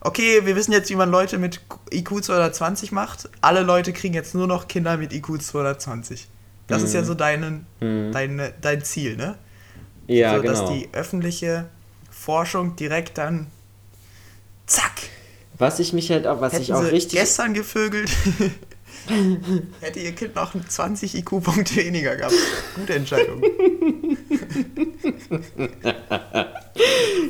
okay, 0.00 0.46
wir 0.46 0.56
wissen 0.56 0.72
jetzt, 0.72 0.88
wie 0.88 0.96
man 0.96 1.10
Leute 1.10 1.36
mit 1.36 1.60
IQ 1.92 2.24
220 2.24 2.90
macht. 2.90 3.28
Alle 3.42 3.60
Leute 3.60 3.92
kriegen 3.92 4.14
jetzt 4.14 4.34
nur 4.34 4.46
noch 4.46 4.66
Kinder 4.66 4.96
mit 4.96 5.12
IQ 5.12 5.42
220. 5.42 6.28
Das 6.68 6.80
mhm. 6.80 6.86
ist 6.86 6.94
ja 6.94 7.02
mhm. 7.02 7.06
so 7.06 7.14
dein, 7.14 7.66
mhm. 7.80 8.12
dein, 8.12 8.52
dein 8.62 8.82
Ziel, 8.82 9.18
ne? 9.18 9.36
Ja, 10.06 10.36
so, 10.36 10.42
genau. 10.42 10.52
Dass 10.54 10.70
die 10.70 10.88
öffentliche 10.92 11.66
Forschung 12.24 12.74
direkt 12.76 13.18
dann 13.18 13.48
zack. 14.66 14.92
Was 15.58 15.78
ich 15.78 15.92
mich 15.92 16.10
halt 16.10 16.26
auch, 16.26 16.40
was 16.40 16.54
Hätten 16.54 16.62
ich 16.62 16.72
auch 16.72 16.82
richtig. 16.82 17.18
gestern 17.18 17.52
gevögelt. 17.52 18.10
Hätte 19.80 20.00
ihr 20.00 20.12
Kind 20.12 20.34
noch 20.34 20.54
20 20.54 21.16
IQ-Punkte 21.16 21.76
weniger 21.76 22.16
gehabt. 22.16 22.34
Gute 22.74 22.94
Entscheidung. 22.94 23.42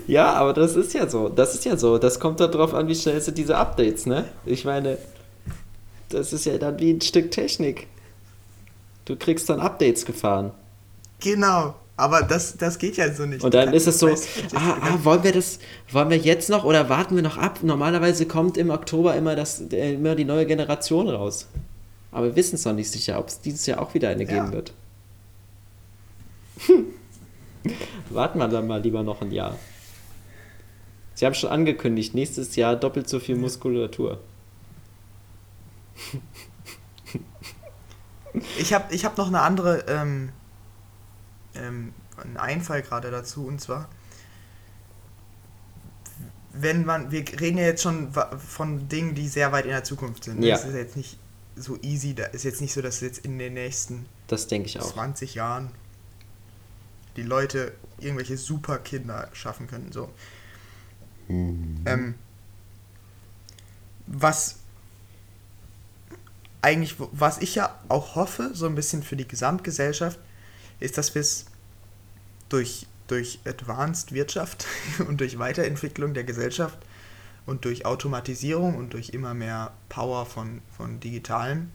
ja, 0.06 0.32
aber 0.34 0.52
das 0.52 0.76
ist 0.76 0.94
ja 0.94 1.08
so. 1.08 1.28
Das 1.28 1.54
ist 1.54 1.64
ja 1.64 1.76
so. 1.76 1.98
Das 1.98 2.20
kommt 2.20 2.38
darauf 2.38 2.72
an, 2.72 2.86
wie 2.86 2.94
schnell 2.94 3.20
sind 3.20 3.36
diese 3.36 3.56
Updates, 3.56 4.06
ne? 4.06 4.28
Ich 4.46 4.64
meine, 4.64 4.98
das 6.10 6.32
ist 6.32 6.46
ja 6.46 6.56
dann 6.58 6.78
wie 6.78 6.92
ein 6.92 7.00
Stück 7.00 7.32
Technik. 7.32 7.88
Du 9.06 9.16
kriegst 9.16 9.50
dann 9.50 9.58
Updates 9.58 10.06
gefahren. 10.06 10.52
Genau. 11.18 11.74
Aber 11.96 12.22
das, 12.22 12.56
das 12.56 12.78
geht 12.78 12.96
ja 12.96 13.12
so 13.12 13.24
nicht. 13.24 13.44
Und 13.44 13.54
dann 13.54 13.72
ist 13.72 13.86
es 13.86 14.00
so, 14.00 14.08
ah, 14.08 14.78
ah, 14.80 14.98
wollen 15.04 15.22
wir 15.22 15.32
das, 15.32 15.60
wollen 15.92 16.10
wir 16.10 16.16
jetzt 16.16 16.50
noch 16.50 16.64
oder 16.64 16.88
warten 16.88 17.14
wir 17.14 17.22
noch 17.22 17.38
ab? 17.38 17.60
Normalerweise 17.62 18.26
kommt 18.26 18.56
im 18.56 18.70
Oktober 18.70 19.14
immer, 19.14 19.36
das, 19.36 19.60
immer 19.60 20.16
die 20.16 20.24
neue 20.24 20.44
Generation 20.44 21.08
raus. 21.08 21.46
Aber 22.10 22.26
wir 22.26 22.36
wissen 22.36 22.56
es 22.56 22.64
noch 22.64 22.72
nicht 22.72 22.90
sicher, 22.90 23.18
ob 23.18 23.28
es 23.28 23.40
dieses 23.40 23.66
Jahr 23.66 23.80
auch 23.80 23.94
wieder 23.94 24.08
eine 24.08 24.24
ja. 24.24 24.42
geben 24.42 24.52
wird. 24.52 24.72
Warten 28.10 28.38
wir 28.38 28.48
dann 28.48 28.66
mal 28.66 28.80
lieber 28.80 29.04
noch 29.04 29.20
ein 29.20 29.30
Jahr. 29.30 29.56
Sie 31.14 31.26
haben 31.26 31.34
schon 31.34 31.50
angekündigt, 31.50 32.14
nächstes 32.14 32.56
Jahr 32.56 32.74
doppelt 32.74 33.08
so 33.08 33.20
viel 33.20 33.36
Muskulatur. 33.36 34.18
ich 38.58 38.74
habe 38.74 38.92
ich 38.92 39.04
hab 39.04 39.16
noch 39.16 39.28
eine 39.28 39.40
andere 39.40 39.84
ähm, 39.86 40.30
ähm, 41.56 41.92
einen 42.16 42.36
Einfall 42.36 42.82
gerade 42.82 43.10
dazu 43.10 43.46
und 43.46 43.60
zwar, 43.60 43.88
wenn 46.52 46.84
man, 46.84 47.10
wir 47.10 47.24
reden 47.40 47.58
ja 47.58 47.64
jetzt 47.64 47.82
schon 47.82 48.12
von 48.12 48.88
Dingen, 48.88 49.14
die 49.14 49.28
sehr 49.28 49.50
weit 49.52 49.64
in 49.64 49.72
der 49.72 49.84
Zukunft 49.84 50.24
sind. 50.24 50.42
Ja. 50.42 50.56
Das 50.56 50.64
ist 50.64 50.74
jetzt 50.74 50.96
nicht 50.96 51.18
so 51.56 51.78
easy, 51.82 52.14
da 52.14 52.24
ist 52.26 52.44
jetzt 52.44 52.60
nicht 52.60 52.72
so, 52.72 52.80
dass 52.80 53.00
jetzt 53.00 53.18
in 53.18 53.38
den 53.38 53.54
nächsten 53.54 54.06
das 54.28 54.46
denke 54.46 54.68
ich 54.68 54.80
auch. 54.80 54.92
20 54.92 55.34
Jahren 55.34 55.70
die 57.16 57.22
Leute 57.22 57.74
irgendwelche 57.98 58.36
Superkinder 58.36 59.28
schaffen 59.32 59.66
können. 59.66 59.92
So. 59.92 60.10
Mhm. 61.28 61.82
Ähm, 61.86 62.14
was 64.06 64.56
eigentlich, 66.62 66.96
was 66.98 67.38
ich 67.38 67.54
ja 67.54 67.78
auch 67.88 68.14
hoffe, 68.14 68.50
so 68.54 68.66
ein 68.66 68.74
bisschen 68.74 69.02
für 69.02 69.16
die 69.16 69.28
Gesamtgesellschaft, 69.28 70.18
ist, 70.84 70.98
dass 70.98 71.14
wir 71.14 71.20
es 71.20 71.46
durch, 72.48 72.86
durch 73.08 73.40
Advanced 73.44 74.12
Wirtschaft 74.12 74.66
und 75.08 75.20
durch 75.20 75.38
Weiterentwicklung 75.38 76.14
der 76.14 76.24
Gesellschaft 76.24 76.78
und 77.46 77.64
durch 77.64 77.84
Automatisierung 77.84 78.76
und 78.76 78.92
durch 78.92 79.10
immer 79.10 79.34
mehr 79.34 79.72
Power 79.88 80.26
von, 80.26 80.62
von 80.76 81.00
Digitalem 81.00 81.70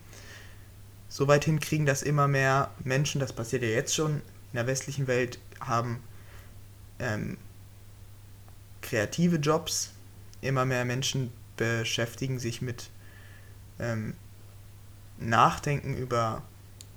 so 1.09 1.27
weit 1.27 1.45
hinkriegen, 1.45 1.85
dass 1.85 2.03
immer 2.03 2.27
mehr 2.27 2.71
Menschen, 2.83 3.19
das 3.19 3.33
passiert 3.33 3.63
ja 3.63 3.69
jetzt 3.69 3.95
schon 3.95 4.15
in 4.17 4.55
der 4.55 4.67
westlichen 4.67 5.07
Welt, 5.07 5.39
haben 5.59 6.01
ähm, 6.99 7.37
kreative 8.81 9.37
Jobs, 9.37 9.91
immer 10.41 10.65
mehr 10.65 10.85
Menschen 10.85 11.31
beschäftigen 11.57 12.39
sich 12.39 12.61
mit 12.61 12.89
ähm, 13.79 14.13
Nachdenken 15.17 15.97
über 15.97 16.43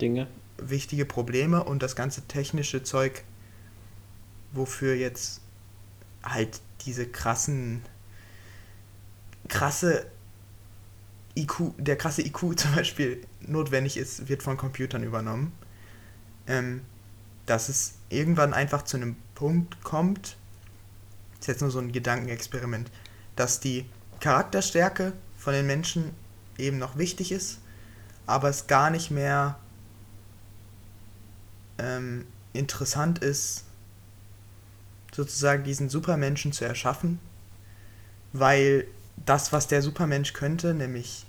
Dinge. 0.00 0.28
Wichtige 0.70 1.04
Probleme 1.04 1.64
und 1.64 1.82
das 1.82 1.96
ganze 1.96 2.22
technische 2.22 2.82
Zeug, 2.82 3.24
wofür 4.52 4.94
jetzt 4.94 5.40
halt 6.22 6.60
diese 6.84 7.06
krassen, 7.06 7.82
krasse 9.48 10.06
IQ, 11.36 11.72
der 11.78 11.96
krasse 11.96 12.22
IQ 12.22 12.38
zum 12.58 12.74
Beispiel 12.74 13.24
notwendig 13.40 13.96
ist, 13.96 14.28
wird 14.28 14.42
von 14.42 14.56
Computern 14.56 15.02
übernommen. 15.02 15.52
Ähm, 16.46 16.82
dass 17.46 17.68
es 17.68 17.94
irgendwann 18.08 18.54
einfach 18.54 18.82
zu 18.82 18.96
einem 18.96 19.16
Punkt 19.34 19.82
kommt, 19.82 20.36
ist 21.40 21.48
jetzt 21.48 21.60
nur 21.60 21.70
so 21.70 21.80
ein 21.80 21.92
Gedankenexperiment, 21.92 22.90
dass 23.34 23.58
die 23.58 23.84
Charakterstärke 24.20 25.12
von 25.36 25.52
den 25.52 25.66
Menschen 25.66 26.12
eben 26.56 26.78
noch 26.78 26.96
wichtig 26.96 27.32
ist, 27.32 27.58
aber 28.26 28.48
es 28.48 28.68
gar 28.68 28.90
nicht 28.90 29.10
mehr 29.10 29.58
ähm, 31.78 32.26
interessant 32.52 33.18
ist, 33.18 33.64
sozusagen 35.14 35.64
diesen 35.64 35.88
Supermenschen 35.88 36.52
zu 36.52 36.64
erschaffen, 36.64 37.18
weil 38.32 38.86
das, 39.24 39.52
was 39.52 39.68
der 39.68 39.82
Supermensch 39.82 40.32
könnte, 40.32 40.74
nämlich 40.74 41.26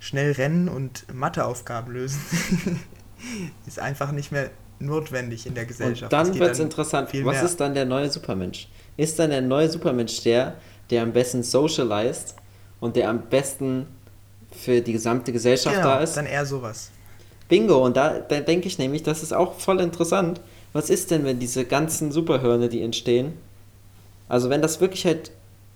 schnell 0.00 0.32
rennen 0.32 0.68
und 0.68 1.12
Matheaufgaben 1.12 1.92
lösen, 1.92 2.20
ist 3.66 3.78
einfach 3.78 4.12
nicht 4.12 4.32
mehr 4.32 4.50
notwendig 4.78 5.46
in 5.46 5.54
der 5.54 5.66
Gesellschaft. 5.66 6.12
Und 6.12 6.12
dann 6.12 6.38
wird 6.38 6.52
es 6.52 6.58
interessant. 6.58 7.10
Was 7.12 7.36
mehr. 7.36 7.42
ist 7.42 7.60
dann 7.60 7.74
der 7.74 7.84
neue 7.84 8.10
Supermensch? 8.10 8.68
Ist 8.96 9.18
dann 9.18 9.30
der 9.30 9.42
neue 9.42 9.68
Supermensch 9.68 10.22
der, 10.22 10.56
der 10.90 11.02
am 11.02 11.12
besten 11.12 11.42
socialized 11.42 12.34
und 12.80 12.96
der 12.96 13.10
am 13.10 13.22
besten 13.28 13.86
für 14.52 14.80
die 14.80 14.92
gesamte 14.92 15.32
Gesellschaft 15.32 15.76
genau, 15.76 15.88
da 15.88 16.00
ist? 16.00 16.16
dann 16.16 16.26
eher 16.26 16.46
sowas. 16.46 16.90
Bingo, 17.48 17.84
und 17.84 17.96
da, 17.96 18.18
denke 18.20 18.68
ich 18.68 18.78
nämlich, 18.78 19.02
das 19.02 19.22
ist 19.22 19.32
auch 19.32 19.54
voll 19.54 19.80
interessant. 19.80 20.40
Was 20.72 20.90
ist 20.90 21.10
denn, 21.10 21.24
wenn 21.24 21.38
diese 21.38 21.64
ganzen 21.64 22.12
Superhirne, 22.12 22.68
die 22.68 22.82
entstehen, 22.82 23.32
also 24.28 24.50
wenn 24.50 24.60
das 24.60 24.80
wirklich 24.80 25.06
halt 25.06 25.30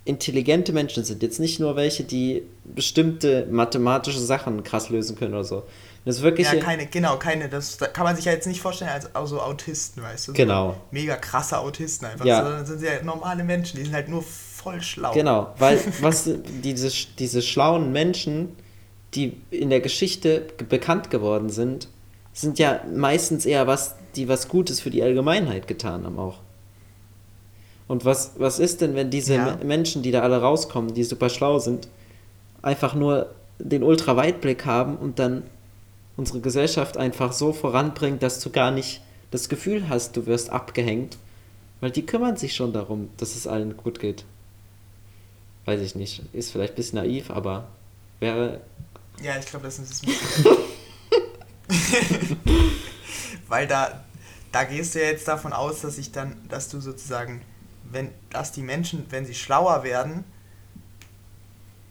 intelligente 0.05 0.73
Menschen 0.73 1.05
sind, 1.05 1.23
jetzt 1.23 1.39
nicht 1.39 1.61
nur 1.61 1.77
welche, 1.77 2.05
die 2.05 2.43
bestimmte 2.64 3.47
mathematische 3.51 4.18
Sachen 4.18 4.62
krass 4.64 4.91
lösen 4.91 5.16
können 5.16 5.35
oder 5.35 5.45
so. 5.45 5.62
Das 6.05 6.16
ist 6.16 6.23
wirklich. 6.23 6.51
Ja, 6.51 6.59
keine, 6.59 6.87
genau, 6.87 7.16
keine, 7.16 7.49
das, 7.49 7.79
kann 7.79 8.05
man 8.05 8.16
sich 8.16 8.25
ja 8.25 8.33
jetzt 8.33 8.47
nicht 8.47 8.61
vorstellen 8.61 8.91
als 8.91 9.14
also 9.14 9.41
Autisten, 9.41 10.03
weißt 10.03 10.29
du? 10.29 10.33
Genau. 10.33 10.77
Mega 10.91 11.16
krasse 11.16 11.59
Autisten 11.59 12.07
einfach. 12.07 12.25
Ja. 12.25 12.43
Sondern 12.43 12.66
sind 12.66 12.81
sie 12.81 12.87
ja 12.87 13.03
normale 13.05 13.45
Menschen, 13.45 13.77
die 13.77 13.85
sind 13.85 13.95
halt 13.95 14.09
nur 14.09 14.23
voll 14.23 14.83
schlau. 14.83 15.12
Genau, 15.12 15.55
weil 15.59 15.81
was 16.01 16.29
diese, 16.64 16.91
diese 17.18 17.41
schlauen 17.41 17.93
Menschen, 17.93 18.57
die 19.14 19.36
in 19.50 19.70
der 19.70 19.80
Geschichte 19.80 20.46
bekannt 20.68 21.10
geworden 21.10 21.50
sind, 21.50 21.88
sind 22.32 22.58
ja 22.58 22.80
meistens 22.94 23.44
eher 23.44 23.66
was, 23.66 23.94
die 24.16 24.28
was 24.28 24.48
Gutes 24.48 24.80
für 24.80 24.90
die 24.90 25.02
Allgemeinheit 25.02 25.68
getan 25.68 26.04
haben 26.04 26.18
auch. 26.18 26.38
Und 27.88 28.04
was, 28.04 28.32
was 28.38 28.58
ist 28.58 28.80
denn, 28.80 28.94
wenn 28.94 29.10
diese 29.10 29.34
ja. 29.34 29.58
Menschen, 29.62 30.02
die 30.02 30.12
da 30.12 30.22
alle 30.22 30.40
rauskommen, 30.40 30.94
die 30.94 31.04
super 31.04 31.28
schlau 31.28 31.58
sind, 31.58 31.88
einfach 32.62 32.94
nur 32.94 33.34
den 33.58 33.82
Ultraweitblick 33.82 34.64
haben 34.64 34.96
und 34.96 35.18
dann 35.18 35.42
unsere 36.16 36.40
Gesellschaft 36.40 36.96
einfach 36.96 37.32
so 37.32 37.52
voranbringt, 37.52 38.22
dass 38.22 38.40
du 38.40 38.50
gar 38.50 38.70
nicht 38.70 39.02
das 39.30 39.48
Gefühl 39.48 39.88
hast, 39.88 40.16
du 40.16 40.26
wirst 40.26 40.50
abgehängt, 40.50 41.18
weil 41.80 41.90
die 41.90 42.06
kümmern 42.06 42.36
sich 42.36 42.54
schon 42.54 42.72
darum, 42.72 43.10
dass 43.16 43.34
es 43.34 43.46
allen 43.46 43.76
gut 43.76 43.98
geht. 43.98 44.24
Weiß 45.64 45.80
ich 45.80 45.94
nicht, 45.94 46.22
ist 46.32 46.52
vielleicht 46.52 46.74
ein 46.74 46.76
bisschen 46.76 46.98
naiv, 46.98 47.30
aber 47.30 47.68
wäre. 48.20 48.60
Ja, 49.23 49.39
ich 49.39 49.47
glaube, 49.47 49.64
das 49.66 49.79
ist 49.79 50.03
es. 50.03 50.03
weil 53.49 53.66
da, 53.66 54.05
da 54.51 54.64
gehst 54.64 54.95
du 54.95 55.01
ja 55.01 55.07
jetzt 55.07 55.29
davon 55.29 55.53
aus, 55.53 55.81
dass 55.81 55.99
ich 55.99 56.12
dann, 56.12 56.37
dass 56.49 56.68
du 56.68 56.81
sozusagen 56.81 57.43
wenn, 57.93 58.11
dass 58.31 58.53
die 58.53 58.62
Menschen, 58.62 59.07
wenn 59.11 59.27
sie 59.27 59.35
schlauer 59.35 59.85
werden, 59.85 60.25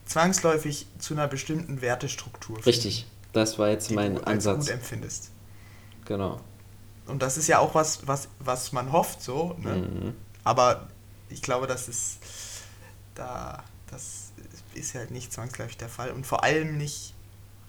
zwangsläufig 0.05 0.87
zu 0.99 1.13
einer 1.13 1.27
bestimmten 1.27 1.81
Wertestruktur 1.81 2.55
finden, 2.55 2.69
Richtig, 2.69 3.07
das 3.33 3.57
war 3.59 3.69
jetzt 3.69 3.91
mein 3.91 4.15
du 4.15 4.27
Ansatz. 4.27 4.65
Gut 4.65 4.73
empfindest. 4.73 5.31
Genau. 6.05 6.41
Und 7.05 7.21
das 7.21 7.37
ist 7.37 7.47
ja 7.47 7.59
auch 7.59 7.75
was, 7.75 8.07
was, 8.07 8.27
was 8.39 8.71
man 8.71 8.91
hofft 8.91 9.21
so, 9.21 9.55
ne? 9.59 9.75
Mhm. 9.75 10.15
aber 10.43 10.87
ich 11.29 11.41
glaube, 11.41 11.67
das 11.67 11.87
ist 11.87 12.19
da, 13.15 13.63
das 13.89 14.31
ist 14.73 14.95
halt 14.95 15.11
nicht 15.11 15.31
zwangsläufig 15.31 15.77
der 15.77 15.89
Fall 15.89 16.11
und 16.11 16.25
vor 16.25 16.43
allem 16.43 16.77
nicht 16.77 17.13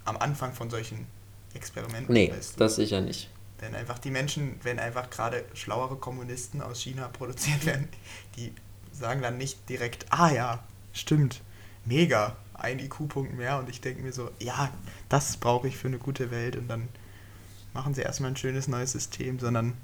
am 0.05 0.17
Anfang 0.17 0.53
von 0.53 0.71
solchen 0.71 1.07
Experimenten. 1.55 2.13
Nee, 2.13 2.29
du? 2.29 2.59
das 2.59 2.77
sicher 2.77 3.01
nicht. 3.01 3.31
Wenn 3.59 3.75
einfach 3.75 3.99
die 3.99 4.11
Menschen, 4.11 4.59
wenn 4.63 4.79
einfach 4.79 5.11
gerade 5.11 5.45
schlauere 5.55 5.97
Kommunisten 5.97 6.63
aus 6.63 6.81
China 6.81 7.09
produziert 7.13 7.65
werden, 7.67 7.89
die 8.37 8.53
sagen 8.93 9.23
dann 9.23 9.39
nicht 9.39 9.69
direkt, 9.69 10.07
ah 10.11 10.31
ja, 10.31 10.63
stimmt, 10.93 11.41
mega, 11.85 12.37
ein 12.55 12.79
IQ-Punkt 12.79 13.35
mehr 13.35 13.59
und 13.59 13.69
ich 13.69 13.81
denke 13.81 14.03
mir 14.03 14.13
so, 14.13 14.31
ja, 14.39 14.71
das 15.09 15.37
brauche 15.37 15.69
ich 15.69 15.77
für 15.77 15.89
eine 15.89 15.99
gute 15.99 16.31
Welt 16.31 16.57
und 16.57 16.69
dann 16.69 16.89
machen 17.73 17.95
sie 17.95 18.03
erstmal 18.03 18.31
ein 18.31 18.37
schönes 18.37 18.69
neues 18.69 18.93
System, 18.93 19.39
sondern 19.39 19.75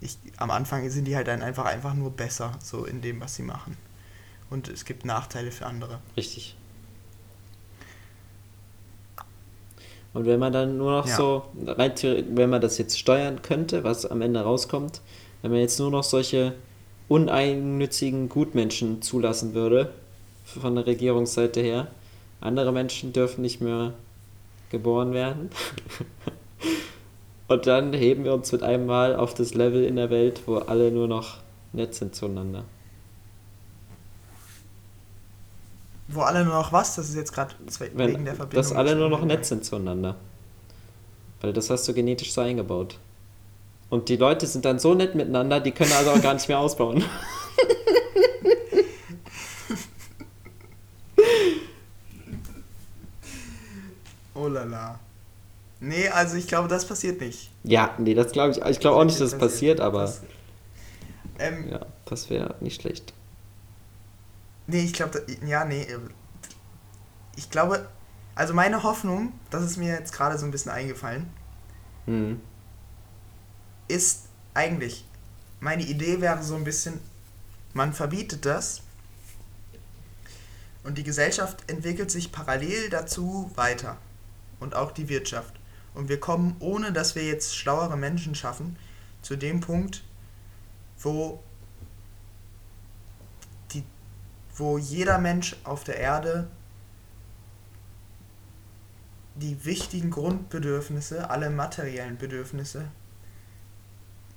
ich, 0.00 0.18
am 0.36 0.50
Anfang 0.50 0.88
sind 0.90 1.06
die 1.06 1.16
halt 1.16 1.28
dann 1.28 1.42
einfach, 1.42 1.64
einfach 1.64 1.94
nur 1.94 2.10
besser, 2.10 2.58
so 2.62 2.84
in 2.84 3.00
dem, 3.00 3.20
was 3.20 3.36
sie 3.36 3.42
machen. 3.42 3.76
Und 4.50 4.68
es 4.68 4.84
gibt 4.84 5.04
Nachteile 5.04 5.50
für 5.50 5.66
andere. 5.66 6.00
Richtig. 6.16 6.56
Und 10.14 10.26
wenn 10.26 10.38
man 10.38 10.52
dann 10.52 10.78
nur 10.78 10.92
noch 10.92 11.06
ja. 11.06 11.16
so, 11.16 11.42
wenn 11.54 12.48
man 12.48 12.60
das 12.60 12.78
jetzt 12.78 12.98
steuern 12.98 13.42
könnte, 13.42 13.84
was 13.84 14.06
am 14.06 14.22
Ende 14.22 14.40
rauskommt, 14.40 15.00
wenn 15.42 15.50
man 15.50 15.60
jetzt 15.60 15.78
nur 15.78 15.90
noch 15.90 16.04
solche 16.04 16.54
uneigennützigen 17.08 18.28
Gutmenschen 18.28 19.02
zulassen 19.02 19.54
würde, 19.54 19.90
von 20.44 20.76
der 20.76 20.86
Regierungsseite 20.86 21.60
her, 21.60 21.88
andere 22.40 22.72
Menschen 22.72 23.12
dürfen 23.12 23.42
nicht 23.42 23.60
mehr 23.60 23.92
geboren 24.70 25.12
werden. 25.12 25.50
Und 27.48 27.66
dann 27.66 27.92
heben 27.92 28.24
wir 28.24 28.32
uns 28.32 28.52
mit 28.52 28.62
einem 28.62 28.86
Mal 28.86 29.16
auf 29.16 29.34
das 29.34 29.54
Level 29.54 29.84
in 29.84 29.96
der 29.96 30.10
Welt, 30.10 30.42
wo 30.46 30.56
alle 30.56 30.90
nur 30.90 31.08
noch 31.08 31.38
nett 31.72 31.94
sind 31.94 32.14
zueinander. 32.14 32.64
Wo 36.14 36.20
alle 36.20 36.44
nur 36.44 36.54
noch 36.54 36.72
was? 36.72 36.94
Das 36.94 37.08
ist 37.08 37.16
jetzt 37.16 37.32
gerade 37.32 37.54
wegen 37.66 38.24
der 38.24 38.36
Verbindung. 38.36 38.62
Dass 38.62 38.72
alle 38.72 38.94
nur 38.94 39.08
noch 39.08 39.24
nett 39.24 39.44
sind 39.44 39.64
zueinander. 39.64 40.14
Weil 41.40 41.52
das 41.52 41.70
hast 41.70 41.88
du 41.88 41.94
genetisch 41.94 42.32
so 42.32 42.40
eingebaut. 42.40 43.00
Und 43.90 44.08
die 44.08 44.16
Leute 44.16 44.46
sind 44.46 44.64
dann 44.64 44.78
so 44.78 44.94
nett 44.94 45.16
miteinander, 45.16 45.58
die 45.60 45.72
können 45.72 45.92
also 45.92 46.12
auch 46.12 46.22
gar 46.22 46.34
nicht 46.34 46.48
mehr 46.48 46.60
ausbauen. 46.60 47.04
oh 54.34 54.46
la 54.46 54.62
la. 54.64 55.00
Nee, 55.80 56.08
also 56.08 56.36
ich 56.36 56.46
glaube, 56.46 56.68
das 56.68 56.86
passiert 56.86 57.20
nicht. 57.20 57.50
Ja, 57.64 57.92
nee, 57.98 58.14
das 58.14 58.30
glaube 58.30 58.52
ich. 58.52 58.64
Ich 58.64 58.78
glaube 58.78 58.96
auch 58.98 59.04
nicht, 59.04 59.20
dass 59.20 59.32
es 59.32 59.38
passiert, 59.38 59.80
aber. 59.80 60.02
Das, 60.02 60.22
ähm, 61.40 61.68
ja, 61.70 61.80
das 62.04 62.30
wäre 62.30 62.54
nicht 62.60 62.80
schlecht. 62.80 63.12
Nee, 64.66 64.84
ich 64.84 64.92
glaube, 64.92 65.24
ja, 65.46 65.64
nee. 65.64 65.82
Äh, 65.82 65.98
ich 67.36 67.50
glaube, 67.50 67.88
also 68.34 68.54
meine 68.54 68.82
Hoffnung, 68.82 69.32
das 69.50 69.62
ist 69.64 69.76
mir 69.76 69.92
jetzt 69.92 70.12
gerade 70.12 70.38
so 70.38 70.44
ein 70.44 70.50
bisschen 70.50 70.72
eingefallen, 70.72 71.28
mhm. 72.06 72.40
ist 73.88 74.26
eigentlich, 74.54 75.04
meine 75.60 75.82
Idee 75.82 76.20
wäre 76.20 76.42
so 76.42 76.54
ein 76.56 76.64
bisschen, 76.64 77.00
man 77.72 77.92
verbietet 77.92 78.44
das 78.44 78.82
und 80.82 80.98
die 80.98 81.04
Gesellschaft 81.04 81.68
entwickelt 81.70 82.10
sich 82.10 82.32
parallel 82.32 82.90
dazu 82.90 83.50
weiter 83.54 83.98
und 84.60 84.74
auch 84.74 84.92
die 84.92 85.08
Wirtschaft. 85.08 85.54
Und 85.94 86.08
wir 86.08 86.18
kommen, 86.18 86.56
ohne 86.58 86.92
dass 86.92 87.14
wir 87.14 87.24
jetzt 87.24 87.56
schlauere 87.56 87.96
Menschen 87.96 88.34
schaffen, 88.34 88.76
zu 89.22 89.36
dem 89.36 89.60
Punkt, 89.60 90.02
wo 90.98 91.42
wo 94.56 94.78
jeder 94.78 95.18
Mensch 95.18 95.56
auf 95.64 95.84
der 95.84 95.98
Erde 95.98 96.48
die 99.34 99.64
wichtigen 99.64 100.10
Grundbedürfnisse, 100.10 101.28
alle 101.28 101.50
materiellen 101.50 102.16
Bedürfnisse 102.18 102.86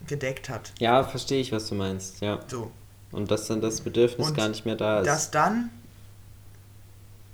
gedeckt 0.08 0.50
hat. 0.50 0.74
Ja, 0.80 1.04
verstehe 1.04 1.40
ich, 1.40 1.52
was 1.52 1.68
du 1.68 1.76
meinst, 1.76 2.22
ja. 2.22 2.40
So. 2.48 2.72
Und 3.12 3.32
dass 3.32 3.48
dann 3.48 3.62
das 3.62 3.82
Bedürfnis 3.82 4.28
Und 4.28 4.38
gar 4.38 4.50
nicht 4.50 4.66
mehr 4.66 4.76
da 4.76 5.00
ist. 5.00 5.08
Dass 5.08 5.32
dann, 5.32 5.70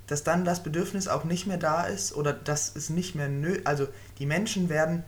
dass 0.06 0.24
dann 0.24 0.44
das 0.44 0.62
Bedürfnis 0.62 1.08
auch 1.08 1.24
nicht 1.24 1.46
mehr 1.46 1.56
da 1.56 1.84
ist 1.84 2.14
oder 2.14 2.32
dass 2.32 2.76
es 2.76 2.90
nicht 2.90 3.14
mehr 3.14 3.28
nö, 3.28 3.60
also 3.64 3.88
die 4.18 4.26
Menschen 4.26 4.68
werden, 4.68 5.02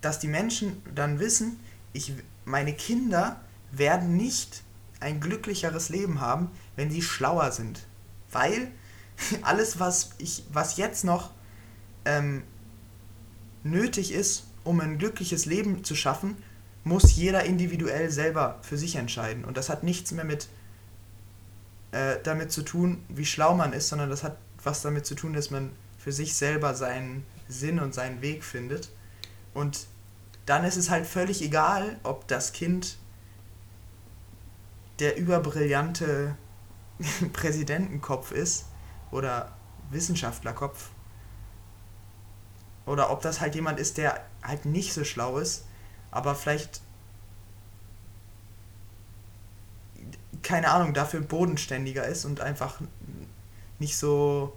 dass 0.00 0.18
die 0.18 0.28
Menschen 0.28 0.82
dann 0.94 1.20
wissen, 1.20 1.60
ich, 1.92 2.12
meine 2.44 2.72
Kinder 2.74 3.40
werden 3.72 4.16
nicht 4.16 4.62
ein 5.00 5.20
glücklicheres 5.20 5.88
Leben 5.88 6.20
haben, 6.20 6.50
wenn 6.80 6.90
sie 6.90 7.02
schlauer 7.02 7.52
sind. 7.52 7.86
Weil 8.32 8.72
alles, 9.42 9.78
was 9.78 10.12
ich, 10.16 10.44
was 10.50 10.78
jetzt 10.78 11.04
noch 11.04 11.30
ähm, 12.06 12.42
nötig 13.62 14.12
ist, 14.12 14.44
um 14.64 14.80
ein 14.80 14.96
glückliches 14.96 15.44
Leben 15.44 15.84
zu 15.84 15.94
schaffen, 15.94 16.36
muss 16.82 17.14
jeder 17.14 17.44
individuell 17.44 18.10
selber 18.10 18.58
für 18.62 18.78
sich 18.78 18.96
entscheiden. 18.96 19.44
Und 19.44 19.58
das 19.58 19.68
hat 19.68 19.82
nichts 19.82 20.12
mehr 20.12 20.24
mit 20.24 20.48
äh, 21.92 22.16
damit 22.22 22.50
zu 22.50 22.62
tun, 22.62 23.04
wie 23.08 23.26
schlau 23.26 23.54
man 23.54 23.74
ist, 23.74 23.88
sondern 23.88 24.08
das 24.08 24.22
hat 24.22 24.38
was 24.62 24.80
damit 24.80 25.04
zu 25.04 25.14
tun, 25.14 25.34
dass 25.34 25.50
man 25.50 25.70
für 25.98 26.12
sich 26.12 26.34
selber 26.34 26.74
seinen 26.74 27.26
Sinn 27.46 27.78
und 27.78 27.92
seinen 27.92 28.22
Weg 28.22 28.42
findet. 28.42 28.90
Und 29.52 29.86
dann 30.46 30.64
ist 30.64 30.76
es 30.76 30.88
halt 30.88 31.06
völlig 31.06 31.42
egal, 31.42 31.98
ob 32.04 32.26
das 32.26 32.52
Kind 32.52 32.96
der 34.98 35.18
überbrillante 35.18 36.36
Präsidentenkopf 37.32 38.32
ist 38.32 38.66
oder 39.10 39.52
Wissenschaftlerkopf. 39.90 40.90
Oder 42.86 43.10
ob 43.10 43.20
das 43.22 43.40
halt 43.40 43.54
jemand 43.54 43.78
ist, 43.78 43.98
der 43.98 44.24
halt 44.42 44.64
nicht 44.64 44.92
so 44.92 45.04
schlau 45.04 45.38
ist, 45.38 45.66
aber 46.10 46.34
vielleicht, 46.34 46.80
keine 50.42 50.70
Ahnung, 50.70 50.94
dafür 50.94 51.20
bodenständiger 51.20 52.04
ist 52.06 52.24
und 52.24 52.40
einfach 52.40 52.80
nicht 53.78 53.96
so, 53.96 54.56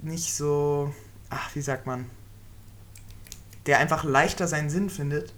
nicht 0.00 0.34
so, 0.34 0.94
ach, 1.28 1.54
wie 1.54 1.60
sagt 1.60 1.86
man, 1.86 2.08
der 3.66 3.78
einfach 3.78 4.04
leichter 4.04 4.48
seinen 4.48 4.70
Sinn 4.70 4.90
findet, 4.90 5.34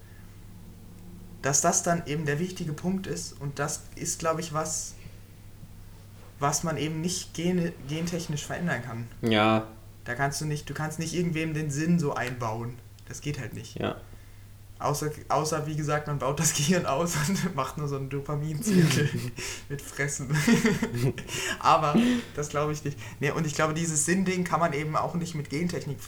dass 1.44 1.60
das 1.60 1.82
dann 1.82 2.06
eben 2.06 2.24
der 2.24 2.38
wichtige 2.38 2.72
Punkt 2.72 3.06
ist 3.06 3.38
und 3.38 3.58
das 3.58 3.82
ist, 3.96 4.18
glaube 4.18 4.40
ich, 4.40 4.54
was, 4.54 4.94
was 6.38 6.64
man 6.64 6.78
eben 6.78 7.02
nicht 7.02 7.34
gen 7.34 7.70
gentechnisch 7.86 8.46
verändern 8.46 8.82
kann. 8.82 9.06
Ja. 9.20 9.68
Da 10.04 10.14
kannst 10.14 10.40
du 10.40 10.46
nicht, 10.46 10.70
du 10.70 10.72
kannst 10.72 10.98
nicht 10.98 11.12
irgendwem 11.12 11.52
den 11.52 11.70
Sinn 11.70 11.98
so 11.98 12.14
einbauen. 12.14 12.78
Das 13.08 13.20
geht 13.20 13.38
halt 13.38 13.52
nicht. 13.52 13.78
Ja. 13.78 13.96
Außer, 14.78 15.10
außer 15.28 15.66
wie 15.66 15.76
gesagt, 15.76 16.06
man 16.06 16.18
baut 16.18 16.40
das 16.40 16.54
Gehirn 16.56 16.86
aus 16.86 17.14
und 17.28 17.54
macht 17.54 17.76
nur 17.76 17.88
so 17.88 17.96
einen 17.96 18.08
Dopaminzirkel 18.08 19.10
mit 19.68 19.82
Fressen. 19.82 20.34
Aber 21.58 21.94
das 22.34 22.48
glaube 22.48 22.72
ich 22.72 22.82
nicht. 22.84 22.98
Nee, 23.20 23.32
und 23.32 23.46
ich 23.46 23.54
glaube, 23.54 23.74
dieses 23.74 24.06
Sinnding 24.06 24.44
kann 24.44 24.60
man 24.60 24.72
eben 24.72 24.96
auch 24.96 25.14
nicht 25.14 25.34
mit 25.34 25.50
Gentechnik 25.50 25.98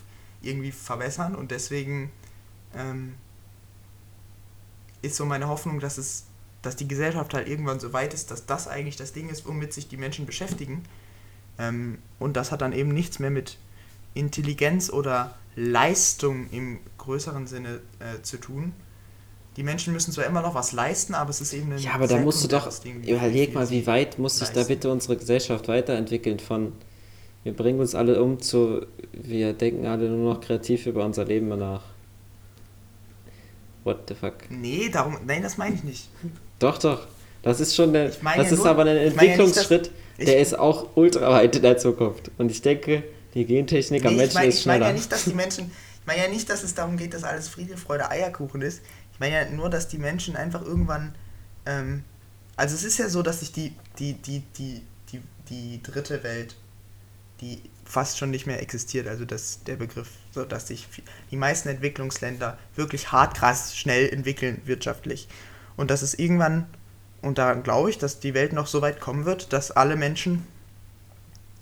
irgendwie 0.41 0.73
verbessern 0.73 1.35
und 1.35 1.51
deswegen 1.51 2.11
ähm, 2.75 3.17
ist 5.07 5.17
so 5.17 5.25
meine 5.25 5.49
Hoffnung, 5.49 5.81
dass 5.81 5.99
es, 5.99 6.25
dass 6.63 6.77
die 6.77 6.89
Gesellschaft 6.89 7.35
halt 7.35 7.49
irgendwann 7.49 7.81
so 7.81 7.93
weit 7.93 8.15
ist, 8.15 8.31
dass 8.31 8.47
das 8.47 8.69
eigentlich 8.69 8.97
das 8.97 9.13
Ding 9.13 9.29
ist, 9.29 9.47
womit 9.47 9.73
sich 9.73 9.89
die 9.89 9.97
Menschen 9.97 10.27
beschäftigen. 10.27 10.85
Ähm, 11.59 11.99
und 12.19 12.37
das 12.37 12.53
hat 12.53 12.63
dann 12.63 12.73
eben 12.73 12.93
nichts 12.93 13.19
mehr 13.19 13.31
mit 13.31 13.59
Intelligenz 14.15 14.91
oder 14.91 15.35
Leistung 15.57 16.49
im 16.51 16.79
größeren 16.99 17.47
Sinne 17.47 17.81
äh, 17.99 18.23
zu 18.23 18.39
tun. 18.39 18.73
Die 19.57 19.63
Menschen 19.63 19.95
müssen 19.95 20.13
zwar 20.13 20.27
immer 20.27 20.43
noch 20.43 20.55
was 20.55 20.73
leisten, 20.73 21.15
aber 21.15 21.31
es 21.31 21.41
ist 21.41 21.55
eben 21.55 21.73
ein 21.73 21.79
Ja, 21.79 21.93
aber 21.95 22.07
da 22.07 22.19
musst 22.19 22.45
du 22.45 22.49
doch, 22.49 22.71
überleg 22.85 23.55
mal, 23.55 23.71
wie 23.71 23.87
weit 23.87 24.19
muss 24.19 24.39
sich 24.39 24.51
da 24.51 24.65
bitte 24.65 24.93
unsere 24.93 25.17
Gesellschaft 25.17 25.67
weiterentwickeln 25.69 26.39
von, 26.41 26.73
wir 27.43 27.55
bringen 27.55 27.81
uns 27.81 27.95
alle 27.95 28.23
um 28.23 28.41
zu, 28.41 28.85
wir 29.13 29.55
denken 29.55 29.87
alle 29.87 30.11
nur 30.11 30.35
noch 30.35 30.41
kreativ 30.43 30.85
über 30.87 31.07
unser 31.07 31.25
Leben 31.25 31.49
nach. 31.49 31.96
What 33.87 34.09
the 34.09 34.15
fuck? 34.15 34.35
Nee, 34.51 34.89
darum, 34.91 35.17
nein, 35.27 35.43
das 35.43 35.57
meine 35.57 35.77
ich 35.77 35.85
nicht. 35.85 36.09
Doch, 36.59 36.77
doch. 36.79 37.07
Das 37.43 37.61
ist 37.61 37.75
schon 37.77 37.93
der, 37.93 38.09
Ich 38.09 38.21
meine 38.23 38.39
das 38.43 38.47
ja 38.51 38.53
ist 38.55 38.59
nur- 38.65 38.69
aber 38.71 38.83
ein 38.85 38.89
ich 38.89 39.15
meine 39.15 39.29
ja 39.29 39.37
nicht, 39.37 39.39
Entwicklungsschritt, 39.39 39.91
der 40.19 40.37
ich- 40.37 40.43
ist 40.43 40.59
auch 40.59 40.89
ultra 40.97 41.31
weit 41.31 41.55
in 41.55 41.63
der 41.63 41.79
Zukunft. 41.79 42.31
Und 42.39 42.51
ich 42.51 42.61
denke, 42.63 43.05
die 43.35 43.45
Gentechnik 43.45 44.05
am 44.05 44.17
Nee, 44.17 44.25
ich 44.25 44.35
Menschen 44.35 44.35
meine 44.35 44.49
ist 44.49 44.59
ich 44.59 44.67
mein 44.67 44.77
schneller. 44.79 44.87
ja 44.89 44.93
nicht, 44.93 45.13
dass 45.13 45.25
die 45.25 45.35
Menschen, 45.35 45.71
ich 46.01 46.07
meine 46.07 46.23
ja 46.23 46.29
nicht, 46.29 46.51
dass 46.51 46.65
es 46.65 46.75
darum 46.75 46.97
geht, 46.97 47.15
dass 47.15 47.23
alles 47.23 47.47
Friede, 47.49 47.77
Freude, 47.77 48.11
Eierkuchen 48.11 48.63
ist. 48.63 48.83
Ich 49.13 49.21
meine 49.21 49.35
ja 49.37 49.49
nur, 49.51 49.71
dass 49.71 49.87
die 49.87 49.99
Menschen 49.99 50.35
einfach 50.35 50.63
irgendwann, 50.63 51.15
ähm, 51.65 52.03
also 52.57 52.75
es 52.75 52.83
ist 52.83 52.99
ja 52.99 53.09
so, 53.09 53.23
dass 53.23 53.39
sich 53.41 53.53
die, 53.53 53.73
die, 54.01 54.15
die, 54.15 54.43
die, 54.59 54.83
die, 55.13 55.21
die 55.49 55.81
dritte 55.83 56.25
Welt, 56.25 56.57
die 57.41 57.61
fast 57.87 58.19
schon 58.19 58.31
nicht 58.31 58.47
mehr 58.47 58.61
existiert, 58.61 59.07
also 59.07 59.25
das, 59.25 59.63
der 59.65 59.77
Begriff, 59.77 60.09
so 60.33 60.45
dass 60.45 60.69
sich 60.69 60.87
die 61.31 61.37
meisten 61.37 61.69
Entwicklungsländer 61.69 62.59
wirklich 62.75 63.13
hart 63.13 63.37
krass 63.37 63.77
schnell 63.77 64.09
entwickeln 64.13 64.61
wirtschaftlich. 64.65 65.29
Und 65.77 65.91
dass 65.91 66.03
es 66.03 66.15
irgendwann, 66.15 66.67
und 67.23 67.39
daran 67.39 67.63
glaube 67.63 67.91
ich, 67.91 67.99
dass 67.99 68.21
die 68.21 68.35
Welt 68.35 68.53
noch 68.53 68.67
so 68.67 68.83
weit 68.83 69.01
kommen 69.01 69.25
wird, 69.25 69.53
dass 69.53 69.71
alle 69.71 69.97
Menschen 69.97 70.47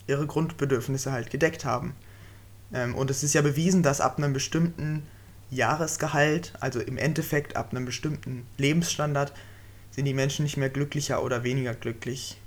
ihre 0.07 0.27
Grundbedürfnisse 0.27 1.11
halt 1.11 1.29
gedeckt 1.29 1.65
haben. 1.65 1.95
Ähm, 2.73 2.95
und 2.95 3.09
es 3.11 3.23
ist 3.23 3.33
ja 3.33 3.41
bewiesen, 3.41 3.83
dass 3.83 4.01
ab 4.01 4.17
einem 4.17 4.33
bestimmten 4.33 5.03
Jahresgehalt, 5.51 6.53
also 6.59 6.79
im 6.79 6.97
Endeffekt 6.97 7.55
ab 7.55 7.69
einem 7.71 7.85
bestimmten 7.85 8.45
Lebensstandard, 8.57 9.33
sind 9.91 10.05
die 10.05 10.13
Menschen 10.13 10.43
nicht 10.43 10.57
mehr 10.57 10.69
glücklicher 10.69 11.23
oder 11.23 11.43
weniger 11.43 11.73
glücklich. 11.73 12.37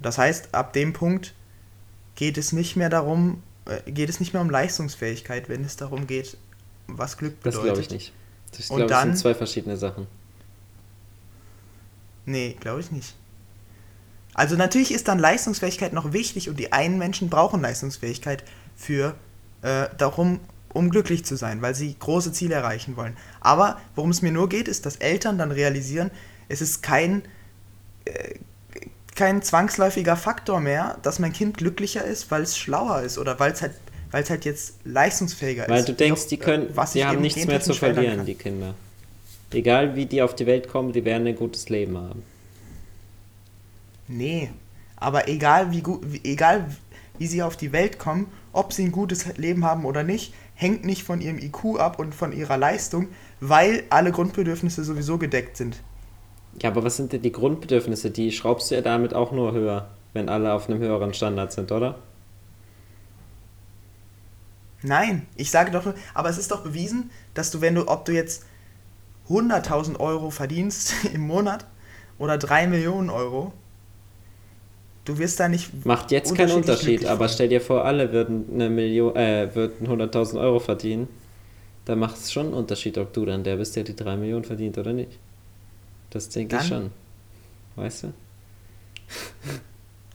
Das 0.00 0.18
heißt, 0.18 0.54
ab 0.54 0.72
dem 0.72 0.92
Punkt 0.92 1.34
geht 2.14 2.38
es 2.38 2.52
nicht 2.52 2.76
mehr 2.76 2.88
darum, 2.90 3.42
äh, 3.66 3.90
geht 3.90 4.08
es 4.08 4.20
nicht 4.20 4.32
mehr 4.32 4.42
um 4.42 4.50
Leistungsfähigkeit, 4.50 5.48
wenn 5.48 5.64
es 5.64 5.76
darum 5.76 6.06
geht, 6.06 6.36
was 6.86 7.16
Glück 7.16 7.34
Das 7.42 7.54
bedeutet. 7.54 7.62
glaube 7.74 7.80
ich 7.82 7.90
nicht. 7.90 8.12
Das 8.50 8.60
ich 8.60 8.86
dann- 8.88 9.08
sind 9.08 9.18
zwei 9.18 9.34
verschiedene 9.34 9.76
Sachen. 9.76 10.06
Nee, 12.26 12.56
glaube 12.60 12.80
ich 12.80 12.90
nicht. 12.92 13.14
Also 14.34 14.56
natürlich 14.56 14.92
ist 14.92 15.08
dann 15.08 15.18
Leistungsfähigkeit 15.18 15.92
noch 15.92 16.12
wichtig 16.12 16.48
und 16.48 16.58
die 16.58 16.72
einen 16.72 16.98
Menschen 16.98 17.28
brauchen 17.28 17.60
Leistungsfähigkeit 17.60 18.44
für 18.76 19.14
äh, 19.62 19.88
darum, 19.98 20.40
um 20.72 20.90
glücklich 20.90 21.24
zu 21.24 21.36
sein, 21.36 21.60
weil 21.62 21.74
sie 21.74 21.94
große 21.98 22.32
Ziele 22.32 22.54
erreichen 22.54 22.96
wollen. 22.96 23.16
Aber 23.40 23.78
worum 23.94 24.10
es 24.10 24.22
mir 24.22 24.32
nur 24.32 24.48
geht, 24.48 24.66
ist, 24.68 24.86
dass 24.86 24.96
Eltern 24.96 25.36
dann 25.38 25.52
realisieren, 25.52 26.10
es 26.48 26.60
ist 26.62 26.82
kein, 26.82 27.22
äh, 28.06 28.34
kein 29.14 29.42
zwangsläufiger 29.42 30.16
Faktor 30.16 30.60
mehr, 30.60 30.98
dass 31.02 31.18
mein 31.18 31.32
Kind 31.32 31.58
glücklicher 31.58 32.04
ist, 32.04 32.30
weil 32.30 32.42
es 32.42 32.56
schlauer 32.56 33.02
ist 33.02 33.18
oder 33.18 33.38
weil 33.38 33.52
es 33.52 33.62
halt, 33.62 33.72
weil 34.10 34.22
es 34.22 34.30
halt 34.30 34.44
jetzt 34.44 34.76
leistungsfähiger 34.84 35.68
Weil 35.68 35.80
ist. 35.80 35.88
du 35.88 35.94
denkst, 35.94 36.28
die 36.28 36.36
können, 36.38 36.68
was 36.74 36.92
die 36.92 37.04
haben 37.04 37.20
nichts 37.20 37.44
mehr 37.46 37.60
zu 37.60 37.74
verlieren, 37.74 38.24
die 38.24 38.34
Kinder. 38.34 38.74
Egal 39.50 39.96
wie 39.96 40.06
die 40.06 40.22
auf 40.22 40.34
die 40.34 40.46
Welt 40.46 40.68
kommen, 40.68 40.92
die 40.92 41.04
werden 41.04 41.26
ein 41.26 41.36
gutes 41.36 41.68
Leben 41.68 41.96
haben. 41.98 42.22
Nee, 44.08 44.50
aber 44.96 45.28
egal 45.28 45.72
wie 45.72 45.82
gut, 45.82 46.02
egal 46.24 46.66
wie 47.18 47.26
sie 47.26 47.42
auf 47.42 47.56
die 47.56 47.72
Welt 47.72 47.98
kommen, 47.98 48.26
ob 48.52 48.72
sie 48.72 48.84
ein 48.84 48.92
gutes 48.92 49.36
Leben 49.36 49.64
haben 49.64 49.84
oder 49.84 50.02
nicht, 50.02 50.32
hängt 50.54 50.84
nicht 50.84 51.02
von 51.02 51.20
ihrem 51.20 51.38
IQ 51.38 51.78
ab 51.78 51.98
und 51.98 52.14
von 52.14 52.32
ihrer 52.32 52.56
Leistung, 52.56 53.08
weil 53.40 53.84
alle 53.90 54.12
Grundbedürfnisse 54.12 54.84
sowieso 54.84 55.18
gedeckt 55.18 55.56
sind. 55.56 55.82
Ja, 56.60 56.70
aber 56.70 56.84
was 56.84 56.96
sind 56.96 57.12
denn 57.12 57.22
die 57.22 57.32
Grundbedürfnisse? 57.32 58.10
Die 58.10 58.30
schraubst 58.32 58.70
du 58.70 58.74
ja 58.74 58.80
damit 58.82 59.14
auch 59.14 59.32
nur 59.32 59.52
höher, 59.52 59.88
wenn 60.12 60.28
alle 60.28 60.52
auf 60.52 60.68
einem 60.68 60.78
höheren 60.80 61.14
Standard 61.14 61.52
sind, 61.52 61.72
oder? 61.72 61.98
Nein, 64.82 65.26
ich 65.36 65.50
sage 65.50 65.70
doch, 65.70 65.84
nur- 65.84 65.94
aber 66.14 66.28
es 66.28 66.38
ist 66.38 66.50
doch 66.50 66.62
bewiesen, 66.62 67.10
dass 67.34 67.50
du, 67.50 67.60
wenn 67.60 67.74
du, 67.74 67.86
ob 67.88 68.04
du 68.04 68.12
jetzt 68.12 68.44
100.000 69.28 70.00
Euro 70.00 70.30
verdienst 70.30 70.92
im 71.14 71.22
Monat 71.22 71.66
oder 72.18 72.36
3 72.36 72.66
Millionen 72.66 73.08
Euro, 73.10 73.52
du 75.04 75.18
wirst 75.18 75.38
da 75.40 75.48
nicht. 75.48 75.86
Macht 75.86 76.10
jetzt 76.10 76.34
keinen 76.34 76.52
Unterschied, 76.52 77.06
aber 77.06 77.28
stell 77.28 77.48
dir 77.48 77.60
vor, 77.60 77.84
alle 77.84 78.12
würden 78.12 78.46
eine 78.54 78.68
Million, 78.70 79.14
äh, 79.16 79.54
würden 79.54 79.86
100.000 79.86 80.40
Euro 80.40 80.58
verdienen. 80.58 81.08
Da 81.84 81.96
macht 81.96 82.16
es 82.16 82.32
schon 82.32 82.46
einen 82.46 82.54
Unterschied, 82.54 82.98
ob 82.98 83.12
du 83.12 83.24
dann 83.24 83.42
der 83.42 83.56
bist, 83.56 83.74
der 83.76 83.84
die 83.84 83.96
3 83.96 84.16
Millionen 84.16 84.44
verdient 84.44 84.78
oder 84.78 84.92
nicht. 84.92 85.18
Das 86.12 86.28
denke 86.28 86.58
ich 86.60 86.68
schon. 86.68 86.90
Weißt 87.74 88.04
du? 88.04 88.12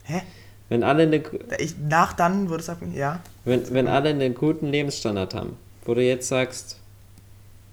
Hä? 0.04 0.22
Wenn 0.68 0.84
alle, 0.84 1.02
eine, 1.04 1.22
Ich, 1.58 1.76
nach 1.78 2.12
dann 2.12 2.48
würde 2.48 2.60
es 2.60 2.66
sagen, 2.66 2.94
ja. 2.94 3.20
wenn, 3.44 3.72
wenn 3.72 3.88
alle 3.88 4.10
einen 4.10 4.34
guten 4.34 4.68
Lebensstandard 4.68 5.34
haben, 5.34 5.56
wo 5.84 5.94
du 5.94 6.02
jetzt 6.02 6.28
sagst, 6.28 6.78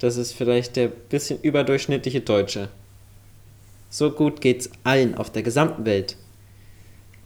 das 0.00 0.16
ist 0.16 0.32
vielleicht 0.32 0.76
der 0.76 0.88
bisschen 0.88 1.40
überdurchschnittliche 1.40 2.20
Deutsche. 2.20 2.68
So 3.90 4.10
gut 4.10 4.40
geht's 4.40 4.70
allen 4.82 5.14
auf 5.14 5.30
der 5.30 5.42
gesamten 5.42 5.84
Welt. 5.84 6.16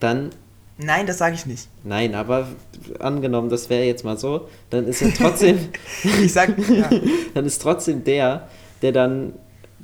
Dann 0.01 0.31
Nein, 0.77 1.07
das 1.07 1.19
sage 1.19 1.35
ich 1.35 1.45
nicht. 1.45 1.69
Nein, 1.85 2.15
aber 2.15 2.49
angenommen, 3.01 3.51
das 3.51 3.69
wäre 3.69 3.85
jetzt 3.85 4.03
mal 4.03 4.17
so, 4.17 4.49
dann 4.71 4.87
ist 4.87 5.03
er 5.03 5.13
trotzdem. 5.13 5.59
ich 6.23 6.33
sag, 6.33 6.57
ja. 6.69 6.89
dann 7.35 7.45
ist 7.45 7.61
trotzdem 7.61 8.03
der, 8.05 8.49
der 8.81 8.93
dann 8.93 9.35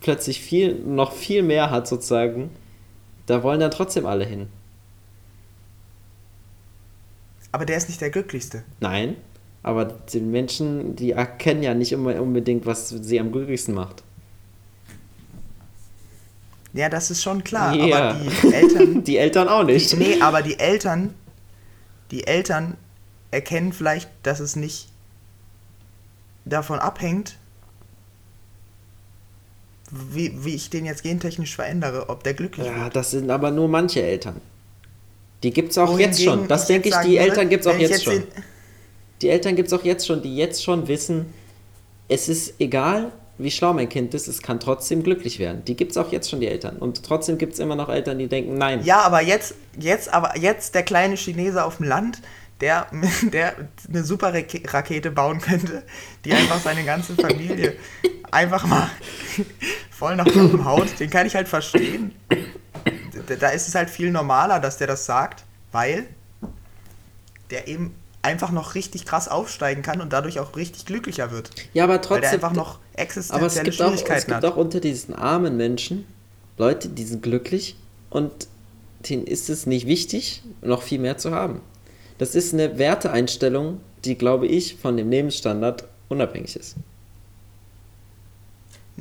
plötzlich 0.07 0.41
viel, 0.41 0.73
noch 0.73 1.11
viel 1.11 1.43
mehr 1.43 1.73
hat, 1.73 1.89
sozusagen. 1.89 2.51
Da 3.27 3.43
wollen 3.43 3.59
dann 3.59 3.73
trotzdem 3.73 4.07
alle 4.07 4.25
hin. 4.25 4.47
Aber 7.51 7.67
der 7.67 7.77
ist 7.77 7.89
nicht 7.89 8.01
der 8.01 8.11
glücklichste. 8.11 8.63
Nein, 8.79 9.17
aber 9.65 9.85
die 9.85 10.21
Menschen, 10.21 10.95
die 10.95 11.11
erkennen 11.11 11.65
ja 11.65 11.75
nicht 11.75 11.91
immer 11.91 12.23
unbedingt, 12.23 12.67
was 12.67 12.91
sie 12.91 13.19
am 13.19 13.33
glücklichsten 13.33 13.75
macht. 13.75 14.05
Ja, 16.73 16.89
das 16.89 17.11
ist 17.11 17.25
schon 17.25 17.43
klar. 17.43 17.75
Ja. 17.75 18.11
Aber 18.11 18.21
die 18.21 18.55
Eltern. 18.55 19.03
die 19.05 19.17
Eltern 19.17 19.49
auch 19.49 19.65
nicht. 19.65 19.91
Die, 19.91 19.97
nee, 19.97 20.21
aber 20.21 20.43
die 20.43 20.61
Eltern. 20.61 21.15
Die 22.13 22.29
Eltern 22.29 22.77
erkennen 23.33 23.73
vielleicht, 23.73 24.09
dass 24.23 24.39
es 24.39 24.55
nicht 24.55 24.89
davon 26.45 26.79
abhängt, 26.79 27.39
wie, 29.91 30.45
wie 30.45 30.55
ich 30.55 30.71
den 30.71 30.85
jetzt 30.85 31.03
gentechnisch 31.03 31.55
verändere, 31.55 32.09
ob 32.09 32.23
der 32.25 32.35
glücklich 32.35 32.67
Ja, 32.67 32.85
wird. 32.85 32.97
das 32.97 33.11
sind 33.13 33.31
aber 33.31 33.51
nur 33.51 33.69
manche 33.69 34.03
Eltern. 34.03 34.41
Die 35.43 35.51
gibt's 35.53 35.79
auch 35.79 35.89
Wohingegen 35.89 36.13
jetzt 36.13 36.25
schon. 36.25 36.49
Das 36.49 36.67
denke 36.67 36.89
ich, 36.89 36.95
jetzt 36.95 37.05
die 37.05 37.17
sagen 37.17 37.25
Eltern 37.29 37.37
würde, 37.37 37.49
gibt's 37.49 37.67
auch 37.67 37.75
ich 37.75 37.81
jetzt 37.81 38.05
schon. 38.05 38.23
Die 39.23 39.29
Eltern 39.29 39.57
gibt's 39.57 39.73
auch 39.73 39.85
jetzt 39.85 40.07
schon, 40.07 40.23
die 40.23 40.37
jetzt 40.37 40.63
schon 40.65 40.89
wissen, 40.89 41.27
es 42.09 42.29
ist 42.29 42.55
egal, 42.61 43.13
wie 43.39 43.51
schlau 43.51 43.73
mein 43.73 43.89
Kind 43.89 44.15
ist, 44.15 44.29
es 44.29 44.41
kann 44.41 44.61
trotzdem 44.61 45.03
glücklich 45.03 45.39
werden. 45.39 45.63
Die 45.67 45.77
gibt's 45.77 45.97
auch 45.97 46.11
jetzt 46.11 46.31
schon, 46.31 46.41
die 46.41 46.47
Eltern. 46.47 46.77
Und 46.79 47.03
trotzdem 47.03 47.37
gibt's 47.39 47.59
immer 47.59 47.77
noch 47.77 47.89
Eltern, 47.89 48.19
die 48.19 48.29
denken, 48.29 48.57
nein. 48.57 48.83
Ja, 48.85 49.01
aber 49.01 49.21
jetzt, 49.23 49.55
jetzt, 49.79 50.13
aber 50.13 50.39
jetzt 50.39 50.75
der 50.75 50.83
kleine 50.83 51.17
Chinese 51.17 51.65
auf 51.65 51.77
dem 51.77 51.87
Land, 51.87 52.23
der, 52.61 52.87
der 53.33 53.55
eine 53.89 54.05
super 54.05 54.33
Rake- 54.33 54.63
Rakete 54.73 55.11
bauen 55.11 55.41
könnte, 55.41 55.83
die 56.25 56.33
einfach 56.33 56.61
seine 56.61 56.85
ganze 56.85 57.15
Familie 57.15 57.77
einfach 58.31 58.67
mal 58.67 58.91
voll 59.91 60.17
nach 60.17 60.27
oben 60.27 60.65
haut, 60.65 60.99
den 61.01 61.11
kann 61.11 61.27
ich 61.27 61.35
halt 61.35 61.49
verstehen. 61.49 62.15
Da- 63.41 63.49
ist 63.51 63.69
es 63.69 63.75
halt 63.75 63.91
viel 63.91 64.11
normaler, 64.11 64.61
dass 64.61 64.79
der 64.79 64.87
das 64.87 65.07
sagt, 65.07 65.45
weil 65.73 66.07
der 67.51 67.69
eben 67.69 67.95
einfach 68.23 68.51
noch 68.51 68.75
richtig 68.75 69.05
krass 69.05 69.29
aufsteigen 69.29 69.83
kann 69.83 70.01
und 70.01 70.13
dadurch 70.13 70.41
auch 70.41 70.57
richtig 70.57 70.85
glücklicher 70.85 71.31
wird. 71.31 71.51
Ja, 71.75 71.85
aber 71.85 71.93
Weil 71.95 71.99
der 72.01 72.09
trotzdem. 72.09 72.31
einfach 72.35 72.53
noch 72.53 72.79
aber 72.95 72.97
es 72.97 73.01
existenzielle 73.03 73.65
gibt, 73.71 73.81
auch, 73.83 73.93
es 73.93 74.01
Schwierigkeiten 74.01 74.27
gibt 74.33 74.37
hat. 74.37 74.45
auch 74.45 74.57
unter 74.57 74.81
diesen 74.81 75.15
armen 75.15 75.57
Menschen 75.57 76.07
Leute, 76.59 76.89
die 76.89 77.05
sind 77.05 77.23
glücklich 77.23 77.77
und 78.11 78.49
denen 79.09 79.27
ist 79.27 79.49
es 79.51 79.67
nicht 79.67 79.87
wichtig, 79.87 80.43
noch 80.63 80.83
viel 80.83 80.99
mehr 80.99 81.19
zu 81.19 81.31
haben. 81.33 81.61
Das 82.19 82.35
ist 82.35 82.55
eine 82.55 82.79
Werteeinstellung, 82.79 83.81
die, 84.05 84.17
glaube 84.17 84.47
ich, 84.47 84.77
von 84.77 84.97
dem 84.97 85.11
Lebensstandard 85.11 85.87
unabhängig 86.09 86.57
ist. 86.57 86.77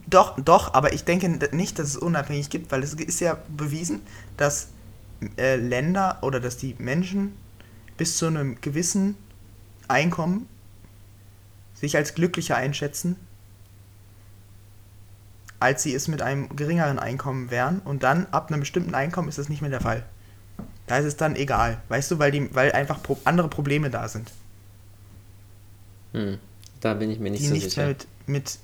Doch, 0.07 0.37
doch, 0.39 0.73
aber 0.73 0.93
ich 0.93 1.05
denke 1.05 1.29
nicht, 1.55 1.79
dass 1.79 1.89
es 1.89 1.97
unabhängig 1.97 2.49
gibt, 2.49 2.71
weil 2.71 2.83
es 2.83 2.93
ist 2.93 3.21
ja 3.21 3.37
bewiesen, 3.47 4.01
dass 4.35 4.67
äh, 5.37 5.55
Länder 5.55 6.19
oder 6.21 6.39
dass 6.39 6.57
die 6.57 6.75
Menschen 6.77 7.33
bis 7.97 8.17
zu 8.17 8.25
einem 8.27 8.59
gewissen 8.59 9.15
Einkommen 9.87 10.47
sich 11.73 11.95
als 11.95 12.13
glücklicher 12.13 12.57
einschätzen, 12.57 13.15
als 15.59 15.83
sie 15.83 15.93
es 15.93 16.07
mit 16.07 16.21
einem 16.21 16.55
geringeren 16.55 16.99
Einkommen 16.99 17.49
wären. 17.51 17.79
Und 17.79 18.03
dann 18.03 18.27
ab 18.31 18.49
einem 18.49 18.61
bestimmten 18.61 18.95
Einkommen 18.95 19.29
ist 19.29 19.37
das 19.37 19.49
nicht 19.49 19.61
mehr 19.61 19.71
der 19.71 19.81
Fall. 19.81 20.05
Da 20.87 20.97
ist 20.99 21.05
es 21.05 21.17
dann 21.17 21.35
egal, 21.35 21.81
weißt 21.89 22.11
du, 22.11 22.19
weil, 22.19 22.31
die, 22.31 22.53
weil 22.53 22.71
einfach 22.71 23.01
pro 23.01 23.17
andere 23.23 23.47
Probleme 23.47 23.89
da 23.89 24.07
sind, 24.07 24.31
Hm. 26.13 26.37
Da 26.79 26.93
bin 26.93 27.09
ich 27.11 27.19
mir 27.19 27.31
nicht 27.31 27.43
die 27.43 27.47
so 27.47 27.53
nichts 27.53 27.71
sicher. 27.73 27.81
mehr 27.87 27.89
mit, 27.89 28.07
mit 28.27 28.57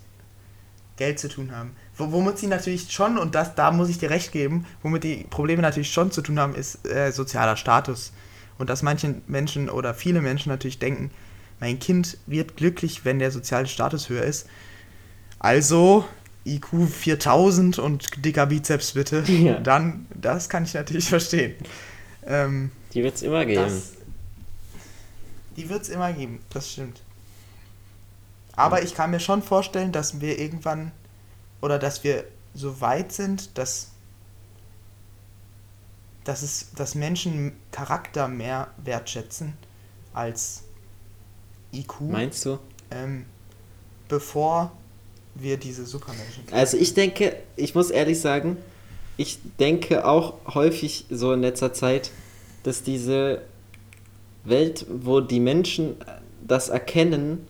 Geld 0.97 1.19
zu 1.19 1.27
tun 1.27 1.51
haben. 1.55 1.71
Wo- 1.97 2.11
Womit 2.11 2.37
sie 2.37 2.47
natürlich 2.47 2.91
schon, 2.91 3.17
und 3.17 3.35
das, 3.35 3.55
da 3.55 3.71
muss 3.71 3.89
ich 3.89 3.97
dir 3.97 4.09
recht 4.09 4.31
geben, 4.31 4.65
womit 4.83 5.03
die 5.03 5.25
Probleme 5.29 5.61
natürlich 5.61 5.91
schon 5.91 6.11
zu 6.11 6.21
tun 6.21 6.39
haben, 6.39 6.55
ist 6.55 6.85
äh, 6.87 7.11
sozialer 7.11 7.57
Status. 7.57 8.13
Und 8.57 8.69
dass 8.69 8.83
manche 8.83 9.15
Menschen 9.27 9.69
oder 9.69 9.93
viele 9.93 10.21
Menschen 10.21 10.49
natürlich 10.49 10.79
denken, 10.79 11.09
mein 11.59 11.79
Kind 11.79 12.17
wird 12.27 12.55
glücklich, 12.57 13.05
wenn 13.05 13.19
der 13.19 13.31
soziale 13.31 13.67
Status 13.67 14.09
höher 14.09 14.23
ist. 14.23 14.47
Also 15.39 16.05
IQ 16.45 16.87
4000 16.89 17.79
und 17.79 18.23
dicker 18.23 18.45
Bizeps 18.45 18.93
bitte. 18.93 19.23
Ja. 19.27 19.59
Dann, 19.59 20.05
das 20.13 20.47
kann 20.49 20.63
ich 20.63 20.73
natürlich 20.73 21.09
verstehen. 21.09 21.55
Ähm, 22.25 22.71
Die 22.93 23.03
wird 23.03 23.15
es 23.15 23.21
immer 23.21 23.45
geben. 23.45 23.61
das, 23.63 23.91
die 25.57 25.69
wird 25.69 25.81
es 25.83 25.89
immer 25.89 26.13
geben, 26.13 26.39
das 26.49 26.71
stimmt. 26.71 27.01
Aber 28.53 28.83
ich 28.83 28.93
kann 28.95 29.11
mir 29.11 29.19
schon 29.19 29.41
vorstellen, 29.41 29.91
dass 29.91 30.21
wir 30.21 30.37
irgendwann 30.39 30.91
oder 31.61 31.79
dass 31.79 32.03
wir 32.03 32.25
so 32.53 32.81
weit 32.81 33.11
sind, 33.11 33.57
dass, 33.57 33.87
dass, 36.23 36.41
es, 36.41 36.67
dass 36.75 36.95
Menschen 36.95 37.53
Charakter 37.71 38.27
mehr 38.27 38.67
wertschätzen 38.83 39.53
als 40.13 40.63
IQ, 41.73 42.01
Meinst 42.01 42.45
du? 42.45 42.59
ähm, 42.91 43.25
bevor 44.09 44.71
wir 45.35 45.57
diese 45.57 45.85
Supermenschen 45.85 46.45
kriegen. 46.45 46.57
Also 46.57 46.75
ich 46.77 46.93
denke, 46.93 47.37
ich 47.55 47.73
muss 47.73 47.89
ehrlich 47.89 48.19
sagen, 48.19 48.57
ich 49.17 49.39
denke 49.59 50.05
auch 50.05 50.33
häufig 50.53 51.05
so 51.09 51.33
in 51.33 51.41
letzter 51.41 51.73
Zeit, 51.73 52.11
dass 52.63 52.83
diese 52.83 53.41
Welt, 54.43 54.85
wo 54.89 55.19
die 55.21 55.39
Menschen 55.39 55.95
das 56.45 56.69
erkennen, 56.69 57.47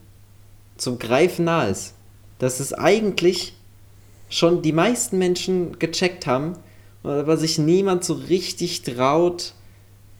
zum 0.77 0.99
Greifen 0.99 1.45
nah 1.45 1.65
ist. 1.65 1.93
Dass 2.39 2.59
es 2.59 2.73
eigentlich 2.73 3.53
schon 4.29 4.61
die 4.61 4.73
meisten 4.73 5.17
Menschen 5.17 5.77
gecheckt 5.79 6.25
haben, 6.25 6.57
aber 7.03 7.37
sich 7.37 7.57
niemand 7.57 8.03
so 8.03 8.13
richtig 8.13 8.81
traut, 8.83 9.53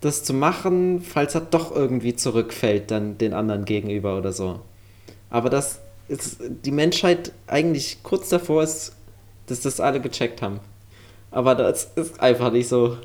das 0.01 0.23
zu 0.23 0.33
machen, 0.33 1.01
falls 1.01 1.35
er 1.35 1.41
doch 1.41 1.73
irgendwie 1.73 2.15
zurückfällt 2.15 2.91
dann 2.91 3.17
den 3.17 3.33
anderen 3.33 3.65
gegenüber 3.65 4.17
oder 4.17 4.33
so. 4.33 4.59
Aber 5.29 5.49
dass 5.49 5.80
die 6.09 6.72
Menschheit 6.72 7.31
eigentlich 7.47 8.03
kurz 8.03 8.30
davor 8.30 8.63
ist, 8.63 8.95
dass 9.45 9.61
das 9.61 9.80
alle 9.80 10.01
gecheckt 10.01 10.41
haben. 10.41 10.59
Aber 11.32 11.56
das 11.56 11.90
ist 11.95 12.20
einfach 12.20 12.52
nicht 12.52 12.68
so. 12.68 12.98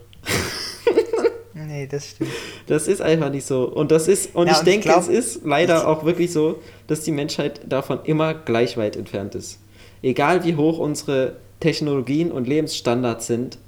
Nee, 1.54 1.86
das 1.86 2.10
stimmt. 2.10 2.30
Das 2.66 2.86
ist 2.86 3.00
einfach 3.00 3.30
nicht 3.30 3.46
so. 3.46 3.64
Und 3.64 3.90
das 3.90 4.08
ist, 4.08 4.34
und 4.34 4.46
Ja, 4.46 4.52
ich 4.52 4.58
und 4.60 4.66
ich 4.68 4.72
denke, 4.72 4.88
glaub- 4.88 5.00
es 5.02 5.08
ist 5.08 5.40
leider 5.44 5.78
ich- 5.78 5.84
auch 5.84 6.04
wirklich 6.04 6.32
so, 6.32 6.60
dass 6.86 7.00
die 7.02 7.12
Menschheit 7.12 7.60
davon 7.66 8.00
immer 8.04 8.34
gleich 8.34 8.76
weit 8.76 8.96
entfernt 8.96 9.34
ist. 9.34 9.58
Egal 10.02 10.44
wie 10.44 10.56
hoch 10.56 10.78
unsere 10.78 11.36
Technologien 11.60 12.30
und 12.30 12.46
Lebensstandards 12.46 13.26
sind, 13.26 13.58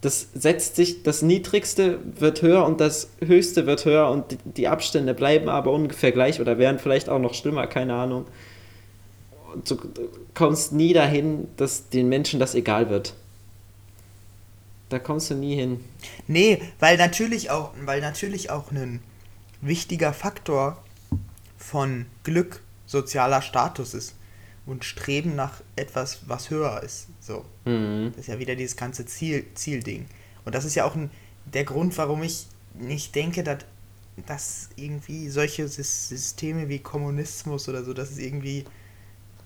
das 0.00 0.28
setzt 0.34 0.76
sich, 0.76 1.02
das 1.02 1.22
Niedrigste 1.22 1.98
wird 2.18 2.42
höher 2.42 2.64
und 2.66 2.80
das 2.80 3.10
Höchste 3.24 3.66
wird 3.66 3.84
höher 3.84 4.10
und 4.10 4.24
die- 4.44 4.68
Abstände 4.68 5.14
bleiben 5.14 5.48
aber 5.48 5.72
ungefähr 5.72 6.12
gleich 6.12 6.40
oder 6.40 6.58
werden 6.58 6.78
vielleicht 6.78 7.08
auch 7.08 7.18
noch 7.18 7.34
schlimmer, 7.34 7.66
keine 7.66 7.94
Ahnung. 7.94 8.26
Und 9.54 9.68
du 9.70 9.76
kommst 10.34 10.72
nie 10.72 10.92
dahin, 10.92 11.48
dass 11.56 11.88
den 11.88 12.08
Menschen 12.08 12.38
das 12.38 12.54
egal 12.54 12.90
wird. 12.90 13.14
Da 14.88 14.98
kommst 14.98 15.30
du 15.30 15.34
nie 15.34 15.54
hin. 15.56 15.84
Nee, 16.26 16.62
weil 16.78 16.96
natürlich 16.96 17.50
auch, 17.50 17.72
weil 17.84 18.00
natürlich 18.00 18.50
auch 18.50 18.70
ein 18.70 19.00
wichtiger 19.60 20.12
Faktor 20.12 20.82
von 21.58 22.06
Glück 22.24 22.62
sozialer 22.86 23.42
Status 23.42 23.92
ist 23.94 24.14
und 24.64 24.84
Streben 24.84 25.34
nach 25.36 25.60
etwas, 25.76 26.20
was 26.26 26.50
höher 26.50 26.82
ist. 26.82 27.08
So, 27.20 27.44
Mhm. 27.66 28.12
das 28.12 28.20
ist 28.22 28.26
ja 28.28 28.38
wieder 28.38 28.54
dieses 28.56 28.76
ganze 28.76 29.04
Ziel, 29.06 29.44
Zielding. 29.54 30.06
Und 30.44 30.54
das 30.54 30.64
ist 30.64 30.74
ja 30.74 30.84
auch 30.84 30.94
ein, 30.94 31.10
der 31.46 31.64
Grund, 31.64 31.96
warum 31.98 32.22
ich 32.22 32.46
nicht 32.74 33.14
denke, 33.14 33.42
dass, 33.42 33.58
dass 34.26 34.68
irgendwie 34.76 35.28
solche 35.28 35.64
Sys- 35.66 36.08
Systeme 36.08 36.68
wie 36.68 36.78
Kommunismus 36.78 37.68
oder 37.68 37.84
so, 37.84 37.92
dass 37.92 38.10
es 38.10 38.18
irgendwie 38.18 38.64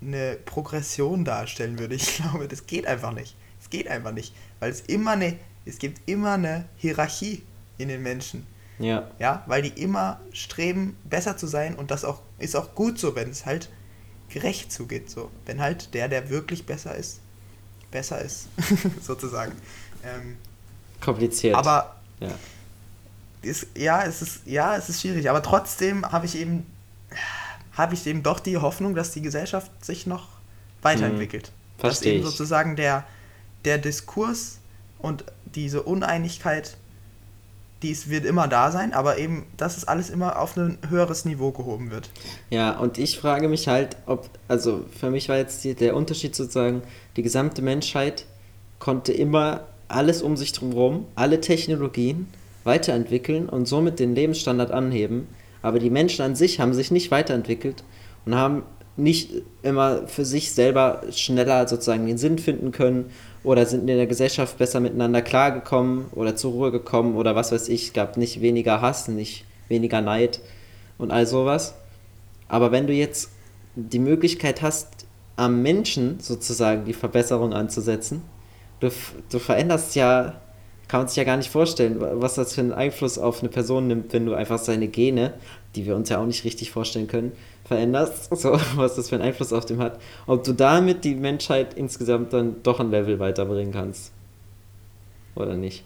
eine 0.01 0.37
Progression 0.45 1.25
darstellen 1.25 1.79
würde. 1.79 1.95
Ich 1.97 2.17
glaube, 2.23 2.47
das 2.47 2.67
geht 2.67 2.87
einfach 2.87 3.13
nicht. 3.13 3.35
Geht 3.73 3.89
einfach 3.89 4.13
nicht, 4.13 4.35
weil 4.61 4.71
es 4.71 4.83
immer 4.83 5.13
eine, 5.13 5.39
es 5.65 5.79
gibt 5.79 6.07
immer 6.07 6.33
eine 6.33 6.67
Hierarchie 6.77 7.43
in 7.79 7.89
den 7.89 8.03
Menschen, 8.03 8.47
Ja. 8.79 9.09
ja, 9.19 9.43
weil 9.47 9.63
die 9.63 9.83
immer 9.83 10.21
streben, 10.33 10.95
besser 11.05 11.39
zu 11.39 11.47
sein 11.47 11.75
und 11.75 11.91
das 11.91 12.05
auch 12.05 12.21
ist 12.39 12.55
auch 12.55 12.75
gut 12.75 12.99
so, 12.99 13.17
wenn 13.17 13.31
es 13.31 13.47
halt 13.47 13.71
gerecht 14.29 14.71
zugeht, 14.71 15.09
so, 15.11 15.31
wenn 15.47 15.59
halt 15.61 15.95
der, 15.95 16.09
der 16.09 16.29
wirklich 16.29 16.67
besser 16.67 16.95
ist, 16.95 17.21
besser 17.91 18.21
ist, 18.21 18.49
sozusagen. 19.03 19.53
Ähm, 20.05 20.37
Kompliziert. 21.01 21.55
aber 21.55 21.97
ja. 22.21 22.29
ist, 23.41 23.69
ja, 23.75 24.05
es 24.05 24.21
ist, 24.21 24.41
ja, 24.47 24.77
es 24.77 24.91
ist 24.91 25.01
schwierig, 25.01 25.31
aber 25.31 25.43
trotzdem 25.43 26.05
habe 26.13 26.27
ich 26.27 26.37
eben, 26.39 26.67
habe 27.73 27.95
ich 27.95 28.07
eben 28.07 28.23
doch 28.23 28.39
die 28.39 28.59
Hoffnung, 28.59 28.95
dass 28.95 29.13
die 29.13 29.23
Gesellschaft 29.23 29.71
sich 29.83 30.07
noch 30.07 30.29
weiterentwickelt. 30.83 31.53
dass 31.79 31.99
Versteh 31.99 32.17
eben 32.17 32.19
ich. 32.25 32.31
sozusagen 32.31 32.77
der, 32.77 33.05
der 33.65 33.79
Diskurs 33.79 34.59
und 34.99 35.25
diese 35.55 35.83
Uneinigkeit 35.83 36.77
dies 37.83 38.09
wird 38.09 38.25
immer 38.25 38.49
da 38.49 38.71
sein, 38.71 38.93
aber 38.93 39.19
eben, 39.19 39.45
dass 39.57 39.77
es 39.77 39.87
alles 39.87 40.09
immer 40.09 40.39
auf 40.39 40.57
ein 40.57 40.79
höheres 40.89 41.25
Niveau 41.25 41.51
gehoben 41.51 41.91
wird. 41.91 42.11
Ja, 42.51 42.79
und 42.79 42.99
ich 42.99 43.19
frage 43.19 43.49
mich 43.49 43.69
halt, 43.69 43.97
ob, 44.07 44.31
also 44.49 44.85
für 44.99 45.11
mich 45.11 45.29
war 45.29 45.37
jetzt 45.37 45.65
die, 45.65 45.75
der 45.75 45.97
Unterschied 45.97 46.35
sozusagen, 46.35 46.83
die 47.17 47.23
gesamte 47.23 47.61
Menschheit 47.63 48.27
konnte 48.79 49.13
immer 49.13 49.67
alles 49.89 50.23
um 50.23 50.37
sich 50.37 50.53
drumherum, 50.53 51.07
alle 51.15 51.41
Technologien 51.41 52.29
weiterentwickeln 52.65 53.49
und 53.49 53.67
somit 53.67 53.99
den 53.99 54.15
Lebensstandard 54.15 54.71
anheben. 54.71 55.27
Aber 55.61 55.79
die 55.79 55.91
Menschen 55.91 56.25
an 56.25 56.35
sich 56.35 56.61
haben 56.61 56.75
sich 56.75 56.91
nicht 56.91 57.11
weiterentwickelt 57.11 57.85
und 58.25 58.35
haben 58.35 58.63
nicht 58.97 59.31
immer 59.63 60.07
für 60.07 60.25
sich 60.25 60.53
selber 60.53 61.03
schneller 61.11 61.67
sozusagen 61.67 62.07
den 62.07 62.19
Sinn 62.19 62.39
finden 62.39 62.73
können 62.73 63.11
oder 63.45 63.67
sind 63.67 63.81
in 63.89 63.97
der 63.97 64.07
Gesellschaft 64.07 64.59
besser 64.59 64.81
miteinander 64.81 65.23
klargekommen 65.23 66.07
oder 66.13 66.37
zur 66.37 66.53
Ruhe 66.53 66.71
gekommen 66.71 67.17
oder 67.17 67.35
was 67.35 67.53
weiß 67.53 67.69
ich, 67.69 67.93
gab 67.93 68.17
nicht 68.17 68.41
weniger 68.41 68.81
Hass, 68.81 69.09
nicht 69.09 69.45
weniger 69.69 70.01
Neid 70.01 70.41
und 70.99 71.11
all 71.11 71.27
sowas. 71.27 71.75
Aber 72.49 72.71
wenn 72.71 72.87
du 72.87 72.93
jetzt 72.93 73.31
die 73.75 73.99
Möglichkeit 73.99 74.63
hast, 74.63 74.89
am 75.37 75.63
Menschen 75.63 76.21
sozusagen 76.21 76.85
die 76.85 76.93
Verbesserung 76.93 77.53
anzusetzen, 77.53 78.23
du, 78.81 78.91
du 79.31 79.39
veränderst 79.39 79.95
ja, 79.97 80.41
kann 80.89 81.01
man 81.01 81.09
sich 81.09 81.17
ja 81.17 81.25
gar 81.25 81.37
nicht 81.37 81.51
vorstellen, 81.51 81.97
was 82.01 82.35
das 82.35 82.55
für 82.55 82.61
einen 82.61 82.73
Einfluss 82.73 83.19
auf 83.19 83.41
eine 83.41 83.49
Person 83.49 83.87
nimmt, 83.87 84.13
wenn 84.13 84.27
du 84.27 84.35
einfach 84.35 84.59
seine 84.59 84.89
Gene, 84.89 85.35
die 85.75 85.87
wir 85.87 85.97
uns 85.97 86.09
ja 86.09 86.19
auch 86.19 86.27
nicht 86.27 86.45
richtig 86.45 86.71
vorstellen 86.71 87.09
können, 87.09 87.33
veränderst, 87.65 88.37
so, 88.37 88.59
was 88.77 88.97
das 88.97 89.09
für 89.09 89.17
einen 89.17 89.25
Einfluss 89.25 89.53
auf 89.53 89.65
dem 89.65 89.81
hat, 89.81 90.01
ob 90.27 90.45
du 90.45 90.53
damit 90.53 91.05
die 91.05 91.15
Menschheit 91.15 91.75
insgesamt 91.75 92.33
dann 92.33 92.63
doch 92.63 92.81
ein 92.81 92.91
Level 92.91 93.19
weiterbringen 93.19 93.73
kannst. 93.73 94.13
Oder 95.35 95.55
nicht. 95.55 95.85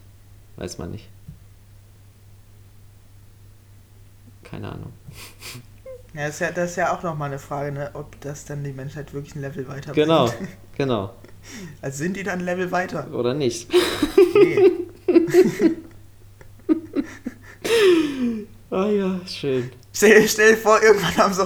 Weiß 0.57 0.79
man 0.79 0.91
nicht. 0.91 1.09
Keine 4.43 4.73
Ahnung. 4.73 4.93
Ja, 6.15 6.27
das 6.27 6.35
ist 6.35 6.41
ja, 6.41 6.51
das 6.51 6.71
ist 6.71 6.77
ja 6.77 6.97
auch 6.97 7.03
nochmal 7.03 7.29
eine 7.29 7.39
Frage, 7.39 7.73
ne, 7.73 7.91
ob 7.93 8.19
das 8.21 8.45
dann 8.45 8.65
die 8.65 8.73
Menschheit 8.73 9.13
wirklich 9.13 9.35
ein 9.35 9.43
Level 9.43 9.69
weiterbringt. 9.69 9.95
Genau, 9.95 10.31
genau. 10.77 11.11
Also 11.83 11.99
sind 11.99 12.17
die 12.17 12.23
dann 12.23 12.41
ein 12.41 12.45
Level 12.45 12.73
weiter? 12.73 13.09
Oder 13.13 13.35
nicht? 13.35 13.71
Nee. 14.35 14.71
Ah 18.71 18.89
ja, 18.89 19.21
schön. 19.27 19.71
Stell, 19.93 20.29
stell 20.29 20.55
dir 20.55 20.59
vor, 20.59 20.83
irgendwann 20.83 21.17
haben 21.17 21.33
so, 21.33 21.45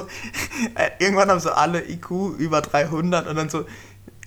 äh, 0.74 0.90
irgendwann 0.98 1.30
haben 1.30 1.38
so 1.38 1.50
alle 1.50 1.88
IQ 1.88 2.38
über 2.38 2.62
300 2.62 3.28
und 3.28 3.36
dann 3.36 3.48
so 3.48 3.64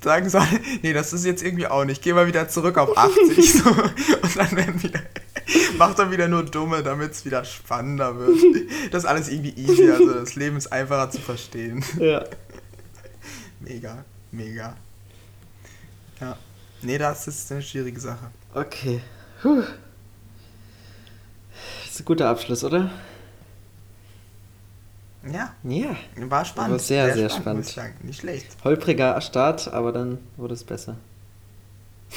sagen 0.01 0.29
so 0.29 0.37
alle, 0.37 0.59
nee, 0.81 0.93
das 0.93 1.11
ist 1.11 1.25
jetzt 1.25 1.43
irgendwie 1.43 1.67
auch 1.67 1.85
nicht. 1.85 2.01
Geh 2.01 2.13
mal 2.13 2.27
wieder 2.27 2.47
zurück 2.47 2.77
auf 2.77 2.97
80 2.97 3.53
so, 3.63 3.69
und 3.69 4.35
dann 4.35 4.51
werden 4.55 4.83
wieder, 4.83 5.01
macht 5.77 5.99
er 5.99 6.11
wieder 6.11 6.27
nur 6.27 6.43
Dumme, 6.43 6.83
damit 6.83 7.11
es 7.11 7.25
wieder 7.25 7.43
spannender 7.43 8.17
wird. 8.17 8.37
Das 8.91 9.03
ist 9.03 9.09
alles 9.09 9.29
irgendwie 9.29 9.53
easy, 9.55 9.89
also 9.89 10.13
das 10.13 10.35
Leben 10.35 10.57
ist 10.57 10.67
einfacher 10.71 11.09
zu 11.09 11.19
verstehen. 11.19 11.83
Ja. 11.99 12.23
Mega, 13.59 14.05
mega. 14.31 14.75
Ja. 16.21 16.37
Nee, 16.81 16.97
das 16.97 17.27
ist 17.27 17.51
eine 17.51 17.61
schwierige 17.61 17.99
Sache. 17.99 18.29
Okay. 18.53 19.01
Puh. 19.41 19.61
Das 21.83 21.91
ist 21.93 21.99
ein 22.01 22.05
guter 22.05 22.29
Abschluss, 22.29 22.63
oder? 22.63 22.89
Ja, 25.31 25.53
Ja. 25.63 25.95
war 26.29 26.43
spannend. 26.43 26.71
War 26.73 26.79
sehr, 26.79 27.13
sehr 27.13 27.23
muss 27.29 27.35
spannend. 27.37 27.65
sagen. 27.65 27.93
Nicht 28.03 28.19
schlecht. 28.19 28.47
Holpriger 28.63 29.19
Start, 29.21 29.69
aber 29.69 29.91
dann 29.93 30.17
wurde 30.37 30.53
es 30.53 30.63
besser. 30.63 30.97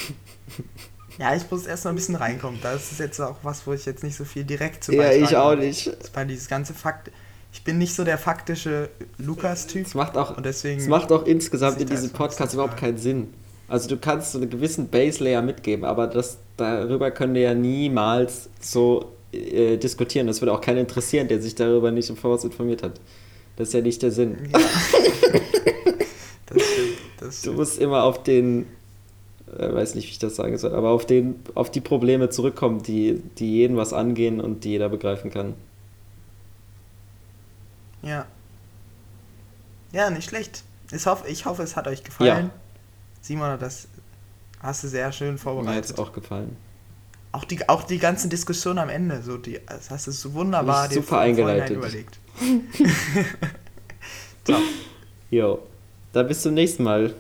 Ja, 1.19 1.35
ich 1.35 1.51
muss 1.51 1.65
erst 1.65 1.87
noch 1.87 1.93
ein 1.93 1.95
bisschen 1.95 2.15
reinkommen. 2.15 2.61
Das 2.63 2.93
ist 2.93 3.01
jetzt 3.01 3.19
auch 3.21 3.37
was, 3.43 3.67
wo 3.67 3.73
ich 3.73 3.87
jetzt 3.87 4.05
nicht 4.05 4.17
so 4.17 4.27
viel 4.27 4.45
direkt 4.45 4.85
zu 4.85 4.93
Ja, 4.93 5.11
ich 5.13 5.35
auch 5.35 5.55
nicht. 5.55 5.87
Das 5.99 6.15
war 6.15 6.27
dieses 6.27 6.47
ganze 6.47 6.75
Fakt. 6.75 7.11
Ich 7.55 7.65
bin 7.65 7.79
nicht 7.79 7.95
so 7.95 8.05
der 8.05 8.19
faktische 8.19 8.91
Lukas-Typ. 9.17 9.87
Es 9.87 9.95
macht 9.95 10.19
auch, 10.19 10.37
Und 10.37 10.45
deswegen. 10.45 10.79
es 10.79 10.89
macht 10.89 11.11
auch 11.11 11.25
insgesamt 11.25 11.81
in 11.81 11.89
das 11.89 12.01
diesem 12.03 12.13
Podcast 12.15 12.53
überhaupt 12.53 12.77
keinen 12.77 12.99
Sinn. 12.99 13.33
Also 13.69 13.89
du 13.89 13.97
kannst 13.97 14.33
so 14.33 14.39
einen 14.39 14.49
gewissen 14.51 14.89
Base-Layer 14.89 15.43
mitgeben, 15.43 15.85
aber 15.85 16.07
das, 16.07 16.39
darüber 16.57 17.11
können 17.11 17.35
wir 17.35 17.43
ja 17.43 17.55
niemals 17.55 18.49
so 18.61 19.13
äh, 19.33 19.77
diskutieren. 19.77 20.27
Das 20.29 20.41
würde 20.41 20.53
auch 20.53 20.61
keinen 20.61 20.79
interessieren, 20.79 21.27
der 21.29 21.41
sich 21.43 21.55
darüber 21.57 21.91
nicht 21.91 22.09
im 22.09 22.17
Voraus 22.17 22.45
informiert 22.45 22.83
hat. 22.83 23.01
Das 23.57 23.69
ist 23.69 23.75
ja 23.75 23.81
nicht 23.81 24.03
der 24.03 24.13
Sinn. 24.13 24.37
Ja. 24.53 24.59
das 26.47 26.63
stimmt. 26.63 26.99
Das 27.19 27.29
Du 27.29 27.41
stimmt. 27.41 27.57
musst 27.57 27.79
immer 27.81 28.05
auf 28.05 28.23
den, 28.23 28.67
äh, 29.59 29.73
weiß 29.73 29.97
nicht, 29.97 30.07
wie 30.07 30.11
ich 30.13 30.19
das 30.21 30.37
sagen 30.37 30.57
soll, 30.59 30.73
aber 30.75 30.91
auf 30.91 31.05
den, 31.07 31.41
auf 31.55 31.71
die 31.71 31.81
Probleme 31.81 32.29
zurückkommen, 32.31 32.83
die, 32.83 33.21
die 33.39 33.53
jeden 33.53 33.77
was 33.77 33.93
angehen 33.93 34.41
und 34.41 34.63
die 34.65 34.71
jeder 34.71 34.89
begreifen 34.89 35.31
kann. 35.33 35.55
Ja. 38.03 38.27
Ja, 39.93 40.11
nicht 40.11 40.29
schlecht. 40.29 40.63
Ich 40.93 41.07
hoffe, 41.07 41.27
ich 41.29 41.47
hoffe, 41.47 41.63
es 41.63 41.75
hat 41.75 41.89
euch 41.89 42.05
gefallen. 42.05 42.51
Simon, 43.27 43.59
das 43.59 43.89
hast 44.61 44.85
du 44.85 44.89
sehr 44.89 45.11
schön 45.13 45.29
Mir 45.29 45.35
hat 45.35 45.41
vorbereitet. 45.41 45.91
es 45.91 45.99
auch 45.99 46.13
gefallen. 46.13 46.57
Auch 47.33 47.45
die, 47.45 47.69
auch 47.69 47.83
die 47.83 47.99
ganze 47.99 48.29
Diskussion 48.29 48.79
am 48.79 48.89
Ende, 48.89 49.23
so 49.23 49.37
die, 49.37 49.61
das 49.67 49.91
hast 49.91 50.07
du 50.07 50.13
so 50.13 50.33
wunderbar 50.35 50.89
dir 50.89 50.95
super 50.95 51.21
eingeleitet. 51.21 51.77
überlegt. 51.77 52.19
Jo. 55.29 55.59
Dann 56.13 56.29
bis 56.29 56.43
zum 56.43 56.55
nächsten 56.55 56.85
Mal. 56.85 57.13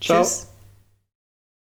Ciao. 0.00 0.22
Tschüss. 0.22 0.47